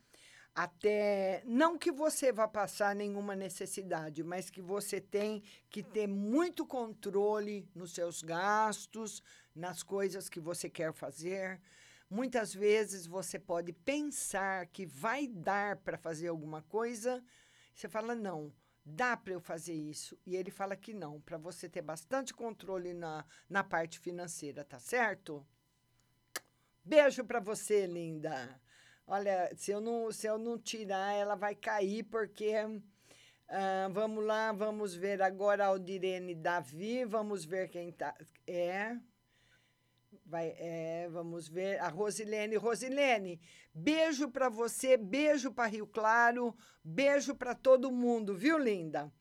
até 0.55 1.43
não 1.45 1.79
que 1.79 1.93
você 1.93 2.33
vá 2.33 2.49
passar 2.49 2.95
nenhuma 2.95 3.37
necessidade, 3.37 4.25
mas 4.25 4.49
que 4.51 4.63
você 4.63 5.01
tem 5.01 5.43
que 5.71 5.83
ter 5.83 6.07
muito 6.07 6.67
controle 6.67 7.69
nos 7.75 7.93
seus 7.93 8.23
gastos, 8.23 9.23
nas 9.55 9.83
coisas 9.83 10.29
que 10.29 10.41
você 10.41 10.69
quer 10.71 10.93
fazer. 10.95 11.61
Muitas 12.09 12.55
vezes 12.55 13.07
você 13.07 13.39
pode 13.39 13.73
pensar 13.73 14.67
que 14.67 14.87
vai 14.87 15.27
dar 15.27 15.77
para 15.79 15.99
fazer 15.99 16.29
alguma 16.29 16.63
coisa 16.63 17.23
Você 17.75 17.89
fala, 17.89 18.15
não, 18.15 18.53
dá 18.85 19.17
para 19.17 19.35
eu 19.35 19.41
fazer 19.41 19.75
isso? 19.75 20.19
E 20.27 20.37
ele 20.37 20.51
fala 20.51 20.77
que 20.77 20.95
não, 20.95 21.21
para 21.21 21.39
você 21.39 21.69
ter 21.69 21.83
bastante 21.83 22.35
controle 22.35 22.95
na, 22.95 23.25
na 23.49 23.65
parte 23.65 23.99
financeira, 24.01 24.65
tá 24.65 24.79
certo? 24.81 25.47
Beijo 26.87 27.25
para 27.25 27.41
você, 27.41 27.85
linda. 27.87 28.61
Olha, 29.07 29.51
se 29.57 29.71
eu 29.73 29.81
não, 29.81 30.11
se 30.13 30.27
eu 30.27 30.39
não 30.39 30.57
tirar, 30.59 31.13
ela 31.15 31.35
vai 31.35 31.55
cair, 31.55 32.05
porque. 32.05 32.53
ah, 33.49 33.89
vamos 33.93 34.25
lá, 34.25 34.53
vamos 34.53 34.95
ver 34.95 35.21
agora 35.23 35.67
Aldirene 35.67 36.35
Davi, 36.35 37.05
vamos 37.05 37.45
ver 37.45 37.69
quem 37.69 37.91
tá. 37.93 38.15
É. 38.47 38.97
Vai, 40.25 40.55
é, 40.59 41.09
vamos 41.11 41.49
ver 41.49 41.79
a 41.81 41.89
Rosilene. 41.89 42.57
Rosilene, 42.57 43.41
beijo 43.75 44.29
para 44.31 44.49
você, 44.49 44.97
beijo 44.97 45.53
para 45.53 45.69
Rio 45.69 45.87
Claro, 45.87 46.57
beijo 46.83 47.35
para 47.35 47.55
todo 47.55 47.93
mundo, 47.93 48.35
viu, 48.35 48.59
linda? 48.59 49.13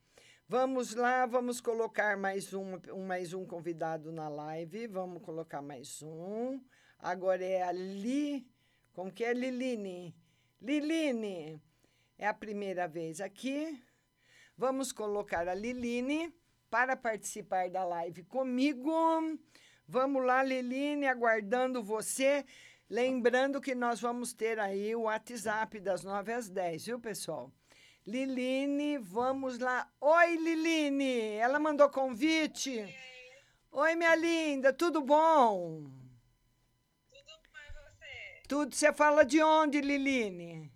Vamos 0.48 0.94
lá, 0.94 1.26
vamos 1.26 1.60
colocar 1.60 2.16
mais 2.16 2.52
um- 2.54 2.78
mais 3.06 3.32
um 3.32 3.44
convidado 3.46 4.12
na 4.12 4.28
live. 4.28 4.86
Vamos 4.86 5.22
colocar 5.22 5.60
mais 5.62 6.02
um. 6.02 6.60
Agora 6.98 7.44
é 7.44 7.62
a 7.62 7.72
Li. 7.72 8.46
Como 8.92 9.12
que 9.12 9.24
é 9.24 9.34
Liline? 9.34 10.14
Liline, 10.60 11.62
é 12.18 12.26
a 12.26 12.32
primeira 12.32 12.88
vez 12.88 13.20
aqui. 13.20 13.78
Vamos 14.56 14.90
colocar 14.90 15.46
a 15.46 15.54
Liline 15.54 16.34
para 16.70 16.96
participar 16.96 17.68
da 17.68 17.84
live 17.84 18.22
comigo. 18.24 18.90
Vamos 19.86 20.24
lá, 20.24 20.42
Liline, 20.42 21.06
aguardando 21.06 21.82
você. 21.82 22.44
Lembrando 22.88 23.60
que 23.60 23.74
nós 23.74 24.00
vamos 24.00 24.32
ter 24.32 24.58
aí 24.58 24.94
o 24.96 25.02
WhatsApp 25.02 25.78
das 25.78 26.02
9 26.02 26.32
às 26.32 26.48
10, 26.48 26.86
viu, 26.86 26.98
pessoal? 26.98 27.52
Liline, 28.06 28.96
vamos 28.96 29.58
lá. 29.58 29.86
Oi, 30.00 30.36
Liline, 30.36 31.32
ela 31.32 31.58
mandou 31.58 31.90
convite. 31.90 32.82
Oi, 33.70 33.94
minha 33.94 34.14
linda, 34.14 34.72
tudo 34.72 35.02
bom? 35.02 36.05
Tudo 38.46 38.74
você? 38.74 38.92
Fala 38.92 39.24
de 39.24 39.42
onde, 39.42 39.80
Liline? 39.80 40.72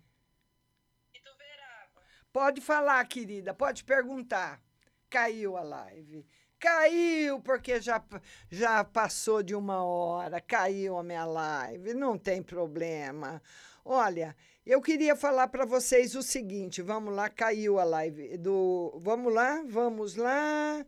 Pode 2.33 2.61
falar, 2.61 3.03
querida, 3.05 3.53
pode 3.53 3.83
perguntar. 3.83 4.61
Caiu 5.09 5.57
a 5.57 5.61
live. 5.61 6.25
Caiu 6.59 7.41
porque 7.41 7.81
já, 7.81 8.01
já 8.49 8.83
passou 8.83 9.41
de 9.41 9.55
uma 9.55 9.83
hora, 9.83 10.39
caiu 10.39 10.97
a 10.97 11.03
minha 11.03 11.25
live, 11.25 11.93
não 11.93 12.17
tem 12.17 12.41
problema. 12.41 13.41
Olha, 13.83 14.35
eu 14.65 14.79
queria 14.79 15.15
falar 15.15 15.47
para 15.47 15.65
vocês 15.65 16.13
o 16.15 16.21
seguinte, 16.21 16.81
vamos 16.81 17.15
lá, 17.15 17.29
caiu 17.29 17.79
a 17.79 17.83
live 17.83 18.37
do, 18.37 18.93
vamos 19.01 19.33
lá, 19.33 19.63
vamos 19.67 20.15
lá. 20.15 20.85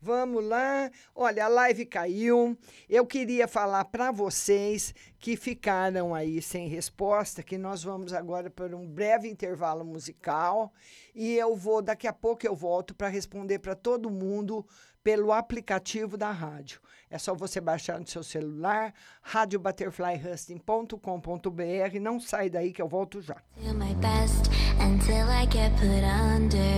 Vamos 0.00 0.44
lá. 0.44 0.88
Olha, 1.14 1.44
a 1.46 1.48
live 1.48 1.84
caiu. 1.84 2.56
Eu 2.88 3.04
queria 3.04 3.48
falar 3.48 3.84
para 3.86 4.12
vocês 4.12 4.94
que 5.18 5.36
ficaram 5.36 6.14
aí 6.14 6.40
sem 6.40 6.68
resposta, 6.68 7.42
que 7.42 7.58
nós 7.58 7.82
vamos 7.82 8.12
agora 8.12 8.48
para 8.48 8.76
um 8.76 8.86
breve 8.86 9.28
intervalo 9.28 9.84
musical 9.84 10.72
e 11.14 11.34
eu 11.34 11.56
vou 11.56 11.82
daqui 11.82 12.06
a 12.06 12.12
pouco 12.12 12.46
eu 12.46 12.54
volto 12.54 12.94
para 12.94 13.08
responder 13.08 13.58
para 13.58 13.74
todo 13.74 14.08
mundo 14.08 14.64
pelo 15.02 15.32
aplicativo 15.32 16.16
da 16.16 16.30
rádio. 16.30 16.80
É 17.10 17.18
só 17.18 17.34
você 17.34 17.60
baixar 17.60 17.98
no 17.98 18.06
seu 18.06 18.22
celular, 18.22 18.94
radiobutterflyhusting.com.br. 19.22 21.98
Não 22.00 22.20
sai 22.20 22.48
daí 22.50 22.72
que 22.72 22.82
eu 22.82 22.88
volto 22.88 23.20
já. 23.20 23.34
do 23.56 23.74
my 23.74 23.94
best 23.94 24.48
until 24.80 25.28
I 25.28 25.44
get 25.50 25.72
put 25.80 26.04
under. 26.04 26.68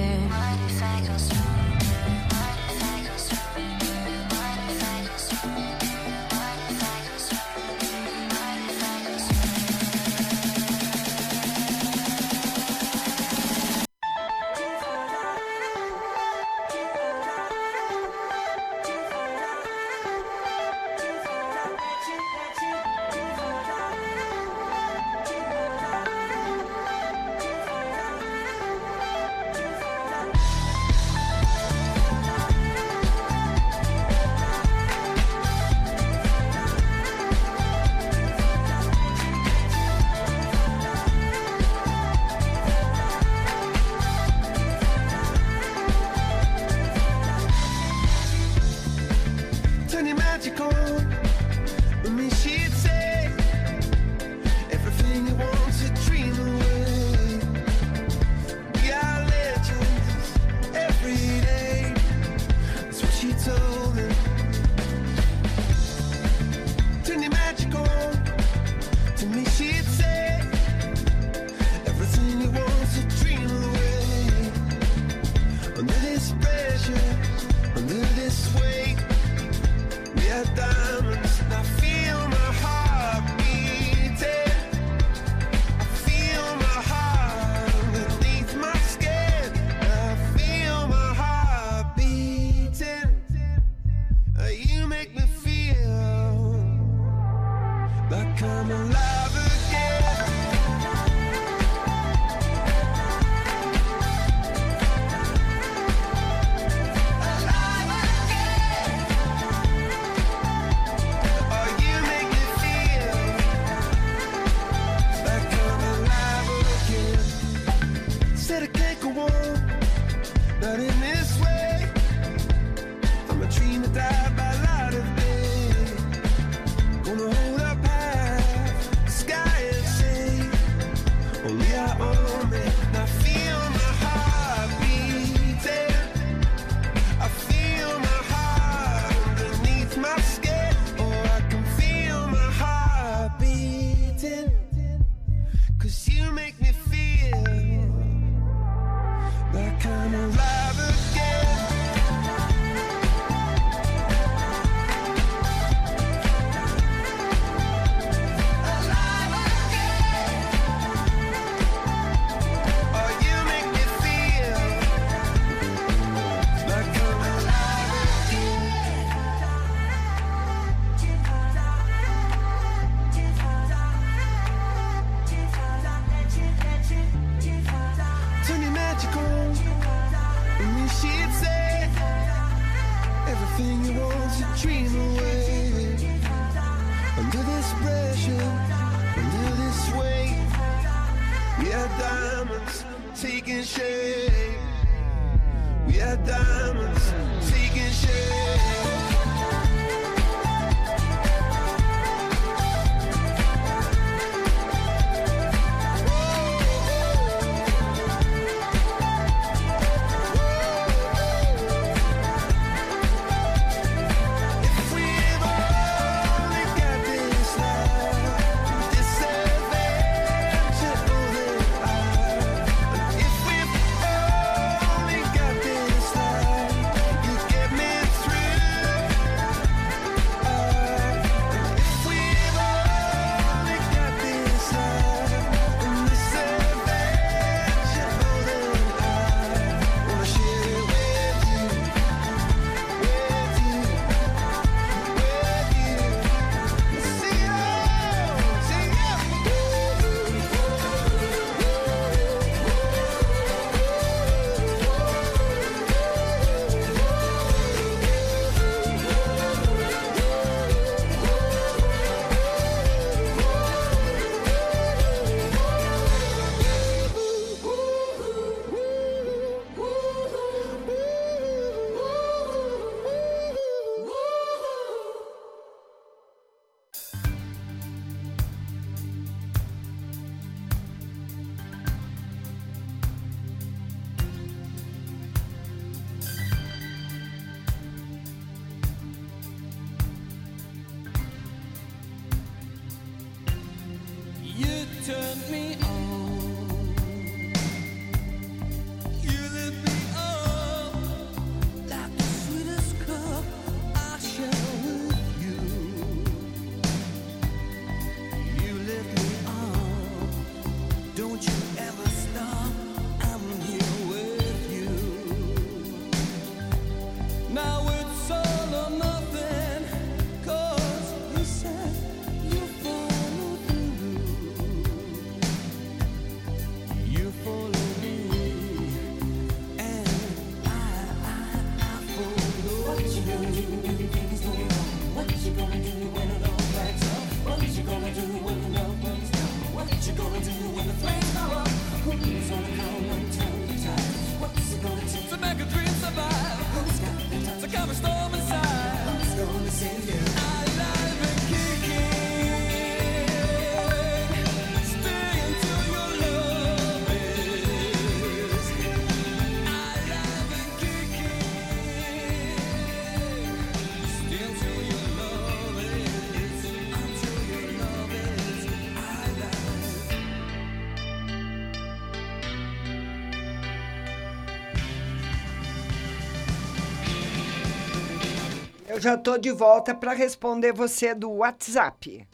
já 379.01 379.17
tô 379.17 379.39
de 379.39 379.51
volta 379.51 379.95
para 379.95 380.13
responder 380.13 380.75
você 380.75 381.15
do 381.15 381.31
WhatsApp. 381.31 382.29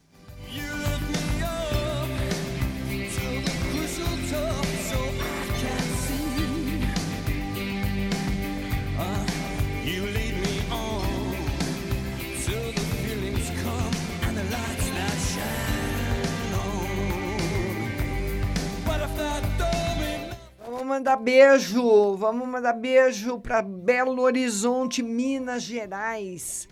Vamos 20.67 20.85
mandar 20.85 21.17
beijo, 21.17 22.17
vamos 22.17 22.49
mandar 22.49 22.73
beijo 22.73 23.39
para 23.39 23.63
Belo 23.87 24.21
Horizonte, 24.21 25.01
Minas 25.01 25.63
Gerais. 25.63 26.69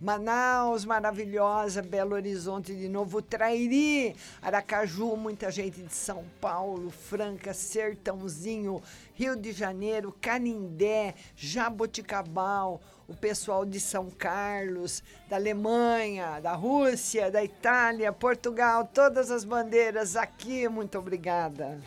Manaus, 0.00 0.84
maravilhosa, 0.84 1.80
Belo 1.80 2.16
Horizonte 2.16 2.74
de 2.74 2.88
novo, 2.88 3.22
Trairi, 3.22 4.14
Aracaju, 4.42 5.16
muita 5.16 5.50
gente 5.50 5.80
de 5.80 5.94
São 5.94 6.24
Paulo, 6.38 6.90
Franca, 6.90 7.54
Sertãozinho, 7.54 8.82
Rio 9.14 9.36
de 9.36 9.52
Janeiro, 9.52 10.14
Canindé, 10.20 11.14
Jaboticabal, 11.34 12.80
o 13.08 13.14
pessoal 13.14 13.64
de 13.64 13.80
São 13.80 14.10
Carlos, 14.10 15.02
da 15.30 15.36
Alemanha, 15.36 16.40
da 16.40 16.52
Rússia, 16.52 17.30
da 17.30 17.42
Itália, 17.42 18.12
Portugal, 18.12 18.90
todas 18.92 19.30
as 19.30 19.44
bandeiras 19.44 20.14
aqui, 20.14 20.68
muito 20.68 20.98
obrigada. 20.98 21.80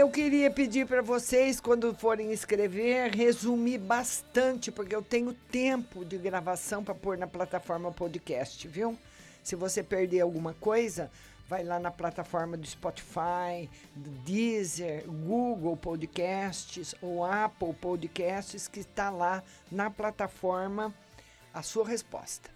eu 0.00 0.08
queria 0.08 0.50
pedir 0.50 0.86
para 0.86 1.02
vocês, 1.02 1.60
quando 1.60 1.94
forem 1.94 2.32
escrever, 2.32 3.14
resumir 3.14 3.76
bastante, 3.76 4.72
porque 4.72 4.96
eu 4.96 5.02
tenho 5.02 5.34
tempo 5.34 6.06
de 6.06 6.16
gravação 6.16 6.82
para 6.82 6.94
pôr 6.94 7.18
na 7.18 7.26
plataforma 7.26 7.92
podcast, 7.92 8.66
viu? 8.66 8.98
Se 9.44 9.54
você 9.54 9.82
perder 9.82 10.20
alguma 10.20 10.54
coisa, 10.54 11.10
vai 11.46 11.62
lá 11.62 11.78
na 11.78 11.90
plataforma 11.90 12.56
do 12.56 12.66
Spotify, 12.66 13.68
do 13.94 14.08
Deezer, 14.24 15.04
Google 15.06 15.76
Podcasts 15.76 16.94
ou 17.02 17.22
Apple 17.22 17.74
Podcasts, 17.74 18.68
que 18.68 18.80
está 18.80 19.10
lá 19.10 19.42
na 19.70 19.90
plataforma 19.90 20.94
a 21.52 21.60
sua 21.60 21.86
resposta. 21.86 22.48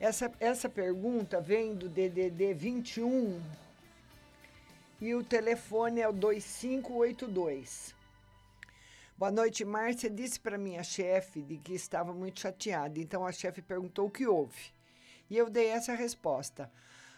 Essa, 0.00 0.32
essa 0.40 0.68
pergunta 0.68 1.40
vem 1.40 1.72
do 1.72 1.88
DDD 1.88 2.52
21 2.52 3.40
e 5.00 5.14
o 5.14 5.24
telefone 5.24 6.00
é 6.00 6.08
o 6.08 6.12
2582. 6.12 7.94
Boa 9.16 9.30
noite, 9.30 9.64
Márcia. 9.64 10.10
Disse 10.10 10.38
para 10.38 10.58
minha 10.58 10.82
chefe 10.82 11.40
de 11.42 11.56
que 11.56 11.72
estava 11.72 12.12
muito 12.12 12.40
chateada, 12.40 12.98
então 12.98 13.24
a 13.24 13.32
chefe 13.32 13.62
perguntou 13.62 14.06
o 14.06 14.10
que 14.10 14.26
houve. 14.26 14.72
E 15.30 15.36
eu 15.38 15.48
dei 15.48 15.68
essa 15.68 15.94
resposta. 15.94 16.70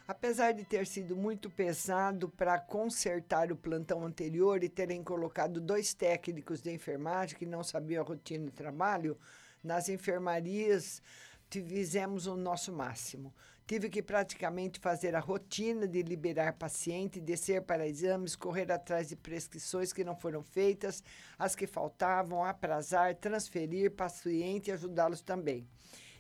Apesar 0.07 0.53
de 0.53 0.65
ter 0.65 0.87
sido 0.87 1.17
muito 1.17 1.49
pesado 1.49 2.29
para 2.29 2.59
consertar 2.59 3.51
o 3.51 3.57
plantão 3.57 4.05
anterior 4.05 4.63
e 4.63 4.69
terem 4.69 5.03
colocado 5.03 5.61
dois 5.61 5.95
técnicos 5.95 6.61
de 6.61 6.73
enfermagem 6.73 7.39
que 7.39 7.47
não 7.47 7.65
sabiam 7.65 8.03
a 8.03 8.07
rotina 8.07 8.47
de 8.47 8.53
trabalho, 8.53 9.17
nas 9.63 9.89
enfermarias 9.89 11.03
fizemos 11.49 12.27
o 12.27 12.37
nosso 12.37 12.73
máximo. 12.73 13.33
Tive 13.67 13.89
que 13.89 14.03
praticamente 14.03 14.81
fazer 14.81 15.15
a 15.15 15.21
rotina 15.21 15.87
de 15.87 16.03
liberar 16.03 16.55
paciente, 16.55 17.21
descer 17.21 17.63
para 17.63 17.87
exames, 17.87 18.35
correr 18.35 18.71
atrás 18.73 19.09
de 19.09 19.17
prescrições 19.17 19.93
que 19.93 20.03
não 20.05 20.17
foram 20.17 20.43
feitas, 20.43 21.03
as 21.39 21.55
que 21.55 21.67
faltavam, 21.67 22.45
aprazar, 22.45 23.15
transferir 23.15 23.93
paciente 23.93 24.69
e 24.69 24.73
ajudá-los 24.73 25.23
também. 25.23 25.67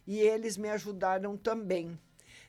E 0.06 0.18
eles 0.20 0.56
me 0.56 0.68
ajudaram 0.68 1.36
também. 1.36 1.98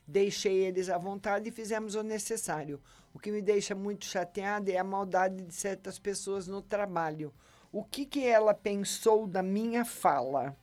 Deixei 0.06 0.64
eles 0.64 0.88
à 0.88 0.96
vontade 0.96 1.48
e 1.48 1.52
fizemos 1.52 1.94
o 1.94 2.02
necessário. 2.02 2.80
O 3.12 3.18
que 3.18 3.32
me 3.32 3.42
deixa 3.42 3.74
muito 3.74 4.04
chateada 4.04 4.70
é 4.70 4.76
a 4.76 4.84
maldade 4.84 5.42
de 5.42 5.54
certas 5.54 5.98
pessoas 5.98 6.46
no 6.46 6.62
trabalho. 6.62 7.32
O 7.72 7.82
que, 7.82 8.06
que 8.06 8.24
ela 8.24 8.54
pensou 8.54 9.26
da 9.26 9.42
minha 9.42 9.84
fala? 9.84 10.56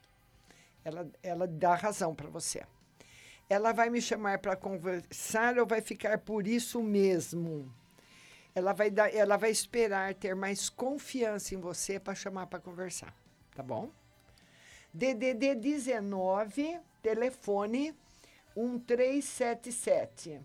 Ela, 0.84 1.10
ela 1.22 1.48
dá 1.48 1.76
razão 1.76 2.16
para 2.16 2.30
você. 2.30 2.64
Ela 3.52 3.74
vai 3.74 3.90
me 3.90 4.02
chamar 4.02 4.40
para 4.40 4.56
conversar 4.56 5.60
ou 5.60 5.66
vai 5.66 5.82
ficar 5.82 6.20
por 6.20 6.48
isso 6.48 6.82
mesmo? 6.82 7.70
Ela 8.56 8.72
vai, 8.72 8.90
dar, 8.90 9.14
ela 9.14 9.36
vai 9.36 9.52
esperar 9.52 10.16
ter 10.16 10.34
mais 10.34 10.70
confiança 10.70 11.54
em 11.54 11.60
você 11.60 12.00
para 12.00 12.16
chamar 12.16 12.48
para 12.48 12.62
conversar, 12.62 13.14
tá 13.54 13.62
bom? 13.62 13.92
DDD 14.94 15.56
19, 15.56 16.80
telefone 17.04 17.94
1377. 18.56 20.40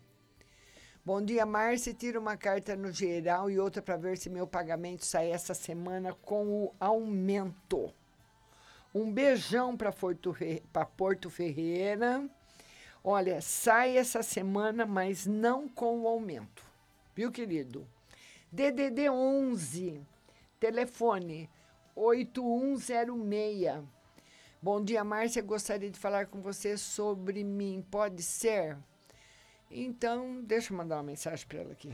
Bom 1.05 1.23
dia, 1.23 1.47
Márcia. 1.47 1.95
Tira 1.95 2.19
uma 2.19 2.37
carta 2.37 2.75
no 2.75 2.91
geral 2.91 3.49
e 3.49 3.57
outra 3.57 3.81
para 3.81 3.97
ver 3.97 4.19
se 4.19 4.29
meu 4.29 4.49
pagamento 4.49 5.07
sai 5.07 5.31
essa 5.31 5.55
semana 5.55 6.13
com 6.13 6.49
o 6.49 6.75
aumento. 6.81 7.95
Um 8.93 9.13
beijão 9.13 9.77
para 9.77 9.93
Porto, 9.93 11.31
Ferreira. 11.31 12.29
Olha, 13.09 13.41
sai 13.41 13.97
essa 13.97 14.21
semana, 14.21 14.85
mas 14.85 15.27
não 15.27 15.69
com 15.69 16.01
o 16.01 16.09
aumento. 16.09 16.65
Viu, 17.15 17.31
querido? 17.31 17.87
DDD 18.51 19.09
11, 19.09 20.03
telefone 20.59 21.49
8106. 21.95 23.85
Bom 24.61 24.83
dia, 24.83 25.05
Márcia. 25.05 25.41
Gostaria 25.41 25.89
de 25.89 25.97
falar 25.97 26.27
com 26.27 26.41
você 26.41 26.77
sobre 26.77 27.45
mim. 27.45 27.87
Pode 27.89 28.25
ser? 28.25 28.77
Então, 29.71 30.43
deixa 30.43 30.73
eu 30.73 30.77
mandar 30.77 30.97
uma 30.97 31.05
mensagem 31.05 31.47
para 31.47 31.61
ela 31.61 31.71
aqui. 31.71 31.93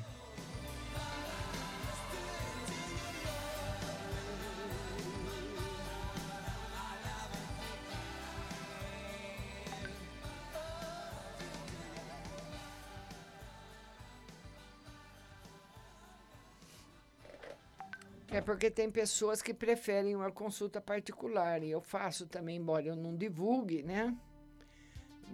É 18.32 18.40
porque 18.40 18.70
tem 18.70 18.90
pessoas 18.90 19.42
que 19.42 19.52
preferem 19.52 20.16
uma 20.16 20.32
consulta 20.32 20.80
particular. 20.80 21.62
E 21.62 21.70
eu 21.70 21.82
faço 21.82 22.26
também, 22.26 22.56
embora 22.56 22.86
eu 22.86 22.96
não 22.96 23.14
divulgue, 23.14 23.82
né? 23.82 24.16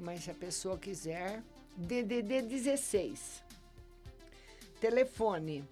Mas 0.00 0.24
se 0.24 0.32
a 0.32 0.34
pessoa 0.34 0.76
quiser, 0.76 1.44
DDD 1.76 2.42
16. 2.42 3.44
Telefone 4.80 5.64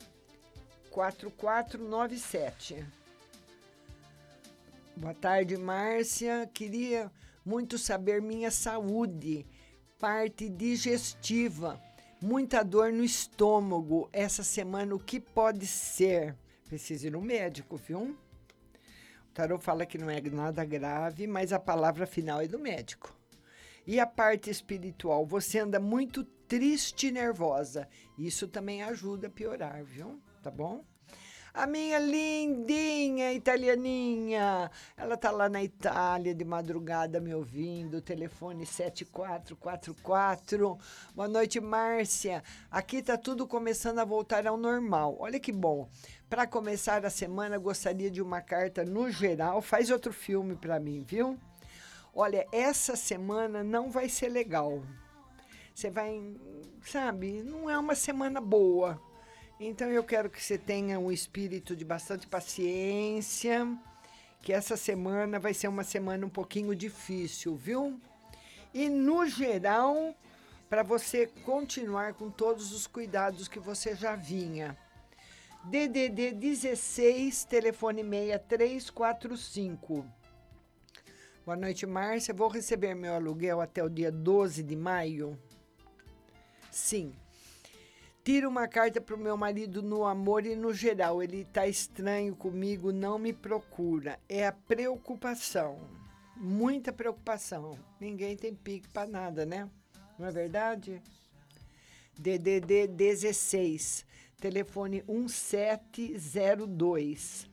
4497. 0.88 2.86
Boa 4.96 5.14
tarde, 5.14 5.56
Márcia. 5.56 6.48
Queria 6.54 7.10
muito 7.44 7.76
saber 7.76 8.22
minha 8.22 8.52
saúde, 8.52 9.44
parte 9.98 10.48
digestiva, 10.48 11.82
muita 12.22 12.62
dor 12.62 12.92
no 12.92 13.02
estômago. 13.02 14.08
Essa 14.12 14.44
semana, 14.44 14.94
o 14.94 15.00
que 15.00 15.18
pode 15.18 15.66
ser? 15.66 16.36
Precisa 16.68 17.06
ir 17.06 17.10
no 17.10 17.20
médico, 17.20 17.76
viu? 17.76 18.00
O 18.00 19.32
tarô 19.32 19.58
fala 19.58 19.86
que 19.86 19.98
não 19.98 20.10
é 20.10 20.20
nada 20.20 20.64
grave, 20.64 21.26
mas 21.26 21.52
a 21.52 21.58
palavra 21.58 22.06
final 22.06 22.40
é 22.40 22.48
do 22.48 22.58
médico. 22.58 23.14
E 23.86 24.00
a 24.00 24.06
parte 24.06 24.50
espiritual, 24.50 25.24
você 25.24 25.60
anda 25.60 25.78
muito 25.78 26.24
triste 26.24 27.06
e 27.06 27.12
nervosa. 27.12 27.88
Isso 28.18 28.48
também 28.48 28.82
ajuda 28.82 29.28
a 29.28 29.30
piorar, 29.30 29.84
viu? 29.84 30.20
Tá 30.42 30.50
bom? 30.50 30.84
A 31.56 31.66
minha 31.66 31.98
lindinha 31.98 33.32
italianinha, 33.32 34.70
ela 34.94 35.16
tá 35.16 35.30
lá 35.30 35.48
na 35.48 35.64
Itália 35.64 36.34
de 36.34 36.44
madrugada 36.44 37.18
me 37.18 37.32
ouvindo, 37.32 38.02
telefone 38.02 38.66
7444. 38.66 40.78
Boa 41.14 41.26
noite, 41.26 41.58
Márcia. 41.58 42.44
Aqui 42.70 43.00
tá 43.00 43.16
tudo 43.16 43.46
começando 43.46 44.00
a 44.00 44.04
voltar 44.04 44.46
ao 44.46 44.58
normal. 44.58 45.16
Olha 45.18 45.40
que 45.40 45.50
bom. 45.50 45.88
Para 46.28 46.44
começar 46.44 47.06
a 47.06 47.10
semana, 47.10 47.56
gostaria 47.56 48.10
de 48.10 48.20
uma 48.20 48.40
carta 48.40 48.84
no 48.84 49.08
geral. 49.08 49.62
Faz 49.62 49.90
outro 49.90 50.12
filme 50.12 50.56
para 50.56 50.80
mim, 50.80 51.04
viu? 51.06 51.38
Olha, 52.12 52.44
essa 52.50 52.96
semana 52.96 53.62
não 53.62 53.92
vai 53.92 54.08
ser 54.08 54.28
legal. 54.28 54.82
Você 55.72 55.88
vai, 55.88 56.20
sabe, 56.84 57.44
não 57.44 57.70
é 57.70 57.78
uma 57.78 57.94
semana 57.94 58.40
boa. 58.40 59.00
Então 59.60 59.88
eu 59.88 60.02
quero 60.02 60.28
que 60.28 60.42
você 60.42 60.58
tenha 60.58 60.98
um 60.98 61.12
espírito 61.12 61.76
de 61.76 61.84
bastante 61.84 62.26
paciência, 62.26 63.64
que 64.42 64.52
essa 64.52 64.76
semana 64.76 65.38
vai 65.38 65.54
ser 65.54 65.68
uma 65.68 65.84
semana 65.84 66.26
um 66.26 66.30
pouquinho 66.30 66.74
difícil, 66.74 67.54
viu? 67.54 68.00
E 68.74 68.88
no 68.88 69.26
geral, 69.26 70.12
para 70.68 70.82
você 70.82 71.28
continuar 71.44 72.14
com 72.14 72.30
todos 72.30 72.72
os 72.72 72.84
cuidados 72.88 73.46
que 73.46 73.60
você 73.60 73.94
já 73.94 74.16
vinha. 74.16 74.76
DDD 75.68 76.32
16, 76.32 77.44
telefone 77.44 78.02
6345. 78.04 80.06
Boa 81.44 81.56
noite, 81.56 81.84
Márcia. 81.84 82.32
Vou 82.32 82.46
receber 82.46 82.94
meu 82.94 83.14
aluguel 83.14 83.60
até 83.60 83.82
o 83.82 83.88
dia 83.88 84.12
12 84.12 84.62
de 84.62 84.76
maio? 84.76 85.36
Sim. 86.70 87.12
Tira 88.22 88.48
uma 88.48 88.68
carta 88.68 89.00
para 89.00 89.16
o 89.16 89.18
meu 89.18 89.36
marido 89.36 89.82
no 89.82 90.04
amor 90.04 90.46
e 90.46 90.54
no 90.54 90.72
geral. 90.72 91.20
Ele 91.20 91.40
está 91.40 91.66
estranho 91.66 92.36
comigo, 92.36 92.92
não 92.92 93.18
me 93.18 93.32
procura. 93.32 94.20
É 94.28 94.46
a 94.46 94.52
preocupação. 94.52 95.80
Muita 96.36 96.92
preocupação. 96.92 97.76
Ninguém 97.98 98.36
tem 98.36 98.54
pique 98.54 98.86
para 98.90 99.08
nada, 99.08 99.44
né? 99.44 99.68
Não 100.16 100.28
é 100.28 100.30
verdade? 100.30 101.02
DDD 102.16 102.86
16, 102.86 104.06
telefone 104.40 105.04
1702. 105.08 107.48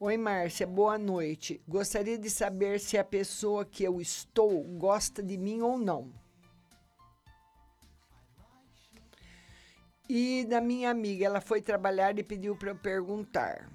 Oi, 0.00 0.16
Márcia, 0.16 0.64
boa 0.66 0.96
noite. 0.96 1.60
Gostaria 1.66 2.16
de 2.16 2.30
saber 2.30 2.78
se 2.78 2.96
a 2.96 3.04
pessoa 3.04 3.64
que 3.64 3.82
eu 3.82 4.00
estou 4.00 4.62
gosta 4.62 5.20
de 5.20 5.36
mim 5.36 5.60
ou 5.60 5.76
não. 5.76 6.12
E 10.08 10.44
da 10.44 10.60
minha 10.60 10.90
amiga, 10.90 11.26
ela 11.26 11.40
foi 11.40 11.60
trabalhar 11.60 12.16
e 12.18 12.22
pediu 12.22 12.54
para 12.56 12.70
eu 12.70 12.76
perguntar. 12.76 13.68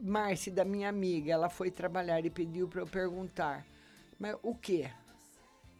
Márcia, 0.00 0.52
da 0.52 0.64
minha 0.64 0.88
amiga, 0.88 1.32
ela 1.32 1.50
foi 1.50 1.70
trabalhar 1.70 2.24
e 2.24 2.30
pediu 2.30 2.68
para 2.68 2.82
eu 2.82 2.86
perguntar. 2.86 3.66
Mas 4.18 4.36
o 4.42 4.54
quê? 4.54 4.90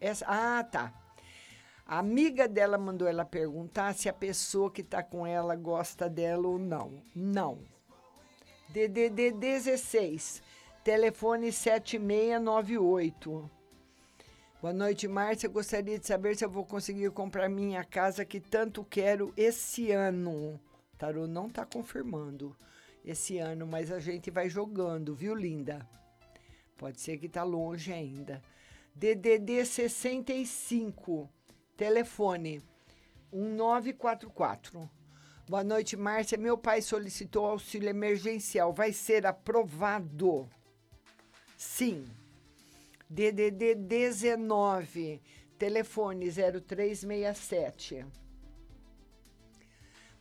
Essa, 0.00 0.26
ah, 0.28 0.64
tá. 0.64 1.01
A 1.92 1.98
amiga 1.98 2.48
dela 2.48 2.78
mandou 2.78 3.06
ela 3.06 3.22
perguntar 3.22 3.92
se 3.92 4.08
a 4.08 4.14
pessoa 4.14 4.70
que 4.70 4.80
está 4.80 5.02
com 5.02 5.26
ela 5.26 5.54
gosta 5.54 6.08
dela 6.08 6.48
ou 6.48 6.58
não. 6.58 7.02
Não. 7.14 7.58
DDD 8.70 9.32
16, 9.32 10.42
telefone 10.82 11.52
7698. 11.52 13.50
Boa 14.62 14.72
noite, 14.72 15.06
Márcia. 15.06 15.50
Gostaria 15.50 15.98
de 15.98 16.06
saber 16.06 16.34
se 16.34 16.46
eu 16.46 16.48
vou 16.48 16.64
conseguir 16.64 17.10
comprar 17.10 17.50
minha 17.50 17.84
casa 17.84 18.24
que 18.24 18.40
tanto 18.40 18.82
quero 18.82 19.30
esse 19.36 19.92
ano. 19.92 20.58
Tarô 20.96 21.26
não 21.26 21.48
está 21.48 21.66
confirmando 21.66 22.56
esse 23.04 23.36
ano, 23.36 23.66
mas 23.66 23.92
a 23.92 24.00
gente 24.00 24.30
vai 24.30 24.48
jogando, 24.48 25.14
viu, 25.14 25.34
linda? 25.34 25.86
Pode 26.78 27.02
ser 27.02 27.18
que 27.18 27.28
tá 27.28 27.42
longe 27.42 27.92
ainda. 27.92 28.42
DDD 28.94 29.66
65, 29.66 31.28
telefone 31.76 32.62
1944. 33.32 34.90
Boa 35.48 35.64
noite, 35.64 35.96
Márcia. 35.96 36.38
Meu 36.38 36.56
pai 36.56 36.80
solicitou 36.80 37.46
auxílio 37.46 37.88
emergencial. 37.88 38.72
Vai 38.72 38.92
ser 38.92 39.26
aprovado? 39.26 40.48
Sim. 41.56 42.06
DDD 43.08 43.74
19, 43.74 45.20
telefone 45.58 46.30
0367. 46.30 48.06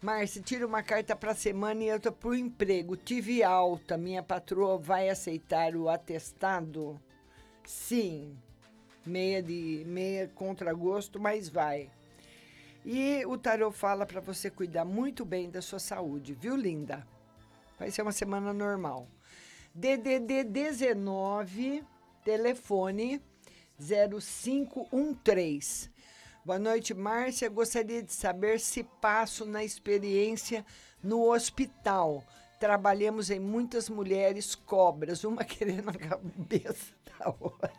Márcia, 0.02 0.42
tira 0.42 0.66
uma 0.66 0.82
carta 0.82 1.16
para 1.16 1.36
semana 1.36 1.84
e 1.84 1.92
outra 1.94 2.12
para 2.12 2.30
o 2.30 2.36
emprego. 2.36 2.98
Tive 2.98 3.44
alta, 3.44 3.98
minha 3.98 4.24
patroa 4.24 4.78
vai 4.78 5.10
aceitar 5.10 5.76
o 5.76 5.88
atestado? 5.88 7.00
Sim. 7.64 8.36
Meia 9.06 9.42
de 9.42 9.84
meia 9.88 10.30
contra 10.36 10.74
gosto, 10.74 11.20
mas 11.20 11.50
vai. 11.50 11.90
E 12.86 13.24
o 13.26 13.38
tarô 13.38 13.72
fala 13.72 14.06
para 14.06 14.22
você 14.22 14.50
cuidar 14.50 14.86
muito 14.86 15.24
bem 15.24 15.50
da 15.50 15.62
sua 15.62 15.80
saúde, 15.80 16.34
viu, 16.34 16.56
linda? 16.56 17.06
Vai 17.78 17.92
ser 17.92 18.02
uma 18.02 18.12
semana 18.12 18.54
normal. 18.54 19.08
DDD 19.74 20.44
19, 20.44 21.84
telefone 22.24 23.22
0513. 23.80 25.90
Boa 26.44 26.60
noite, 26.60 26.94
Márcia. 26.94 27.50
Gostaria 27.50 28.04
de 28.04 28.14
saber 28.14 28.60
se 28.60 28.84
passo 28.84 29.46
na 29.46 29.64
experiência 29.64 30.66
no 31.04 31.32
hospital. 31.32 32.24
Trabalhamos 32.60 33.30
em 33.30 33.40
muitas 33.40 33.90
mulheres 33.90 34.54
cobras, 34.54 35.24
uma 35.24 35.42
querendo 35.46 35.90
a 35.90 35.94
cabeça 35.94 36.94
da 37.18 37.34
outra. 37.40 37.72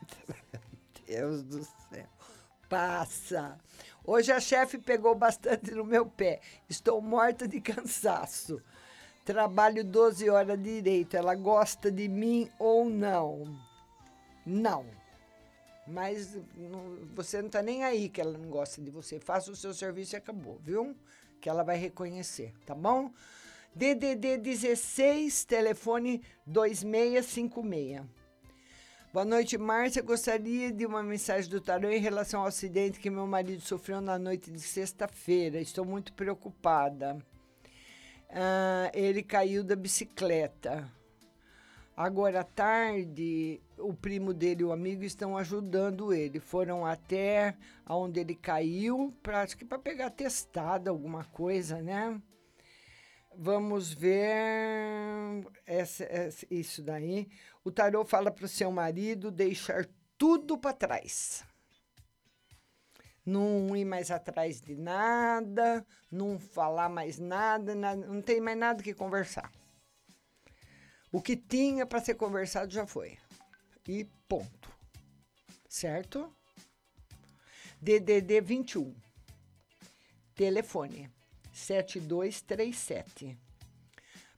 Deus 1.07 1.43
do 1.43 1.63
céu. 1.65 2.07
Passa. 2.69 3.59
Hoje 4.05 4.33
a 4.33 4.41
chefe 4.41 4.79
pegou 4.79 5.15
bastante 5.15 5.71
no 5.73 5.85
meu 5.85 6.07
pé. 6.07 6.41
Estou 6.69 7.01
morta 7.01 7.47
de 7.47 7.61
cansaço. 7.61 8.61
Trabalho 9.25 9.85
12 9.85 10.29
horas 10.31 10.61
direito. 10.61 11.17
Ela 11.17 11.35
gosta 11.35 11.91
de 11.91 12.09
mim 12.09 12.51
ou 12.59 12.89
não? 12.89 13.57
Não. 14.45 14.87
Mas 15.87 16.35
não- 16.57 16.97
você 17.15 17.39
não 17.41 17.47
está 17.47 17.63
nem 17.63 17.85
aí 17.85 18.09
que 18.09 18.21
ela 18.21 18.37
não 18.39 18.49
gosta 18.49 18.81
de 18.81 18.91
você. 18.91 19.21
Faça 19.21 19.51
o 19.51 19.57
seu 19.57 19.75
serviço 19.75 20.15
e 20.15 20.19
acabou, 20.19 20.59
viu? 20.63 20.97
Que 21.41 21.49
ela 21.49 21.63
vai 21.63 21.77
reconhecer, 21.77 22.53
tá 22.65 22.75
bom? 22.75 23.11
DDD 23.75 24.37
16, 24.39 25.45
telefone 25.45 26.23
2656. 26.47 28.03
Boa 29.13 29.25
noite, 29.25 29.59
Márcia. 29.59 30.03
Gostaria 30.03 30.73
de 30.73 30.87
uma 30.87 31.03
mensagem 31.03 31.51
do 31.51 31.61
tarô 31.61 31.91
em 31.91 31.99
relação 32.01 32.41
ao 32.41 32.47
acidente 32.47 32.99
que 32.99 33.11
meu 33.11 33.27
marido 33.27 33.61
sofreu 33.61 34.01
na 34.01 34.19
noite 34.19 34.51
de 34.51 34.61
sexta-feira. 34.61 35.61
Estou 35.61 35.85
muito 35.85 36.13
preocupada. 36.15 37.19
Ah, 38.31 38.91
ele 38.95 39.23
caiu 39.23 39.63
da 39.63 39.77
bicicleta. 39.77 40.91
Agora 41.95 42.41
à 42.41 42.45
tarde, 42.45 43.61
o 43.79 43.93
primo 43.93 44.33
dele 44.33 44.63
e 44.63 44.65
o 44.65 44.73
amigo 44.73 45.05
estão 45.05 45.37
ajudando 45.37 46.15
ele. 46.15 46.41
Foram 46.41 46.87
até 46.87 47.55
onde 47.87 48.19
ele 48.19 48.35
caiu, 48.35 49.15
pra, 49.23 49.43
acho 49.43 49.59
que 49.59 49.65
para 49.65 49.79
pegar 49.79 50.09
testada, 50.09 50.89
alguma 50.91 51.25
coisa, 51.25 51.83
né? 51.83 52.19
Vamos 53.37 53.93
ver 53.93 55.45
essa- 55.67 56.05
essa- 56.05 56.47
isso 56.51 56.83
daí. 56.83 57.29
O 57.65 57.71
tarô 57.71 58.05
fala 58.05 58.31
para 58.31 58.45
o 58.45 58.49
seu 58.49 58.73
marido 58.73 59.31
deixar 59.31 59.89
tudo 60.19 60.59
para 60.59 60.77
trás. 60.77 61.45
Não 63.25 63.77
ir 63.77 63.85
mais 63.85 64.11
atrás 64.11 64.61
de 64.61 64.75
nada, 64.75 65.87
não 66.11 66.41
falar 66.41 66.89
mais 66.89 67.19
nada, 67.19 67.75
nada 67.75 68.07
não 68.07 68.21
tem 68.21 68.41
mais 68.41 68.59
nada 68.59 68.83
que 68.83 68.93
conversar. 68.93 69.51
O 71.13 71.23
que 71.23 71.37
tinha 71.37 71.87
para 71.87 72.01
ser 72.01 72.15
conversado 72.15 72.73
já 72.73 72.87
foi. 72.87 73.17
E 73.87 74.05
ponto. 74.27 74.73
Certo? 75.69 76.35
DDD 77.81 78.41
21. 78.41 78.95
Telefone 80.35 81.11
7237. 81.53 83.39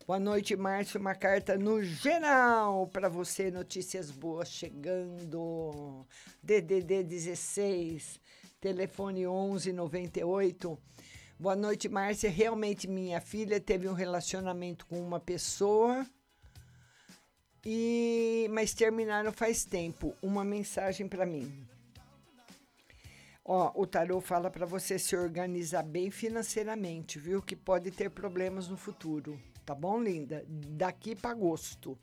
Boa 0.06 0.20
noite, 0.20 0.54
Márcio. 0.54 1.00
Uma 1.00 1.14
carta 1.14 1.56
no 1.56 1.82
geral 1.82 2.86
para 2.88 3.08
você. 3.08 3.50
Notícias 3.50 4.10
boas 4.10 4.50
chegando. 4.50 6.06
DDD 6.42 7.02
16. 7.02 8.20
Telefone 8.60 9.20
1198. 9.20 10.78
Boa 11.40 11.56
noite, 11.56 11.88
Márcia. 11.88 12.28
Realmente, 12.28 12.86
minha 12.86 13.18
filha 13.18 13.58
teve 13.58 13.88
um 13.88 13.94
relacionamento 13.94 14.84
com 14.84 15.00
uma 15.00 15.18
pessoa 15.18 16.06
e 17.64 18.46
mas 18.50 18.74
terminaram 18.74 19.32
faz 19.32 19.64
tempo. 19.64 20.14
Uma 20.20 20.44
mensagem 20.44 21.08
para 21.08 21.24
mim. 21.24 21.66
Ó, 23.42 23.72
o 23.74 23.86
tarô 23.86 24.20
fala 24.20 24.50
para 24.50 24.66
você 24.66 24.98
se 24.98 25.16
organizar 25.16 25.82
bem 25.82 26.10
financeiramente, 26.10 27.18
viu? 27.18 27.40
Que 27.40 27.56
pode 27.56 27.90
ter 27.90 28.10
problemas 28.10 28.68
no 28.68 28.76
futuro. 28.76 29.40
Tá 29.64 29.74
bom, 29.74 30.02
linda? 30.02 30.44
Daqui 30.48 31.14
para 31.14 31.30
agosto. 31.30 31.98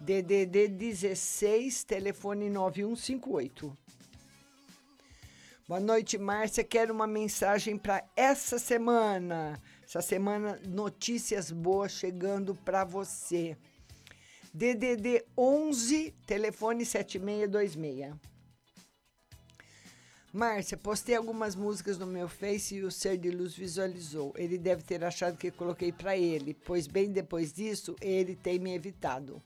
DDD 0.00 0.68
16, 0.68 1.84
telefone 1.84 2.50
9158. 2.50 3.76
Boa 5.66 5.80
noite, 5.80 6.16
Márcia. 6.18 6.62
Quero 6.62 6.92
uma 6.94 7.06
mensagem 7.06 7.76
para 7.76 8.04
essa 8.14 8.58
semana. 8.58 9.60
Essa 9.82 10.02
semana, 10.02 10.60
notícias 10.66 11.50
boas 11.50 11.92
chegando 11.92 12.54
para 12.54 12.84
você. 12.84 13.56
DDD 14.52 15.24
11, 15.36 16.14
telefone 16.26 16.84
7626. 16.84 18.14
Márcia, 20.38 20.76
postei 20.76 21.16
algumas 21.16 21.56
músicas 21.56 21.98
no 21.98 22.06
meu 22.06 22.28
Face 22.28 22.76
e 22.76 22.84
o 22.84 22.92
Ser 22.92 23.18
de 23.18 23.28
Luz 23.28 23.56
visualizou. 23.56 24.32
Ele 24.36 24.56
deve 24.56 24.84
ter 24.84 25.02
achado 25.02 25.36
que 25.36 25.50
coloquei 25.50 25.90
para 25.90 26.16
ele, 26.16 26.54
pois 26.54 26.86
bem 26.86 27.10
depois 27.10 27.52
disso 27.52 27.96
ele 28.00 28.36
tem 28.36 28.56
me 28.56 28.72
evitado. 28.72 29.42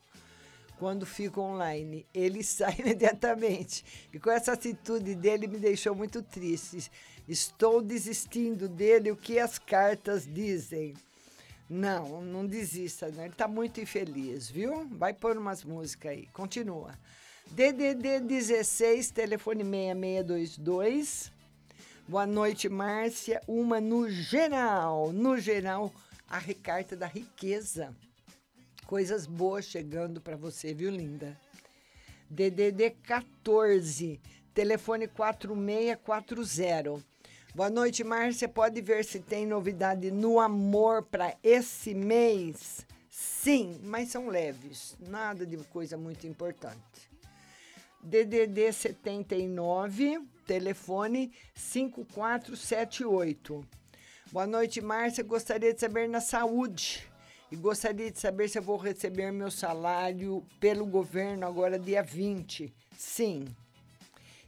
Quando 0.77 1.03
fico 1.03 1.41
online, 1.41 2.05
ele 2.13 2.43
sai 2.45 2.75
imediatamente. 2.77 3.83
E 4.13 4.19
com 4.19 4.29
essa 4.29 4.51
atitude 4.51 5.15
dele 5.15 5.47
me 5.47 5.57
deixou 5.57 5.95
muito 5.95 6.21
triste. 6.21 6.91
Estou 7.27 7.81
desistindo 7.81 8.69
dele, 8.69 9.09
o 9.09 9.17
que 9.17 9.39
as 9.39 9.57
cartas 9.57 10.31
dizem? 10.31 10.93
Não, 11.67 12.21
não 12.21 12.45
desista, 12.45 13.09
né? 13.09 13.25
Ele 13.25 13.33
tá 13.33 13.47
muito 13.47 13.81
infeliz, 13.81 14.47
viu? 14.47 14.87
Vai 14.91 15.11
pôr 15.11 15.39
umas 15.39 15.63
músicas 15.63 16.11
aí. 16.11 16.27
Continua. 16.27 16.93
DDD 17.51 18.19
16, 18.21 19.11
telefone 19.11 19.63
6622. 19.63 21.31
Boa 22.07 22.25
noite, 22.25 22.67
Márcia. 22.67 23.39
Uma 23.47 23.79
no 23.79 24.09
geral. 24.09 25.13
No 25.13 25.37
geral, 25.37 25.93
a 26.27 26.39
recarta 26.39 26.95
da 26.95 27.05
riqueza. 27.05 27.95
Coisas 28.87 29.27
boas 29.27 29.65
chegando 29.65 30.19
para 30.19 30.35
você, 30.35 30.73
viu, 30.73 30.89
linda? 30.89 31.39
DDD 32.29 32.89
14, 33.03 34.19
telefone 34.53 35.07
4640. 35.07 37.03
Boa 37.53 37.69
noite, 37.69 38.03
Márcia. 38.03 38.49
Pode 38.49 38.81
ver 38.81 39.05
se 39.05 39.19
tem 39.19 39.45
novidade 39.45 40.09
no 40.09 40.39
amor 40.39 41.03
para 41.03 41.37
esse 41.43 41.93
mês? 41.93 42.83
Sim, 43.11 43.79
mas 43.83 44.09
são 44.09 44.27
leves, 44.27 44.97
nada 45.07 45.45
de 45.45 45.57
coisa 45.65 45.95
muito 45.95 46.25
importante. 46.25 47.12
DDD 48.03 48.73
79, 48.73 50.19
telefone 50.45 51.31
5478. 51.55 53.65
Boa 54.29 54.45
noite, 54.45 54.81
Márcia. 54.81 55.23
Gostaria 55.23 55.73
de 55.73 55.79
saber 55.79 56.09
na 56.09 56.19
saúde 56.19 57.09
e 57.49 57.55
gostaria 57.55 58.11
de 58.11 58.19
saber 58.19 58.49
se 58.49 58.57
eu 58.57 58.61
vou 58.61 58.75
receber 58.75 59.31
meu 59.31 59.49
salário 59.49 60.45
pelo 60.59 60.85
governo 60.85 61.47
agora 61.47 61.79
dia 61.79 62.03
20. 62.03 62.73
Sim. 62.97 63.45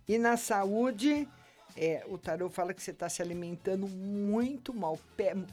E 0.06 0.18
na 0.18 0.36
saúde, 0.36 1.26
é, 1.78 2.04
o 2.08 2.18
tarô 2.18 2.50
fala 2.50 2.74
que 2.74 2.84
você 2.84 2.92
está 2.92 3.08
se 3.08 3.22
alimentando 3.22 3.88
muito 3.88 4.74
mal, 4.74 5.00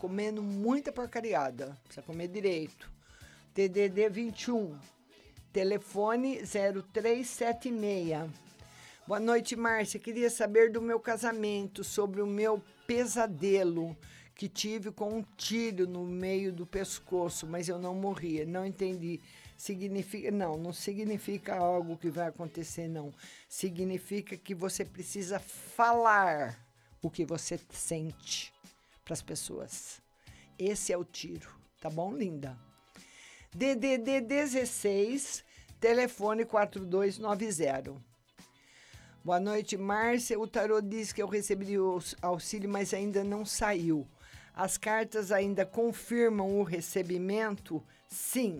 comendo 0.00 0.42
muita 0.42 0.90
porcariada. 0.90 1.78
Precisa 1.84 2.04
comer 2.04 2.26
direito. 2.26 2.90
TDD 3.54 4.08
21, 4.08 4.76
telefone 5.52 6.40
0376. 6.46 8.30
Boa 9.06 9.20
noite, 9.20 9.54
Márcia. 9.54 10.00
Queria 10.00 10.30
saber 10.30 10.70
do 10.70 10.80
meu 10.80 10.98
casamento, 10.98 11.84
sobre 11.84 12.22
o 12.22 12.26
meu 12.26 12.62
pesadelo 12.86 13.96
que 14.34 14.48
tive 14.48 14.90
com 14.90 15.18
um 15.18 15.24
tiro 15.36 15.86
no 15.86 16.04
meio 16.04 16.52
do 16.52 16.66
pescoço, 16.66 17.46
mas 17.46 17.68
eu 17.68 17.78
não 17.78 17.94
morria. 17.94 18.46
Não 18.46 18.64
entendi. 18.64 19.20
Significa 19.56 20.30
não, 20.30 20.56
não 20.56 20.72
significa 20.72 21.54
algo 21.54 21.98
que 21.98 22.08
vai 22.08 22.28
acontecer 22.28 22.88
não. 22.88 23.12
Significa 23.48 24.36
que 24.36 24.54
você 24.54 24.84
precisa 24.84 25.38
falar 25.38 26.58
o 27.02 27.10
que 27.10 27.24
você 27.24 27.60
sente 27.70 28.52
para 29.04 29.12
as 29.12 29.22
pessoas. 29.22 30.00
Esse 30.58 30.92
é 30.92 30.96
o 30.96 31.04
tiro, 31.04 31.48
tá 31.80 31.90
bom, 31.90 32.16
linda? 32.16 32.58
DDD 33.54 34.22
16, 34.22 35.44
telefone 35.78 36.46
4290. 36.46 37.94
Boa 39.22 39.38
noite, 39.38 39.76
Márcia. 39.76 40.40
O 40.40 40.46
tarô 40.46 40.80
diz 40.80 41.12
que 41.12 41.20
eu 41.20 41.26
recebi 41.26 41.78
o 41.78 41.98
auxílio, 42.22 42.70
mas 42.70 42.94
ainda 42.94 43.22
não 43.22 43.44
saiu. 43.44 44.08
As 44.54 44.78
cartas 44.78 45.30
ainda 45.30 45.66
confirmam 45.66 46.58
o 46.58 46.62
recebimento? 46.62 47.84
Sim. 48.08 48.56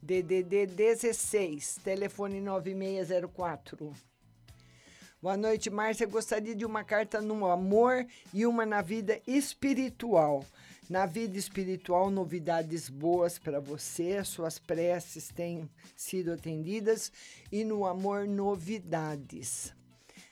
DDD 0.00 0.66
16, 0.66 1.80
telefone 1.84 2.40
9604. 2.40 3.92
Boa 5.20 5.36
noite, 5.36 5.68
Márcia. 5.68 6.06
Gostaria 6.06 6.54
de 6.54 6.64
uma 6.64 6.82
carta 6.82 7.20
no 7.20 7.44
amor 7.44 8.06
e 8.32 8.46
uma 8.46 8.64
na 8.64 8.80
vida 8.80 9.20
espiritual. 9.26 10.46
Na 10.90 11.06
vida 11.06 11.38
espiritual, 11.38 12.10
novidades 12.10 12.88
boas 12.88 13.38
para 13.38 13.60
você, 13.60 14.24
suas 14.24 14.58
preces 14.58 15.28
têm 15.28 15.70
sido 15.94 16.32
atendidas 16.32 17.12
e 17.50 17.64
no 17.64 17.86
amor, 17.86 18.26
novidades. 18.26 19.72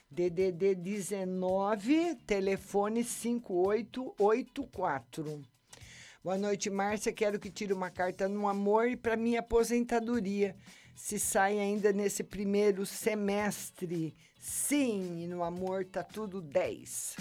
DDD 0.09 0.75
19, 0.75 2.15
telefone 2.27 3.01
5884. 3.03 5.41
Boa 6.21 6.37
noite, 6.37 6.69
Márcia. 6.69 7.13
Quero 7.13 7.39
que 7.39 7.49
tire 7.49 7.71
uma 7.71 7.89
carta 7.89 8.27
no 8.27 8.45
amor 8.47 8.89
e 8.89 8.97
para 8.97 9.15
minha 9.15 9.39
aposentadoria. 9.39 10.53
Se 10.93 11.17
sai 11.17 11.59
ainda 11.59 11.93
nesse 11.93 12.23
primeiro 12.23 12.85
semestre. 12.85 14.13
Sim, 14.37 15.23
e 15.23 15.27
no 15.27 15.43
amor 15.43 15.85
tá 15.85 16.03
tudo 16.03 16.41
10. 16.41 17.15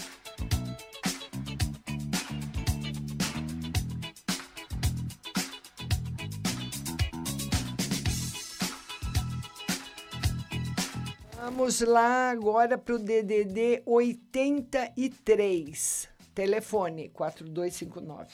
Vamos 11.53 11.81
lá 11.81 12.31
agora 12.31 12.79
para 12.79 12.95
o 12.95 12.99
DDD 12.99 13.83
83, 13.85 16.09
telefone 16.33 17.09
4259. 17.09 18.29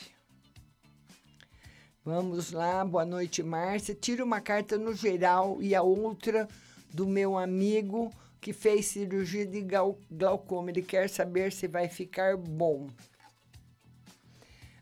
Vamos 2.04 2.52
lá, 2.52 2.84
boa 2.84 3.06
noite, 3.06 3.42
Márcia. 3.42 3.94
Tira 3.94 4.22
uma 4.22 4.42
carta 4.42 4.76
no 4.76 4.94
geral 4.94 5.56
e 5.62 5.74
a 5.74 5.80
outra 5.80 6.46
do 6.92 7.06
meu 7.06 7.38
amigo 7.38 8.12
que 8.38 8.52
fez 8.52 8.84
cirurgia 8.84 9.46
de 9.46 9.62
glau- 9.62 9.98
glaucoma. 10.10 10.68
Ele 10.70 10.82
quer 10.82 11.08
saber 11.08 11.50
se 11.52 11.66
vai 11.66 11.88
ficar 11.88 12.36
bom. 12.36 12.86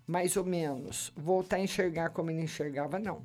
Mais 0.08 0.36
ou 0.36 0.44
menos. 0.44 1.12
Voltar 1.16 1.58
a 1.58 1.60
enxergar 1.60 2.10
como 2.10 2.32
ele 2.32 2.42
enxergava, 2.42 2.98
não. 2.98 3.22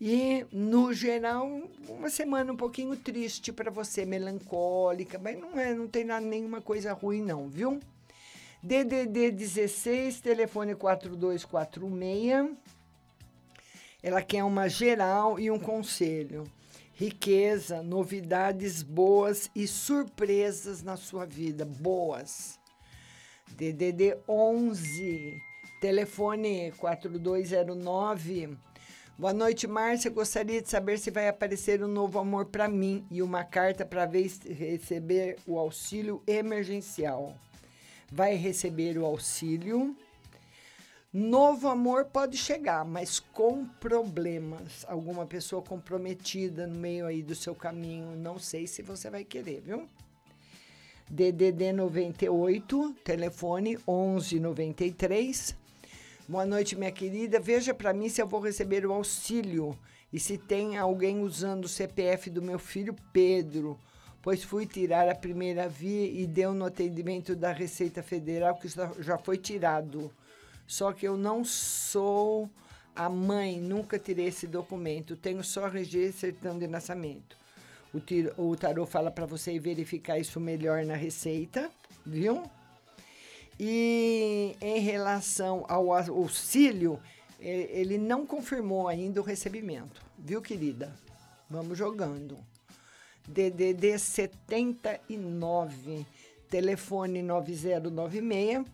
E, 0.00 0.44
no 0.52 0.92
geral, 0.92 1.48
uma 1.88 2.10
semana 2.10 2.52
um 2.52 2.56
pouquinho 2.56 2.94
triste 2.96 3.50
para 3.50 3.70
você, 3.70 4.04
melancólica, 4.04 5.18
mas 5.18 5.38
não 5.38 5.58
é, 5.58 5.74
não 5.74 5.88
tem 5.88 6.04
nada, 6.04 6.24
nenhuma 6.24 6.60
coisa 6.60 6.92
ruim 6.92 7.22
não, 7.22 7.48
viu? 7.48 7.80
DDD 8.62 9.30
16, 9.30 10.20
telefone 10.20 10.74
4246. 10.74 12.56
Ela 14.02 14.20
quer 14.20 14.44
uma 14.44 14.68
geral 14.68 15.40
e 15.40 15.50
um 15.50 15.58
conselho. 15.58 16.44
Riqueza, 16.92 17.82
novidades 17.82 18.82
boas 18.82 19.50
e 19.54 19.66
surpresas 19.66 20.82
na 20.82 20.96
sua 20.96 21.24
vida, 21.24 21.64
boas. 21.64 22.58
DDD 23.56 24.18
11, 24.28 25.40
telefone 25.80 26.72
4209. 26.72 28.65
Boa 29.18 29.32
noite, 29.32 29.66
Márcia. 29.66 30.10
Gostaria 30.10 30.60
de 30.60 30.68
saber 30.68 30.98
se 30.98 31.10
vai 31.10 31.26
aparecer 31.26 31.82
um 31.82 31.88
novo 31.88 32.18
amor 32.18 32.44
para 32.44 32.68
mim 32.68 33.02
e 33.10 33.22
uma 33.22 33.42
carta 33.42 33.82
para 33.82 34.04
receber 34.04 35.38
o 35.46 35.58
auxílio 35.58 36.22
emergencial. 36.26 37.34
Vai 38.12 38.34
receber 38.34 38.98
o 38.98 39.06
auxílio. 39.06 39.96
Novo 41.10 41.66
amor 41.66 42.04
pode 42.04 42.36
chegar, 42.36 42.84
mas 42.84 43.18
com 43.18 43.64
problemas. 43.64 44.84
Alguma 44.86 45.24
pessoa 45.24 45.62
comprometida 45.62 46.66
no 46.66 46.78
meio 46.78 47.06
aí 47.06 47.22
do 47.22 47.34
seu 47.34 47.54
caminho. 47.54 48.14
Não 48.16 48.38
sei 48.38 48.66
se 48.66 48.82
você 48.82 49.08
vai 49.08 49.24
querer, 49.24 49.62
viu? 49.62 49.88
DDD 51.08 51.72
98, 51.72 52.94
telefone 53.02 53.78
1193. 53.88 55.56
Boa 56.28 56.44
noite, 56.44 56.74
minha 56.76 56.90
querida. 56.90 57.38
Veja 57.38 57.72
para 57.72 57.92
mim 57.92 58.08
se 58.08 58.20
eu 58.20 58.26
vou 58.26 58.40
receber 58.40 58.84
o 58.84 58.92
auxílio 58.92 59.78
e 60.12 60.18
se 60.18 60.36
tem 60.36 60.76
alguém 60.76 61.20
usando 61.20 61.64
o 61.64 61.68
CPF 61.68 62.30
do 62.30 62.42
meu 62.42 62.58
filho 62.58 62.94
Pedro, 63.12 63.78
pois 64.22 64.42
fui 64.42 64.66
tirar 64.66 65.08
a 65.08 65.14
primeira 65.14 65.68
via 65.68 66.06
e 66.06 66.26
deu 66.26 66.52
no 66.52 66.64
atendimento 66.64 67.36
da 67.36 67.52
Receita 67.52 68.02
Federal 68.02 68.56
que 68.56 68.68
já- 68.68 69.18
foi 69.18 69.36
tirado. 69.38 70.10
Só 70.66 70.92
que 70.92 71.06
eu 71.06 71.16
não 71.16 71.44
sou 71.44 72.50
a 72.94 73.08
mãe, 73.08 73.60
nunca 73.60 73.98
tirei 73.98 74.26
esse 74.26 74.48
documento. 74.48 75.14
Tenho 75.16 75.44
só 75.44 75.68
registro 75.68 76.08
e 76.10 76.12
certidão 76.32 76.58
de 76.58 76.66
nascimento. 76.66 77.36
O, 77.94 78.00
tiro- 78.00 78.32
o 78.36 78.56
tarô 78.56 78.84
fala 78.84 79.12
para 79.12 79.26
você 79.26 79.58
verificar 79.60 80.18
isso 80.18 80.40
melhor 80.40 80.84
na 80.84 80.96
Receita, 80.96 81.70
viu? 82.04 82.42
E 83.58 84.54
em 84.60 84.80
relação 84.80 85.64
ao 85.68 85.92
au- 85.92 86.14
auxílio, 86.14 87.00
ele 87.40 87.96
não 87.98 88.26
confirmou 88.26 88.88
ainda 88.88 89.20
o 89.20 89.24
recebimento, 89.24 90.02
viu, 90.18 90.42
querida? 90.42 90.92
Vamos 91.48 91.78
jogando. 91.78 92.36
DDD 93.26 93.98
79, 93.98 96.06
telefone 96.50 97.22
9096. 97.22 98.64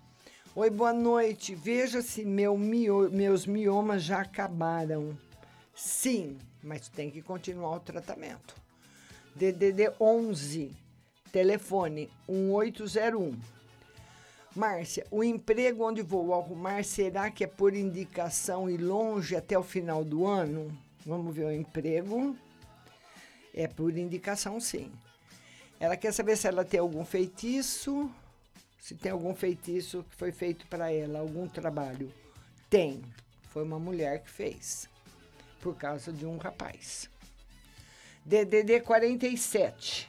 Oi, 0.54 0.68
boa 0.70 0.92
noite. 0.92 1.54
Veja 1.54 2.02
se 2.02 2.24
meu 2.24 2.58
mio- 2.58 3.10
meus 3.10 3.46
miomas 3.46 4.02
já 4.02 4.20
acabaram. 4.20 5.16
Sim, 5.74 6.36
mas 6.62 6.88
tem 6.88 7.10
que 7.10 7.22
continuar 7.22 7.76
o 7.76 7.80
tratamento. 7.80 8.54
DDD 9.34 9.92
11, 9.98 10.70
telefone 11.30 12.10
1801. 12.28 13.34
Márcia, 14.54 15.06
o 15.10 15.24
emprego 15.24 15.88
onde 15.88 16.02
vou 16.02 16.34
arrumar, 16.34 16.84
será 16.84 17.30
que 17.30 17.42
é 17.42 17.46
por 17.46 17.74
indicação 17.74 18.68
e 18.68 18.76
longe 18.76 19.34
até 19.34 19.58
o 19.58 19.62
final 19.62 20.04
do 20.04 20.26
ano? 20.26 20.70
Vamos 21.06 21.34
ver 21.34 21.46
o 21.46 21.52
emprego. 21.52 22.36
É 23.54 23.66
por 23.66 23.96
indicação, 23.96 24.60
sim. 24.60 24.92
Ela 25.80 25.96
quer 25.96 26.12
saber 26.12 26.36
se 26.36 26.46
ela 26.46 26.66
tem 26.66 26.80
algum 26.80 27.02
feitiço, 27.02 28.10
se 28.78 28.94
tem 28.94 29.10
algum 29.10 29.34
feitiço 29.34 30.04
que 30.10 30.16
foi 30.16 30.32
feito 30.32 30.66
para 30.66 30.92
ela, 30.92 31.20
algum 31.20 31.48
trabalho. 31.48 32.12
Tem. 32.68 33.00
Foi 33.48 33.62
uma 33.62 33.78
mulher 33.78 34.22
que 34.22 34.30
fez, 34.30 34.86
por 35.60 35.74
causa 35.76 36.12
de 36.12 36.26
um 36.26 36.36
rapaz. 36.36 37.08
DDD 38.24 38.80
47, 38.80 40.08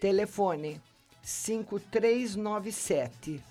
telefone 0.00 0.80
5397. 1.22 3.47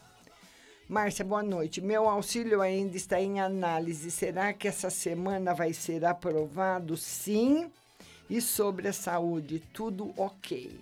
Márcia, 0.88 1.26
boa 1.26 1.44
noite. 1.44 1.82
Meu 1.82 2.08
auxílio 2.08 2.62
ainda 2.62 2.96
está 2.96 3.20
em 3.22 3.42
análise. 3.42 4.10
Será 4.10 4.54
que 4.54 4.68
essa 4.68 4.90
semana 4.90 5.54
vai 5.54 5.74
ser 5.74 6.06
aprovado? 6.06 6.96
Sim. 6.96 7.70
E 8.30 8.40
sobre 8.42 8.88
a 8.88 8.94
saúde, 8.94 9.62
tudo 9.74 10.14
ok. 10.18 10.80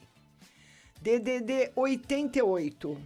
DDD 1.01 1.71
88. 1.75 2.97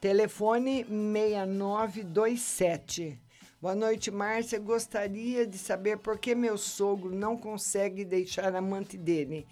Telefone 0.00 0.84
6927. 0.84 3.18
Boa 3.60 3.74
noite, 3.74 4.10
Márcia. 4.10 4.58
Gostaria 4.58 5.46
de 5.46 5.58
saber 5.58 5.98
por 5.98 6.18
que 6.18 6.34
meu 6.34 6.56
sogro 6.56 7.14
não 7.14 7.36
consegue 7.36 8.02
deixar 8.04 8.54
a 8.54 8.58
amante 8.58 8.96
dele. 8.96 9.46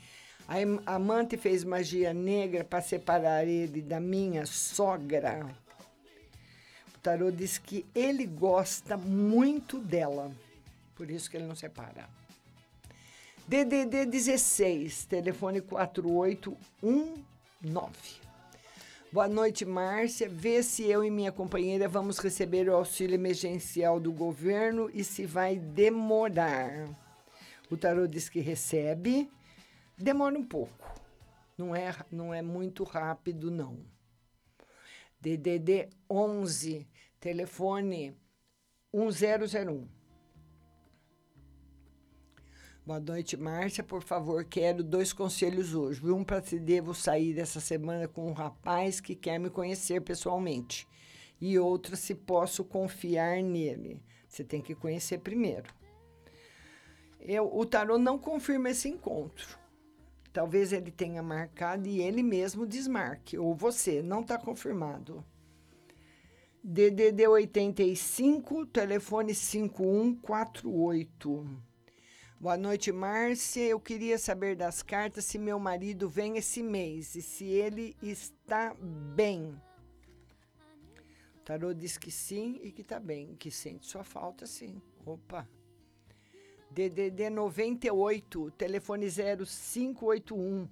A 0.48 0.56
am- 0.58 0.80
amante 0.86 1.36
fez 1.36 1.62
magia 1.64 2.14
negra 2.14 2.64
para 2.64 2.80
separar 2.80 3.46
ele 3.46 3.82
da 3.82 4.00
minha 4.00 4.46
sogra. 4.46 5.46
Tarô 7.02 7.30
diz 7.30 7.58
que 7.58 7.86
ele 7.94 8.26
gosta 8.26 8.96
muito 8.96 9.78
dela. 9.78 10.32
Por 10.94 11.10
isso 11.10 11.30
que 11.30 11.36
ele 11.36 11.46
não 11.46 11.54
separa. 11.54 12.08
DDD 13.46 14.04
16, 14.04 15.04
telefone 15.06 15.60
4819. 15.60 18.28
Boa 19.10 19.26
noite, 19.26 19.64
Márcia. 19.64 20.28
Vê 20.28 20.62
se 20.62 20.84
eu 20.84 21.02
e 21.02 21.10
minha 21.10 21.32
companheira 21.32 21.88
vamos 21.88 22.18
receber 22.18 22.68
o 22.68 22.74
auxílio 22.74 23.14
emergencial 23.14 23.98
do 23.98 24.12
governo 24.12 24.90
e 24.92 25.02
se 25.02 25.24
vai 25.24 25.56
demorar. 25.56 26.86
O 27.70 27.76
tarô 27.76 28.06
diz 28.06 28.28
que 28.28 28.40
recebe. 28.40 29.30
Demora 29.96 30.38
um 30.38 30.44
pouco. 30.44 30.92
Não 31.56 31.74
é, 31.74 31.94
não 32.12 32.34
é 32.34 32.42
muito 32.42 32.84
rápido, 32.84 33.50
não. 33.50 33.78
DDD 35.20 35.88
11, 36.08 36.86
telefone 37.18 38.16
1001. 38.94 39.88
Boa 42.86 43.00
noite, 43.00 43.36
Márcia. 43.36 43.82
Por 43.82 44.00
favor, 44.00 44.44
quero 44.44 44.84
dois 44.84 45.12
conselhos 45.12 45.74
hoje. 45.74 46.00
Um 46.06 46.22
para 46.22 46.40
se 46.40 46.60
devo 46.60 46.94
sair 46.94 47.34
dessa 47.34 47.58
semana 47.58 48.06
com 48.06 48.28
um 48.28 48.32
rapaz 48.32 49.00
que 49.00 49.16
quer 49.16 49.40
me 49.40 49.50
conhecer 49.50 50.00
pessoalmente. 50.02 50.86
E 51.40 51.58
outro 51.58 51.96
se 51.96 52.14
posso 52.14 52.64
confiar 52.64 53.42
nele. 53.42 54.00
Você 54.28 54.44
tem 54.44 54.62
que 54.62 54.74
conhecer 54.74 55.18
primeiro. 55.18 55.74
Eu, 57.18 57.52
o 57.52 57.66
tarô 57.66 57.98
não 57.98 58.20
confirma 58.20 58.70
esse 58.70 58.88
encontro. 58.88 59.58
Talvez 60.38 60.72
ele 60.72 60.90
tenha 60.92 61.20
marcado 61.20 61.88
e 61.88 62.00
ele 62.00 62.22
mesmo 62.22 62.64
desmarque. 62.64 63.36
Ou 63.36 63.56
você, 63.56 64.00
não 64.00 64.20
está 64.20 64.38
confirmado. 64.38 65.24
DDD 66.62 67.26
85, 67.26 68.66
telefone 68.66 69.34
5148. 69.34 71.60
Boa 72.38 72.56
noite, 72.56 72.92
Márcia. 72.92 73.64
Eu 73.64 73.80
queria 73.80 74.16
saber 74.16 74.54
das 74.54 74.80
cartas 74.80 75.24
se 75.24 75.38
meu 75.38 75.58
marido 75.58 76.08
vem 76.08 76.36
esse 76.36 76.62
mês 76.62 77.16
e 77.16 77.22
se 77.22 77.46
ele 77.46 77.96
está 78.00 78.76
bem. 79.16 79.60
O 81.34 81.40
tarô 81.44 81.74
diz 81.74 81.98
que 81.98 82.12
sim 82.12 82.60
e 82.62 82.70
que 82.70 82.82
está 82.82 83.00
bem, 83.00 83.34
que 83.34 83.50
sente 83.50 83.88
sua 83.88 84.04
falta, 84.04 84.46
sim. 84.46 84.80
Opa. 85.04 85.48
DDD 86.70 87.30
98, 87.30 88.50
telefone 88.52 89.08
0581. 89.08 90.68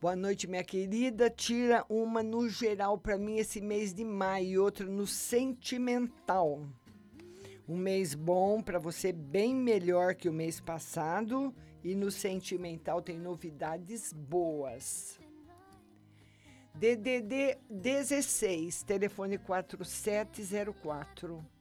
Boa 0.00 0.16
noite, 0.16 0.46
minha 0.46 0.62
querida. 0.62 1.30
Tira 1.30 1.84
uma 1.88 2.22
no 2.22 2.48
geral 2.48 2.98
para 2.98 3.16
mim 3.16 3.38
esse 3.38 3.60
mês 3.60 3.94
de 3.94 4.04
maio 4.04 4.46
e 4.46 4.58
outra 4.58 4.84
no 4.84 5.06
sentimental. 5.06 6.66
Um 7.66 7.78
mês 7.78 8.14
bom 8.14 8.60
para 8.60 8.78
você, 8.78 9.12
bem 9.12 9.54
melhor 9.54 10.14
que 10.14 10.28
o 10.28 10.32
mês 10.32 10.60
passado. 10.60 11.54
E 11.82 11.94
no 11.94 12.10
sentimental 12.10 13.00
tem 13.00 13.18
novidades 13.18 14.12
boas. 14.12 15.18
DDD 16.74 17.56
16, 17.70 18.82
telefone 18.82 19.38
4704. 19.38 21.53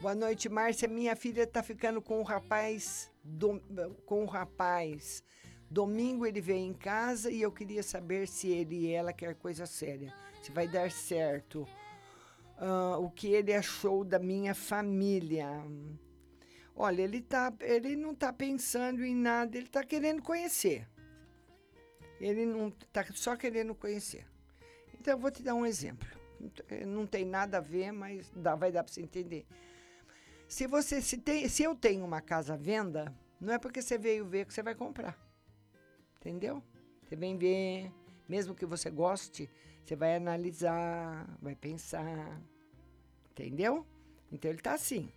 Boa 0.00 0.14
noite, 0.14 0.48
Márcia. 0.48 0.86
Minha 0.86 1.16
filha 1.16 1.42
está 1.42 1.62
ficando 1.62 2.00
com 2.00 2.20
um 2.20 2.22
rapaz. 2.22 3.10
dom- 3.24 3.60
com 4.06 4.22
um 4.22 4.26
rapaz. 4.26 5.22
Domingo 5.70 6.24
ele 6.24 6.40
vem 6.40 6.68
em 6.68 6.72
casa 6.72 7.30
e 7.30 7.42
eu 7.42 7.52
queria 7.52 7.82
saber 7.82 8.26
se 8.26 8.48
ele 8.48 8.76
e 8.76 8.92
ela 8.92 9.12
quer 9.12 9.34
coisa 9.34 9.66
séria. 9.66 10.14
Se 10.42 10.50
vai 10.52 10.66
dar 10.68 10.90
certo. 10.90 11.66
Ah, 12.56 12.96
o 12.98 13.10
que 13.10 13.26
ele 13.28 13.52
achou 13.52 14.04
da 14.04 14.18
minha 14.18 14.54
família. 14.54 15.48
Olha, 16.74 17.02
ele, 17.02 17.20
tá, 17.20 17.52
ele 17.60 17.96
não 17.96 18.12
está 18.12 18.32
pensando 18.32 19.04
em 19.04 19.14
nada, 19.14 19.56
ele 19.56 19.66
está 19.66 19.82
querendo 19.84 20.22
conhecer. 20.22 20.88
Ele 22.20 22.46
não 22.46 22.68
está 22.68 23.04
só 23.14 23.36
querendo 23.36 23.74
conhecer. 23.74 24.24
Então, 24.94 25.14
eu 25.14 25.18
vou 25.18 25.30
te 25.30 25.42
dar 25.42 25.54
um 25.54 25.66
exemplo. 25.66 26.08
Não 26.86 27.04
tem 27.06 27.24
nada 27.24 27.58
a 27.58 27.60
ver, 27.60 27.90
mas 27.92 28.30
dá, 28.34 28.54
vai 28.54 28.70
dar 28.70 28.84
para 28.84 28.92
você 28.92 29.02
entender. 29.02 29.44
Se, 30.48 30.66
você, 30.66 31.00
se, 31.02 31.18
tem, 31.18 31.46
se 31.46 31.62
eu 31.62 31.76
tenho 31.76 32.02
uma 32.04 32.20
casa 32.22 32.54
à 32.54 32.56
venda, 32.56 33.14
não 33.38 33.52
é 33.52 33.58
porque 33.58 33.82
você 33.82 33.98
veio 33.98 34.24
ver 34.24 34.46
que 34.46 34.54
você 34.54 34.62
vai 34.62 34.74
comprar. 34.74 35.14
Entendeu? 36.16 36.62
Você 37.02 37.14
vem 37.14 37.36
ver, 37.36 37.92
mesmo 38.26 38.54
que 38.54 38.64
você 38.64 38.88
goste, 38.88 39.50
você 39.84 39.94
vai 39.94 40.16
analisar, 40.16 41.28
vai 41.42 41.54
pensar. 41.54 42.40
Entendeu? 43.30 43.86
Então 44.32 44.50
ele 44.50 44.62
tá 44.62 44.72
assim, 44.72 45.12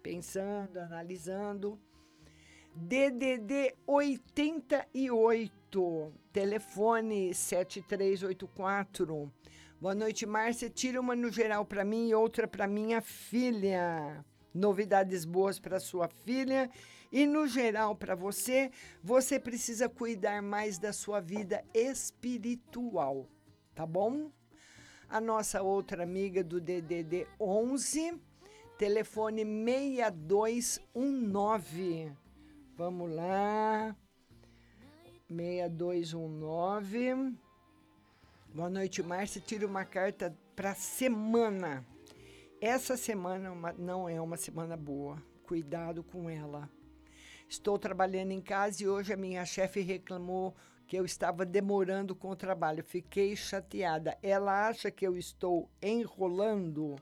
pensando, 0.00 0.78
analisando. 0.78 1.76
DDD 2.72 3.74
88, 3.84 6.12
telefone 6.32 7.34
7384. 7.34 9.32
Boa 9.80 9.94
noite, 9.96 10.24
Márcia. 10.24 10.70
Tira 10.70 11.00
uma 11.00 11.16
no 11.16 11.32
geral 11.32 11.64
para 11.64 11.84
mim 11.84 12.08
e 12.08 12.14
outra 12.14 12.46
para 12.46 12.68
minha 12.68 13.00
filha. 13.00 14.24
Novidades 14.58 15.24
boas 15.24 15.60
para 15.60 15.78
sua 15.78 16.08
filha 16.08 16.68
e 17.12 17.24
no 17.24 17.46
geral 17.46 17.94
para 17.94 18.16
você, 18.16 18.72
você 19.00 19.38
precisa 19.38 19.88
cuidar 19.88 20.42
mais 20.42 20.78
da 20.78 20.92
sua 20.92 21.20
vida 21.20 21.64
espiritual, 21.72 23.28
tá 23.72 23.86
bom? 23.86 24.32
A 25.08 25.20
nossa 25.20 25.62
outra 25.62 26.02
amiga 26.02 26.42
do 26.42 26.60
DDD 26.60 27.28
11, 27.40 28.20
telefone 28.76 29.44
6219. 29.44 32.12
Vamos 32.76 33.14
lá. 33.14 33.94
6219. 35.30 37.36
Boa 38.52 38.68
noite, 38.68 39.04
Márcia. 39.04 39.40
Tira 39.40 39.64
uma 39.66 39.84
carta 39.84 40.36
para 40.56 40.74
semana. 40.74 41.86
Essa 42.60 42.96
semana 42.96 43.52
uma- 43.52 43.72
não 43.72 44.08
é 44.08 44.20
uma 44.20 44.36
semana 44.36 44.76
boa. 44.76 45.22
Cuidado 45.44 46.02
com 46.02 46.28
ela. 46.28 46.68
Estou 47.48 47.78
trabalhando 47.78 48.32
em 48.32 48.40
casa 48.40 48.82
e 48.82 48.88
hoje 48.88 49.12
a 49.12 49.16
minha 49.16 49.44
chefe 49.46 49.80
reclamou 49.80 50.54
que 50.86 50.96
eu 50.96 51.04
estava 51.04 51.46
demorando 51.46 52.14
com 52.16 52.30
o 52.30 52.36
trabalho. 52.36 52.82
Fiquei 52.84 53.36
chateada. 53.36 54.18
Ela 54.22 54.68
acha 54.68 54.90
que 54.90 55.06
eu 55.06 55.16
estou 55.16 55.70
enrolando? 55.80 56.96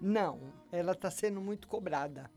Não, 0.00 0.52
ela 0.72 0.92
está 0.92 1.10
sendo 1.10 1.40
muito 1.40 1.68
cobrada. 1.68 2.30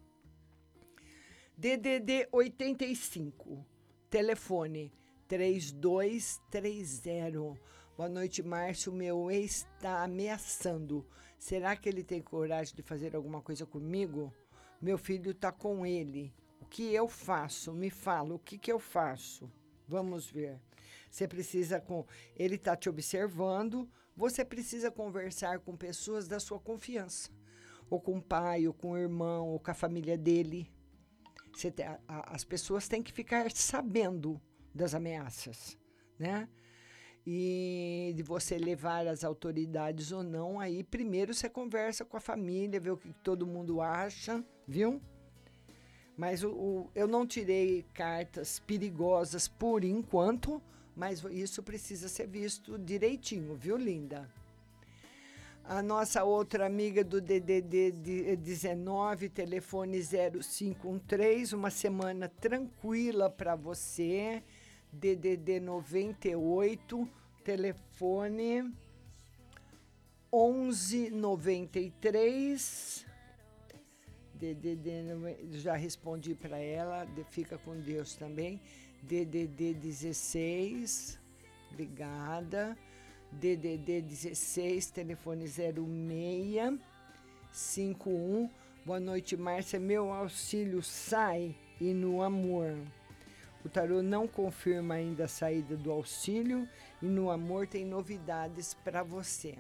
DDD 1.58 2.28
85, 2.32 3.66
telefone 4.10 4.92
3230. 5.28 7.58
Boa 7.96 8.10
noite, 8.10 8.42
Márcio. 8.44 8.92
Meu 8.92 9.30
ex 9.32 9.68
está 9.76 10.04
ameaçando. 10.04 11.06
Será 11.44 11.76
que 11.76 11.90
ele 11.90 12.06
tem 12.06 12.22
coragem 12.22 12.74
de 12.74 12.82
fazer 12.82 13.14
alguma 13.18 13.42
coisa 13.42 13.66
comigo? 13.66 14.34
Meu 14.82 14.98
filho 14.98 15.32
está 15.32 15.52
com 15.52 15.86
ele. 15.86 16.34
O 16.62 16.66
que 16.66 16.94
eu 16.94 17.06
faço? 17.06 17.74
Me 17.74 17.90
fala, 17.90 18.34
o 18.34 18.40
que, 18.40 18.58
que 18.58 18.72
eu 18.72 18.80
faço? 18.80 19.52
Vamos 19.86 20.26
ver. 20.32 20.58
Você 21.12 21.28
precisa 21.28 21.82
com. 21.82 22.06
Ele 22.34 22.56
está 22.56 22.78
te 22.78 22.88
observando. 22.88 23.92
Você 24.16 24.46
precisa 24.46 24.90
conversar 24.90 25.60
com 25.60 25.76
pessoas 25.76 26.30
da 26.30 26.40
sua 26.40 26.62
confiança. 26.62 27.30
Ou 27.90 28.00
com 28.00 28.20
o 28.20 28.22
pai, 28.22 28.66
ou 28.66 28.74
com 28.74 28.92
o 28.92 28.98
irmão, 28.98 29.50
ou 29.50 29.60
com 29.60 29.70
a 29.70 29.74
família 29.74 30.18
dele. 30.18 30.72
A- 32.08 32.34
as 32.34 32.46
pessoas 32.46 32.88
têm 32.88 33.04
que 33.04 33.12
ficar 33.12 33.52
sabendo 33.52 34.42
das 34.74 34.94
ameaças, 34.96 35.78
né? 36.18 36.48
E 37.26 38.12
de 38.18 38.22
você 38.24 38.58
levar 38.58 39.08
as 39.08 39.24
autoridades 39.24 40.12
ou 40.12 40.22
não, 40.24 40.60
aí 40.60 40.84
primeiro 40.84 41.34
você 41.34 41.50
conversa 41.50 42.04
com 42.04 42.18
a 42.18 42.20
família, 42.20 42.80
vê 42.82 42.92
o 42.92 42.98
que 42.98 43.14
todo 43.24 43.48
mundo 43.48 43.80
acha, 43.82 44.44
viu? 44.68 45.02
Mas 46.18 46.44
o, 46.44 46.50
o- 46.52 46.90
eu 46.94 47.08
não 47.08 47.26
tirei 47.26 47.86
cartas 47.94 48.60
perigosas 48.60 49.48
por 49.48 49.84
enquanto, 49.86 50.62
mas 50.96 51.24
isso 51.32 51.64
precisa 51.64 52.10
ser 52.10 52.28
visto 52.28 52.78
direitinho, 52.78 53.56
viu, 53.56 53.78
linda? 53.78 54.30
A 55.64 55.82
nossa 55.82 56.26
outra 56.26 56.66
amiga 56.66 57.06
do 57.06 57.22
DDD 57.22 57.92
de- 57.92 58.36
19, 58.36 59.30
telefone 59.30 60.02
0513, 60.04 61.56
uma 61.56 61.70
semana 61.70 62.28
tranquila 62.28 63.30
para 63.30 63.56
você. 63.56 64.44
DDD 64.94 65.60
98, 65.60 67.08
telefone 67.44 68.72
1193. 70.32 73.06
DDD, 74.36 75.04
nove- 75.04 75.38
já 75.54 75.76
respondi 75.76 76.36
para 76.36 76.58
ela, 76.58 77.08
fica 77.30 77.58
com 77.58 77.80
Deus 77.80 78.16
também. 78.16 78.60
DDD 79.02 79.74
16, 79.74 81.20
obrigada. 81.72 82.78
DDD 83.32 84.02
16, 84.02 84.92
telefone 84.92 85.48
06 85.48 86.80
51. 87.52 88.50
Boa 88.86 89.00
noite, 89.00 89.36
Márcia. 89.38 89.80
Meu 89.80 90.12
auxílio 90.12 90.82
sai 90.84 91.56
e 91.82 91.94
no 91.94 92.22
amor. 92.22 92.76
O 93.66 93.70
tarô 93.70 94.02
não 94.02 94.28
confirma 94.28 94.96
ainda 94.96 95.26
a 95.26 95.28
saída 95.28 95.78
do 95.78 95.92
auxílio 95.92 96.68
e 97.02 97.06
no 97.06 97.30
amor 97.30 97.66
tem 97.66 97.86
novidades 97.86 98.74
para 98.74 99.02
você. 99.04 99.58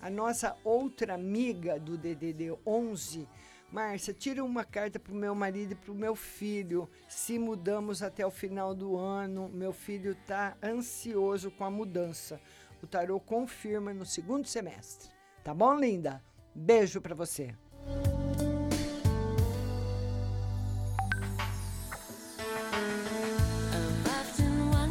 A 0.00 0.08
nossa 0.08 0.56
outra 0.64 1.14
amiga 1.14 1.78
do 1.78 1.98
DDD 1.98 2.56
11, 2.66 3.28
Márcia, 3.70 4.14
tira 4.14 4.42
uma 4.42 4.64
carta 4.64 4.98
para 4.98 5.12
o 5.12 5.16
meu 5.16 5.34
marido 5.34 5.72
e 5.72 5.74
para 5.74 5.92
o 5.92 5.94
meu 5.94 6.16
filho. 6.16 6.88
Se 7.06 7.38
mudamos 7.38 8.02
até 8.02 8.26
o 8.26 8.30
final 8.30 8.74
do 8.74 8.96
ano, 8.96 9.50
meu 9.50 9.72
filho 9.72 10.12
está 10.12 10.56
ansioso 10.62 11.50
com 11.50 11.64
a 11.64 11.70
mudança. 11.70 12.40
O 12.82 12.86
tarô 12.86 13.20
confirma 13.20 13.92
no 13.92 14.06
segundo 14.06 14.46
semestre. 14.46 15.10
Tá 15.44 15.52
bom, 15.52 15.74
linda? 15.78 16.22
Beijo 16.54 17.00
para 17.00 17.14
você. 17.14 17.54